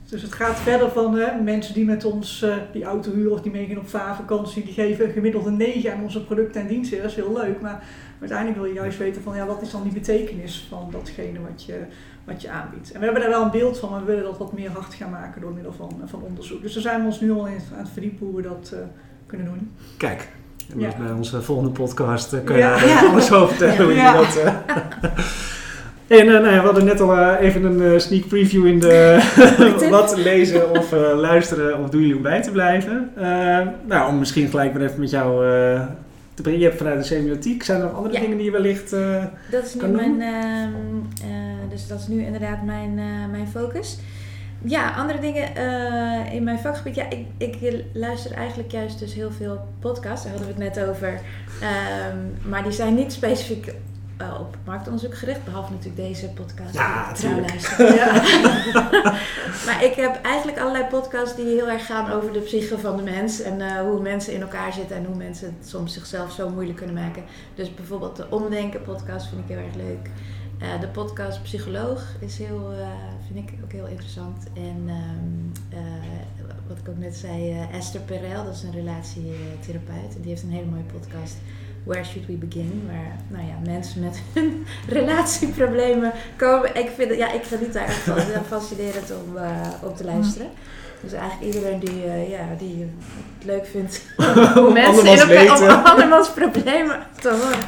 Dus 0.08 0.22
het 0.22 0.32
gaat 0.32 0.60
verder 0.60 0.90
van 0.90 1.14
hè, 1.14 1.42
mensen 1.42 1.74
die 1.74 1.84
met 1.84 2.04
ons 2.04 2.42
uh, 2.42 2.54
die 2.72 2.84
auto 2.84 3.12
huren 3.12 3.32
of 3.32 3.40
die 3.40 3.52
meegaan 3.52 3.78
op 3.78 3.88
vakantie, 3.88 4.64
die 4.64 4.72
geven 4.72 5.10
gemiddeld 5.10 5.46
een 5.46 5.56
9 5.56 5.92
aan 5.92 6.02
onze 6.02 6.24
producten 6.24 6.60
en 6.60 6.66
diensten. 6.66 6.98
Dat 6.98 7.10
is 7.10 7.16
heel 7.16 7.32
leuk, 7.32 7.60
maar 7.60 7.84
uiteindelijk 8.20 8.60
wil 8.60 8.68
je 8.68 8.74
juist 8.74 8.98
weten 8.98 9.22
van 9.22 9.36
ja, 9.36 9.46
wat 9.46 9.62
is 9.62 9.70
dan 9.70 9.82
die 9.82 9.92
betekenis 9.92 10.66
van 10.68 10.88
datgene 10.90 11.38
wat 11.48 11.64
je, 11.64 11.80
wat 12.24 12.42
je 12.42 12.50
aanbiedt. 12.50 12.92
En 12.92 12.98
we 12.98 13.04
hebben 13.04 13.22
daar 13.22 13.30
wel 13.30 13.42
een 13.42 13.50
beeld 13.50 13.78
van, 13.78 13.90
maar 13.90 14.00
we 14.00 14.06
willen 14.06 14.24
dat 14.24 14.38
wat 14.38 14.52
meer 14.52 14.70
hard 14.70 14.94
gaan 14.94 15.10
maken 15.10 15.40
door 15.40 15.52
middel 15.52 15.72
van, 15.72 16.00
van 16.04 16.22
onderzoek. 16.22 16.62
Dus 16.62 16.72
daar 16.72 16.82
zijn 16.82 17.00
we 17.00 17.06
ons 17.06 17.20
nu 17.20 17.32
al 17.32 17.46
in 17.46 17.60
aan 17.72 17.78
het 17.78 17.88
verdiepen 17.92 18.26
hoe 18.26 18.36
we 18.36 18.42
dat 18.42 18.70
uh, 18.74 18.80
kunnen 19.26 19.46
doen. 19.46 19.72
Kijk, 19.96 20.28
en 20.72 20.80
ja. 20.80 20.96
bij 20.98 21.12
onze 21.12 21.42
volgende 21.42 21.70
podcast 21.70 22.32
uh, 22.32 22.44
kun 22.44 22.54
je 22.54 22.60
ja. 22.60 22.78
daar 22.78 23.06
alles 23.06 23.32
over 23.32 23.54
vertellen 23.54 23.84
hoe 23.84 23.94
je 23.94 24.12
dat... 24.12 24.42
En 26.06 26.26
nou 26.26 26.44
ja, 26.44 26.60
we 26.60 26.66
hadden 26.66 26.84
net 26.84 27.00
al 27.00 27.34
even 27.34 27.64
een 27.64 28.00
sneak 28.00 28.26
preview 28.28 28.66
in 28.66 28.78
de 28.78 29.86
wat 29.90 30.16
lezen 30.16 30.70
of 30.70 30.90
luisteren 31.16 31.78
of 31.78 31.90
doen 31.90 32.00
jullie 32.00 32.16
om 32.16 32.22
bij 32.22 32.42
te 32.42 32.50
blijven. 32.50 33.10
nou, 33.86 34.08
om 34.08 34.18
misschien 34.18 34.48
gelijk 34.48 34.72
maar 34.72 34.82
even 34.82 35.00
met 35.00 35.10
jou 35.10 35.44
te 36.34 36.42
brengen. 36.42 36.60
Je 36.60 36.66
hebt 36.66 36.78
vanuit 36.78 36.98
de 36.98 37.04
semiotiek. 37.04 37.62
Zijn 37.62 37.80
er 37.80 37.86
nog 37.86 37.96
andere 37.96 38.20
dingen 38.20 38.36
die 38.36 38.46
je 38.46 38.50
wellicht 38.50 38.90
Dat 39.50 39.64
is 39.64 39.74
nu 39.74 39.86
mijn, 39.86 40.20
ehm, 40.20 41.70
dus 41.70 41.88
dat 41.88 41.98
is 42.00 42.06
nu 42.06 42.24
inderdaad 42.24 42.62
mijn, 42.64 42.94
mijn 43.30 43.48
focus. 43.48 43.98
Ja, 44.62 44.90
andere 44.90 45.18
dingen 45.18 45.56
in 46.32 46.44
mijn 46.44 46.58
vakgebied. 46.58 46.94
Ja, 46.94 47.10
ik, 47.10 47.26
ik 47.60 47.84
luister 47.92 48.32
eigenlijk 48.32 48.70
juist 48.70 48.98
dus 48.98 49.14
heel 49.14 49.30
veel 49.30 49.60
podcasts. 49.80 50.24
Daar 50.24 50.34
hadden 50.34 50.56
we 50.56 50.64
het 50.64 50.74
net 50.74 50.88
over. 50.88 51.08
Um, 51.08 52.50
maar 52.50 52.62
die 52.62 52.72
zijn 52.72 52.94
niet 52.94 53.12
specifiek 53.12 53.74
uh, 54.24 54.40
op 54.40 54.56
marktonderzoek 54.64 55.14
gericht. 55.14 55.44
Behalve 55.44 55.72
natuurlijk 55.72 55.96
deze 55.96 56.28
podcast. 56.28 56.74
Ja, 56.74 57.06
natuurlijk. 57.06 57.52
Ja. 57.94 58.12
maar 59.66 59.84
ik 59.84 59.94
heb 59.94 60.22
eigenlijk 60.22 60.58
allerlei 60.58 60.84
podcasts 60.84 61.36
die 61.36 61.44
heel 61.44 61.68
erg 61.68 61.86
gaan 61.86 62.10
over 62.10 62.32
de 62.32 62.40
psyche 62.40 62.78
van 62.78 62.96
de 62.96 63.02
mens. 63.02 63.40
En 63.40 63.60
uh, 63.60 63.80
hoe 63.80 64.00
mensen 64.00 64.32
in 64.32 64.40
elkaar 64.40 64.72
zitten 64.72 64.96
en 64.96 65.04
hoe 65.04 65.16
mensen 65.16 65.56
soms 65.64 65.92
zichzelf 65.92 66.32
zo 66.32 66.48
moeilijk 66.48 66.76
kunnen 66.76 66.94
maken. 66.94 67.22
Dus 67.54 67.74
bijvoorbeeld 67.74 68.16
de 68.16 68.26
Omdenken 68.30 68.82
podcast 68.82 69.26
vind 69.26 69.40
ik 69.40 69.56
heel 69.56 69.64
erg 69.64 69.74
leuk. 69.74 70.10
Uh, 70.62 70.80
de 70.80 70.88
podcast 70.88 71.42
Psycholoog 71.42 72.04
is 72.18 72.38
heel, 72.38 72.72
uh, 72.72 72.86
vind 73.32 73.50
ik 73.50 73.54
ook 73.64 73.72
heel 73.72 73.86
interessant. 73.86 74.46
En 74.54 74.88
um, 74.88 75.52
uh, 75.72 75.78
wat 76.68 76.78
ik 76.78 76.88
ook 76.88 76.98
net 76.98 77.16
zei, 77.16 77.66
Esther 77.72 78.00
Perel, 78.00 78.44
dat 78.44 78.54
is 78.54 78.62
een 78.62 78.72
relatietherapeut. 78.72 80.14
En 80.14 80.20
die 80.20 80.30
heeft 80.30 80.42
een 80.42 80.50
hele 80.50 80.66
mooie 80.66 80.82
podcast, 80.82 81.36
Where 81.84 82.04
Should 82.04 82.26
We 82.26 82.32
Begin? 82.32 82.82
Waar 82.86 83.16
nou 83.28 83.46
ja, 83.46 83.72
mensen 83.72 84.00
met 84.00 84.20
hun 84.34 84.66
relatieproblemen 84.88 86.12
komen. 86.36 86.76
Ik, 86.76 86.90
vind, 86.96 87.14
ja, 87.14 87.32
ik 87.32 87.42
geniet 87.42 87.72
daar 87.72 87.84
echt 87.84 87.98
van. 87.98 88.14
Het 88.14 88.28
is 88.28 88.34
fascinerend 88.46 89.12
om 89.12 89.36
op 89.82 89.96
te 89.96 90.04
luisteren. 90.04 90.48
Dus 91.00 91.12
eigenlijk 91.12 91.54
iedereen 91.54 91.78
die, 91.78 92.00
ja, 92.28 92.44
die 92.58 92.90
het 93.38 93.46
leuk 93.46 93.66
vindt 93.66 94.02
om 94.66 94.72
mensen 94.72 95.06
in 95.06 95.18
elkaar, 95.18 95.78
om 95.78 95.84
andermans 95.84 96.30
problemen 96.30 96.98
te 97.20 97.28
horen, 97.28 97.58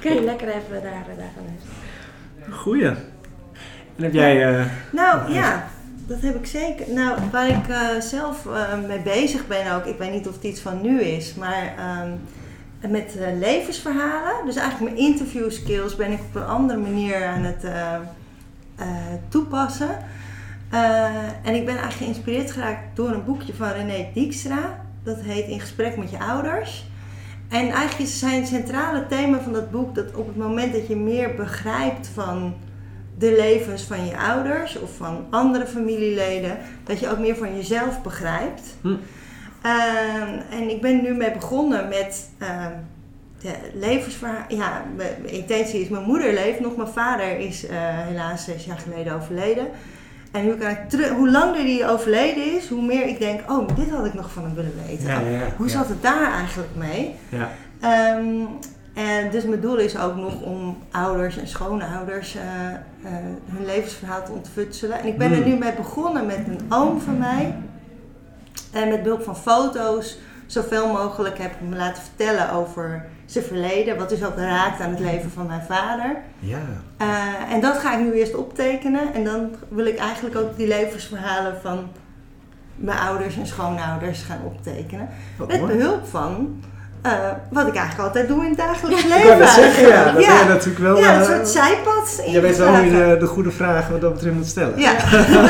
kun 0.00 0.14
je 0.14 0.22
lekker 0.22 0.48
even 0.48 0.70
daar, 0.70 0.82
daar 0.82 1.30
gaan 1.34 1.44
luisteren. 1.46 1.84
Goeie. 2.50 2.86
En 3.96 4.02
heb 4.02 4.12
jij... 4.12 4.52
Uh, 4.52 4.64
nou 4.92 5.32
ja, 5.32 5.68
dat 6.06 6.20
heb 6.20 6.34
ik 6.34 6.46
zeker. 6.46 6.92
Nou, 6.92 7.18
waar 7.32 7.48
ik 7.48 7.68
uh, 7.68 8.00
zelf 8.00 8.44
uh, 8.46 8.86
mee 8.86 9.00
bezig 9.00 9.46
ben 9.46 9.72
ook, 9.74 9.84
ik 9.84 9.98
weet 9.98 10.12
niet 10.12 10.28
of 10.28 10.34
het 10.34 10.44
iets 10.44 10.60
van 10.60 10.82
nu 10.82 11.00
is, 11.00 11.34
maar 11.34 11.74
um, 12.02 12.20
met 12.88 13.16
levensverhalen. 13.38 14.46
Dus 14.46 14.56
eigenlijk 14.56 14.94
mijn 14.94 15.06
interview 15.06 15.50
skills 15.50 15.96
ben 15.96 16.12
ik 16.12 16.20
op 16.20 16.34
een 16.34 16.46
andere 16.46 16.78
manier 16.78 17.26
aan 17.26 17.44
het 17.44 17.66
toepassen. 19.28 19.98
en 21.42 21.54
ik 21.54 21.64
ben 21.64 21.76
eigenlijk 21.76 21.96
geïnspireerd 21.96 22.50
geraakt 22.50 22.96
door 22.96 23.10
een 23.10 23.24
boekje 23.24 23.54
van 23.54 23.68
René 23.68 24.10
Dijkstra. 24.14 24.82
Dat 25.02 25.20
heet 25.20 25.48
In 25.48 25.60
gesprek 25.60 25.96
met 25.96 26.10
je 26.10 26.18
ouders. 26.18 26.86
En 27.48 27.68
eigenlijk 27.68 27.98
is 27.98 28.18
zijn 28.18 28.46
centrale 28.46 29.06
thema 29.06 29.40
van 29.40 29.52
dat 29.52 29.70
boek 29.70 29.94
dat 29.94 30.14
op 30.14 30.26
het 30.26 30.36
moment 30.36 30.72
dat 30.72 30.86
je 30.86 30.96
meer 30.96 31.34
begrijpt 31.34 32.06
van 32.06 32.54
de 33.18 33.34
levens 33.36 33.82
van 33.82 34.06
je 34.06 34.18
ouders 34.18 34.78
of 34.78 34.96
van 34.96 35.26
andere 35.30 35.66
familieleden, 35.66 36.58
dat 36.84 37.00
je 37.00 37.10
ook 37.10 37.18
meer 37.18 37.36
van 37.36 37.56
jezelf 37.56 38.02
begrijpt. 38.02 38.76
Hm. 38.80 38.96
Ehm, 39.64 40.40
en 40.50 40.70
ik 40.70 40.80
ben 40.80 41.02
nu 41.02 41.14
mee 41.14 41.32
begonnen 41.32 41.88
met 41.88 42.28
uh, 42.42 42.66
de 43.40 43.52
levensverhaal. 43.74 44.44
Ja, 44.48 44.82
mijn 44.96 45.30
intentie 45.30 45.80
is: 45.80 45.88
mijn 45.88 46.04
moeder 46.04 46.32
leeft 46.32 46.60
nog, 46.60 46.76
mijn 46.76 46.88
vader 46.88 47.38
is 47.38 47.64
uh, 47.64 47.70
helaas 47.72 48.44
zes 48.44 48.64
jaar 48.64 48.78
geleden 48.78 49.14
overleden. 49.14 49.66
En 50.32 50.44
hoe, 50.44 50.56
kan 50.56 50.70
ik 50.70 50.88
terug, 50.88 51.10
hoe 51.10 51.30
langer 51.30 51.64
die 51.64 51.88
overleden 51.88 52.56
is, 52.56 52.68
hoe 52.68 52.84
meer 52.84 53.06
ik 53.06 53.18
denk, 53.18 53.50
oh, 53.50 53.68
dit 53.76 53.90
had 53.90 54.06
ik 54.06 54.14
nog 54.14 54.32
van 54.32 54.42
hem 54.42 54.54
willen 54.54 54.74
weten. 54.86 55.06
Ja, 55.06 55.20
ja, 55.20 55.46
hoe 55.56 55.68
zat 55.68 55.88
het 55.88 56.02
daar 56.02 56.32
eigenlijk 56.32 56.70
mee? 56.74 57.14
Ja. 57.28 57.50
Um, 58.18 58.48
en 58.94 59.30
dus 59.30 59.44
mijn 59.44 59.60
doel 59.60 59.76
is 59.76 59.98
ook 59.98 60.16
nog 60.16 60.42
om 60.42 60.78
ouders 60.90 61.36
en 61.36 61.48
schoonouders 61.48 62.36
uh, 62.36 62.42
uh, 62.42 63.10
hun 63.46 63.64
levensverhaal 63.66 64.24
te 64.24 64.32
ontfutselen. 64.32 64.98
En 64.98 65.06
ik 65.06 65.18
ben 65.18 65.30
er 65.30 65.36
hmm. 65.36 65.48
nu 65.48 65.56
mee 65.56 65.72
begonnen 65.72 66.26
met 66.26 66.40
een 66.46 66.60
oom 66.68 67.00
van 67.00 67.18
mij. 67.18 67.54
En 68.72 68.88
met 68.88 69.02
behulp 69.02 69.22
van 69.22 69.36
foto's 69.36 70.18
zoveel 70.46 70.92
mogelijk 70.92 71.38
heb 71.38 71.52
ik 71.52 71.60
me 71.68 71.76
laten 71.76 72.02
vertellen 72.02 72.52
over 72.52 73.06
zijn 73.26 73.44
verleden. 73.44 73.96
Wat 73.96 74.08
dus 74.08 74.24
ook 74.24 74.36
raakt 74.36 74.80
aan 74.80 74.90
het 74.90 75.00
leven 75.00 75.30
van 75.30 75.46
mijn 75.46 75.62
vader. 75.62 76.16
Ja. 76.38 76.62
Uh, 77.00 77.52
en 77.52 77.60
dat 77.60 77.78
ga 77.78 77.98
ik 77.98 78.04
nu 78.04 78.12
eerst 78.12 78.34
optekenen. 78.34 79.14
En 79.14 79.24
dan 79.24 79.50
wil 79.68 79.86
ik 79.86 79.98
eigenlijk 79.98 80.36
ook 80.36 80.56
die 80.56 80.68
levensverhalen 80.68 81.60
van 81.60 81.88
mijn 82.76 82.98
ouders 82.98 83.36
en 83.36 83.46
schoonouders 83.46 84.22
gaan 84.22 84.40
optekenen. 84.44 85.08
Wat 85.38 85.48
met 85.48 85.60
mooi. 85.60 85.76
behulp 85.76 86.06
van 86.06 86.62
uh, 87.06 87.12
wat 87.48 87.66
ik 87.66 87.74
eigenlijk 87.74 88.08
altijd 88.08 88.28
doe 88.28 88.42
in 88.42 88.48
het 88.48 88.58
dagelijks 88.58 89.04
leven. 89.04 89.32
Ik 89.32 89.38
dat 89.38 89.48
zeggen, 89.48 89.88
ja. 89.88 90.12
Dat 90.12 90.22
ja. 90.24 90.36
ben 90.36 90.46
je 90.46 90.52
natuurlijk 90.52 90.84
wel... 90.84 90.98
Ja, 90.98 91.14
een 91.14 91.20
uh, 91.20 91.26
soort 91.26 91.48
zijpad. 91.48 92.22
Je 92.26 92.40
weet 92.40 92.56
wel 92.56 92.76
hoe 92.76 92.84
je 92.84 92.90
de, 92.90 93.16
de, 93.18 93.26
goede 93.26 93.50
vragen 93.50 93.92
wat 93.92 94.00
dat 94.00 94.12
betreft 94.12 94.36
moet 94.36 94.46
stellen. 94.46 94.78
Ja. 94.78 94.92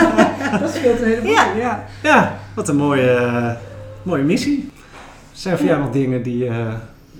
dat 0.61 0.75
scheelt 0.75 1.01
een 1.01 1.07
heleboel. 1.07 1.31
Ja. 1.31 1.47
ja. 1.57 1.85
Ja, 2.03 2.37
wat 2.55 2.69
een 2.69 2.77
mooie, 2.77 3.57
mooie 4.03 4.23
missie. 4.23 4.73
Zijn 5.33 5.59
voor 5.59 5.67
jou 5.67 5.81
nog 5.81 5.91
dingen 5.91 6.23
die, 6.23 6.51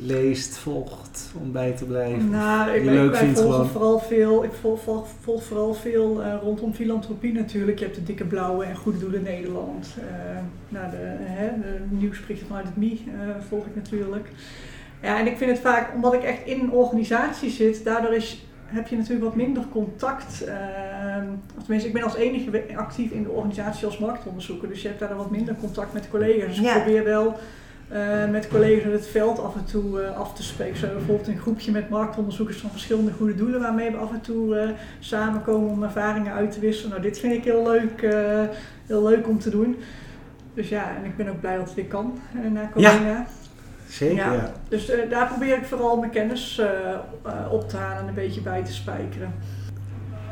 leest, 0.01 0.57
volgt 0.57 1.33
om 1.41 1.53
bij 1.53 1.73
te 1.73 1.85
blijven? 1.85 2.31
Nou, 2.31 2.71
ik, 2.71 2.85
leuk 2.85 3.13
ik, 3.13 3.17
vindt 3.17 3.41
volg 3.41 3.71
vooral 3.71 3.99
veel, 3.99 4.45
ik 4.45 4.53
volg, 4.53 4.81
volg, 4.81 5.07
volg 5.21 5.45
vooral 5.45 5.75
veel 5.75 6.21
uh, 6.21 6.35
rondom 6.43 6.75
filantropie 6.75 7.33
natuurlijk. 7.33 7.79
Je 7.79 7.85
hebt 7.85 7.97
de 7.97 8.03
Dikke 8.03 8.25
Blauwe 8.25 8.65
en 8.65 8.77
Goede 8.77 8.99
Doelen 8.99 9.23
Nederland. 9.23 9.89
Uh, 9.99 10.05
nou, 10.69 10.91
de, 10.91 10.97
hè, 11.21 11.61
de 11.61 11.79
nieuwsberichten 11.89 12.47
vanuit 12.47 12.67
het 12.67 12.77
MI 12.77 13.05
uh, 13.07 13.13
volg 13.49 13.67
ik 13.67 13.75
natuurlijk. 13.75 14.29
Ja, 15.03 15.19
en 15.19 15.27
ik 15.27 15.37
vind 15.37 15.51
het 15.51 15.61
vaak, 15.61 15.95
omdat 15.95 16.15
ik 16.15 16.23
echt 16.23 16.47
in 16.47 16.61
een 16.61 16.71
organisatie 16.71 17.51
zit, 17.51 17.85
daardoor 17.85 18.15
is, 18.15 18.47
heb 18.65 18.89
je 18.89 18.97
natuurlijk 18.97 19.25
wat 19.25 19.37
minder 19.37 19.65
contact. 19.73 20.45
tenminste, 21.59 21.89
ik 21.89 21.93
ben 21.95 22.03
als 22.03 22.15
enige 22.15 22.63
actief 22.77 23.11
in 23.11 23.23
de 23.23 23.31
organisatie 23.31 23.87
als 23.87 23.99
marktonderzoeker, 23.99 24.69
dus 24.69 24.83
je 24.83 24.89
hebt 24.89 25.01
daar 25.01 25.17
wat 25.17 25.31
minder 25.31 25.55
contact 25.61 25.93
met 25.93 26.11
collega's. 26.11 26.57
Dus 26.57 26.67
ik 26.67 26.73
probeer 26.73 27.05
wel 27.05 27.37
uh, 27.93 28.31
met 28.31 28.49
collega's 28.49 28.85
in 28.85 28.93
het 28.93 29.07
veld 29.07 29.39
af 29.39 29.55
en 29.55 29.65
toe 29.65 30.01
uh, 30.01 30.19
af 30.19 30.35
te 30.35 30.43
spreken. 30.43 30.77
Zo 30.77 30.87
bijvoorbeeld 30.87 31.29
een 31.29 31.39
groepje 31.39 31.73
met 31.73 31.89
marktonderzoekers 31.89 32.57
van 32.57 32.71
verschillende 32.71 33.13
goede 33.13 33.35
doelen 33.35 33.61
waarmee 33.61 33.91
we 33.91 33.97
af 33.97 34.13
en 34.13 34.21
toe 34.21 34.57
uh, 34.57 34.69
samenkomen 34.99 35.71
om 35.71 35.83
ervaringen 35.83 36.33
uit 36.33 36.53
te 36.53 36.61
wisselen. 36.61 36.91
Nou, 36.91 37.03
dit 37.03 37.19
vind 37.19 37.33
ik 37.33 37.45
heel 37.45 37.63
leuk, 37.63 38.15
heel 38.87 39.03
leuk 39.03 39.29
om 39.29 39.39
te 39.39 39.51
doen. 39.51 39.77
Dus 40.55 40.69
ja, 40.69 40.97
en 40.97 41.05
ik 41.05 41.17
ben 41.17 41.29
ook 41.29 41.41
blij 41.41 41.57
dat 41.57 41.65
het 41.65 41.75
weer 41.75 41.85
kan 41.85 42.19
na 42.53 42.69
corona. 42.73 43.07
Ja, 43.07 43.27
zeker. 43.89 44.17
Ja. 44.17 44.53
Dus 44.69 44.91
daar 45.11 45.27
probeer 45.27 45.57
ik 45.57 45.65
vooral 45.65 45.97
mijn 45.97 46.11
kennis 46.11 46.63
op 47.51 47.69
te 47.69 47.77
halen 47.77 48.03
en 48.03 48.09
een 48.09 48.15
beetje 48.15 48.41
bij 48.41 48.65
te 48.65 48.73
spijkeren. 48.73 49.35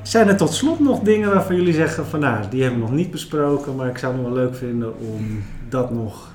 Zijn 0.02 0.28
er 0.28 0.36
tot 0.36 0.52
slot 0.52 0.80
nog 0.80 1.00
dingen 1.00 1.30
waarvan 1.30 1.56
jullie 1.56 1.74
zeggen 1.74 2.06
van 2.06 2.20
nou, 2.20 2.48
die 2.50 2.62
hebben 2.62 2.80
we 2.80 2.86
nog 2.86 2.96
niet 2.96 3.10
besproken, 3.10 3.76
maar 3.76 3.88
ik 3.88 3.98
zou 3.98 4.12
het 4.12 4.22
wel 4.22 4.32
leuk 4.32 4.54
vinden 4.54 4.98
om 4.98 5.44
dat 5.68 5.90
nog 5.90 6.31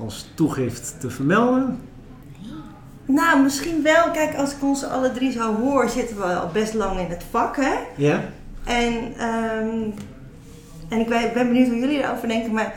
als 0.00 0.30
toegift 0.34 1.00
te 1.00 1.10
vermelden? 1.10 1.80
Nou, 3.04 3.42
misschien 3.42 3.82
wel. 3.82 4.10
Kijk, 4.10 4.36
als 4.36 4.52
ik 4.52 4.62
ons 4.62 4.84
alle 4.84 5.12
drie 5.12 5.32
zo 5.32 5.54
hoor, 5.54 5.88
zitten 5.88 6.16
we 6.16 6.22
al 6.24 6.48
best 6.52 6.74
lang 6.74 6.98
in 6.98 7.06
het 7.08 7.24
vak, 7.30 7.56
hè? 7.56 7.74
Ja. 7.96 8.20
En, 8.64 8.94
um, 8.94 9.94
en 10.88 10.98
ik 10.98 11.08
ben 11.08 11.46
benieuwd 11.48 11.68
hoe 11.68 11.78
jullie 11.78 12.02
erover 12.02 12.28
denken, 12.28 12.52
maar, 12.52 12.74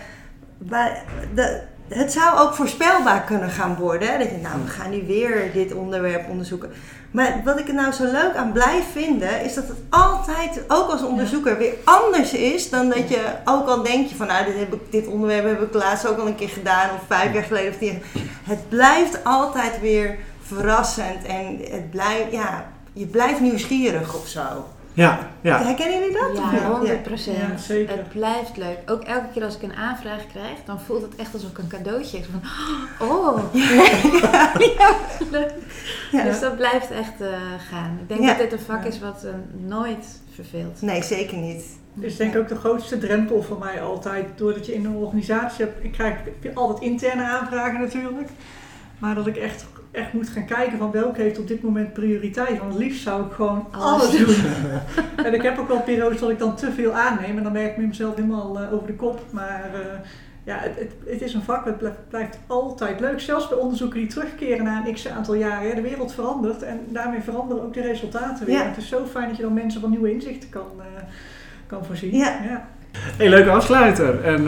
maar 0.70 1.04
de, 1.36 1.62
het 1.94 2.12
zou 2.12 2.40
ook 2.40 2.54
voorspelbaar 2.54 3.22
kunnen 3.22 3.50
gaan 3.50 3.76
worden. 3.76 4.20
Dat 4.20 4.30
je, 4.30 4.38
nou, 4.38 4.56
we 4.64 4.70
gaan 4.70 4.90
nu 4.90 5.04
weer 5.08 5.52
dit 5.54 5.74
onderwerp 5.74 6.30
onderzoeken. 6.30 6.72
Maar 7.12 7.42
wat 7.44 7.60
ik 7.60 7.68
er 7.68 7.74
nou 7.74 7.92
zo 7.92 8.04
leuk 8.04 8.36
aan 8.36 8.52
blijf 8.52 8.84
vinden, 8.92 9.44
is 9.44 9.54
dat 9.54 9.68
het 9.68 9.78
altijd, 9.90 10.62
ook 10.68 10.90
als 10.90 11.04
onderzoeker, 11.04 11.58
weer 11.58 11.74
anders 11.84 12.34
is 12.34 12.70
dan 12.70 12.90
dat 12.90 13.10
je 13.10 13.22
ook 13.46 13.68
al 13.68 13.84
denk 13.84 14.08
je 14.08 14.16
van, 14.16 14.28
nou, 14.28 14.46
dit, 14.46 14.58
heb 14.58 14.74
ik, 14.74 14.80
dit 14.90 15.08
onderwerp 15.08 15.46
heb 15.46 15.62
ik 15.62 15.74
laatst 15.74 16.08
ook 16.08 16.18
al 16.18 16.28
een 16.28 16.36
keer 16.36 16.50
gedaan, 16.50 16.90
of 16.90 17.02
vijf 17.08 17.34
jaar 17.34 17.44
geleden 17.44 17.72
of 17.72 17.78
tien. 17.78 18.02
Het 18.44 18.70
blijft 18.70 19.24
altijd 19.24 19.80
weer 19.80 20.18
verrassend 20.42 21.26
en 21.26 21.60
het 21.72 21.90
blijft, 21.90 22.32
ja, 22.32 22.66
je 22.94 23.06
blijft 23.06 23.40
nieuwsgierig 23.40 24.16
of 24.16 24.28
zo. 24.28 24.66
Ja, 25.02 25.20
ja. 25.42 25.64
Herkennen 25.64 26.00
jullie 26.00 26.14
dat? 26.14 26.38
Ja, 26.52 26.72
100 26.72 27.04
procent. 27.04 27.68
het 27.68 28.10
blijft 28.10 28.58
leuk. 28.58 28.78
Ook 28.86 29.04
elke 29.04 29.26
keer 29.34 29.44
als 29.44 29.56
ik 29.56 29.62
een 29.62 29.76
aanvraag 29.76 30.28
krijg, 30.28 30.58
dan 30.66 30.80
voelt 30.80 31.02
het 31.02 31.16
echt 31.16 31.34
alsof 31.34 31.50
ik 31.50 31.58
een 31.58 31.68
cadeautje 31.68 32.18
heb. 32.18 32.28
Van, 32.32 33.08
oh, 33.08 33.54
ja. 36.12 36.24
Dus 36.24 36.40
dat 36.40 36.56
blijft 36.56 36.92
echt 36.92 37.22
uh, 37.22 37.28
gaan. 37.70 38.00
Ik 38.02 38.08
denk 38.08 38.28
dat 38.28 38.38
dit 38.38 38.52
een 38.52 38.60
vak 38.60 38.86
is 38.86 39.00
wat 39.00 39.24
uh, 39.26 39.32
nooit 39.68 40.22
verveelt. 40.36 40.82
Nee, 40.82 41.04
zeker 41.04 41.38
niet. 41.38 41.64
Dus 41.94 42.12
ik 42.12 42.18
denk 42.18 42.36
ook 42.36 42.48
de 42.48 42.56
grootste 42.56 42.98
drempel 42.98 43.44
voor 43.44 43.60
mij 43.60 43.82
altijd, 43.82 44.26
doordat 44.36 44.66
je 44.66 44.74
in 44.74 44.86
een 44.86 44.96
organisatie 44.96 45.66
hebt, 45.66 45.84
ik 45.84 45.92
krijg 45.92 46.16
altijd 46.54 46.84
interne 46.84 47.24
aanvragen 47.24 47.80
natuurlijk, 47.80 48.30
maar 49.00 49.16
dat 49.16 49.28
ik 49.28 49.38
echt 49.38 49.66
echt 49.92 50.14
moet 50.14 50.30
gaan 50.30 50.46
kijken 50.46 50.78
van 50.78 50.92
welke 50.92 51.22
heeft 51.22 51.40
op 51.40 51.48
dit 51.48 51.62
moment 51.62 51.94
prioriteit. 51.94 52.60
Want 52.60 52.74
het 52.74 52.84
liefst 52.84 53.04
zou 53.04 53.26
ik 53.26 53.32
gewoon 53.32 53.68
alles, 53.72 54.12
doen. 54.12 54.36
en 55.26 55.34
ik 55.34 55.42
heb 55.42 55.58
ook 55.58 55.68
wel 55.68 55.82
periodes 55.82 56.20
dat 56.20 56.30
ik 56.30 56.40
dan 56.40 56.56
te 56.56 56.72
veel 56.72 56.94
aanneem 56.94 57.38
en 57.38 57.44
dan 57.44 57.52
merk 57.52 57.78
ik 57.78 57.88
mezelf 57.88 58.16
helemaal 58.16 58.62
uh, 58.62 58.74
over 58.74 58.88
de 58.88 58.96
kop. 58.96 59.22
Maar 59.30 59.70
uh, 59.74 59.80
ja, 60.44 60.58
het, 60.58 60.80
het, 60.80 60.92
het, 61.06 61.22
is 61.22 61.34
een 61.34 61.42
vak, 61.42 61.66
het 61.66 61.78
blijft, 61.78 62.10
blijft, 62.10 62.38
altijd 62.48 63.00
leuk. 63.00 63.20
Zelfs 63.20 63.50
bij 63.50 63.58
onderzoeken 63.58 64.00
die 64.00 64.08
terugkeren 64.08 64.64
na 64.64 64.86
een 64.86 64.94
x 64.94 65.08
aantal 65.08 65.34
jaren. 65.34 65.76
De 65.76 65.82
wereld 65.82 66.14
verandert 66.14 66.64
en 66.64 66.80
daarmee 66.90 67.22
veranderen 67.22 67.64
ook 67.64 67.74
de 67.74 67.82
resultaten 67.82 68.46
weer. 68.46 68.56
Ja. 68.56 68.68
Het 68.68 68.78
is 68.78 68.88
zo 68.88 69.06
fijn 69.06 69.28
dat 69.28 69.38
je 69.38 69.44
dan 69.44 69.54
mensen 69.54 69.82
van 69.82 69.90
nieuwe 69.90 70.14
inzichten 70.14 70.50
kan, 70.50 70.72
uh, 70.78 70.86
kan 71.68 71.86
voorzien. 71.86 72.16
Ja. 72.16 72.40
ja. 72.44 72.68
Hey, 73.18 73.30
leuke 73.30 73.50
afsluiter. 73.50 74.24
En 74.24 74.48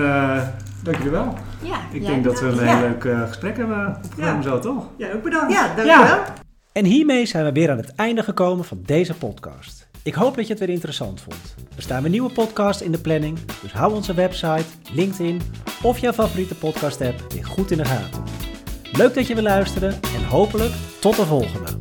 Dank 0.84 0.98
jullie 0.98 1.12
wel. 1.12 1.34
Ja, 1.62 1.80
ik 1.92 2.06
denk 2.06 2.24
dat 2.24 2.40
we 2.40 2.48
een 2.48 2.68
heel 2.68 2.80
leuk 2.80 3.04
uh, 3.04 3.28
gesprek 3.28 3.58
hebben 3.58 3.98
opgenomen 4.06 4.44
zo, 4.44 4.60
toch? 4.60 4.86
Ja, 4.98 5.12
ook 5.12 5.24
bedankt. 5.24 5.54
Ja, 5.54 5.76
dankjewel. 5.76 6.24
En 6.72 6.86
hiermee 6.86 7.26
zijn 7.26 7.46
we 7.46 7.52
weer 7.52 7.72
aan 7.72 7.78
het 7.78 7.96
einde 7.96 8.24
gekomen 8.24 8.66
van 8.66 8.80
deze 8.86 9.14
podcast. 9.14 9.88
Ik 10.04 10.14
hoop 10.14 10.36
dat 10.36 10.48
je 10.48 10.54
het 10.54 10.60
weer 10.60 10.74
interessant 10.74 11.22
vond. 11.22 11.56
Er 11.76 11.82
staan 11.82 12.02
weer 12.02 12.12
nieuwe 12.12 12.32
podcasts 12.32 12.82
in 12.82 12.92
de 12.92 12.98
planning, 12.98 13.40
dus 13.62 13.74
hou 13.74 13.94
onze 13.94 14.14
website, 14.14 14.66
LinkedIn 14.94 15.42
of 15.82 15.98
jouw 15.98 16.14
favoriete 16.14 16.56
podcast 16.56 17.02
app 17.02 17.26
weer 17.34 17.46
goed 17.46 17.72
in 17.72 17.78
de 17.78 17.86
gaten. 17.86 18.24
Leuk 18.92 19.14
dat 19.14 19.28
je 19.28 19.34
weer 19.34 19.44
luisterde 19.44 19.88
en 19.88 20.26
hopelijk 20.26 20.74
tot 21.00 21.16
de 21.16 21.26
volgende. 21.26 21.72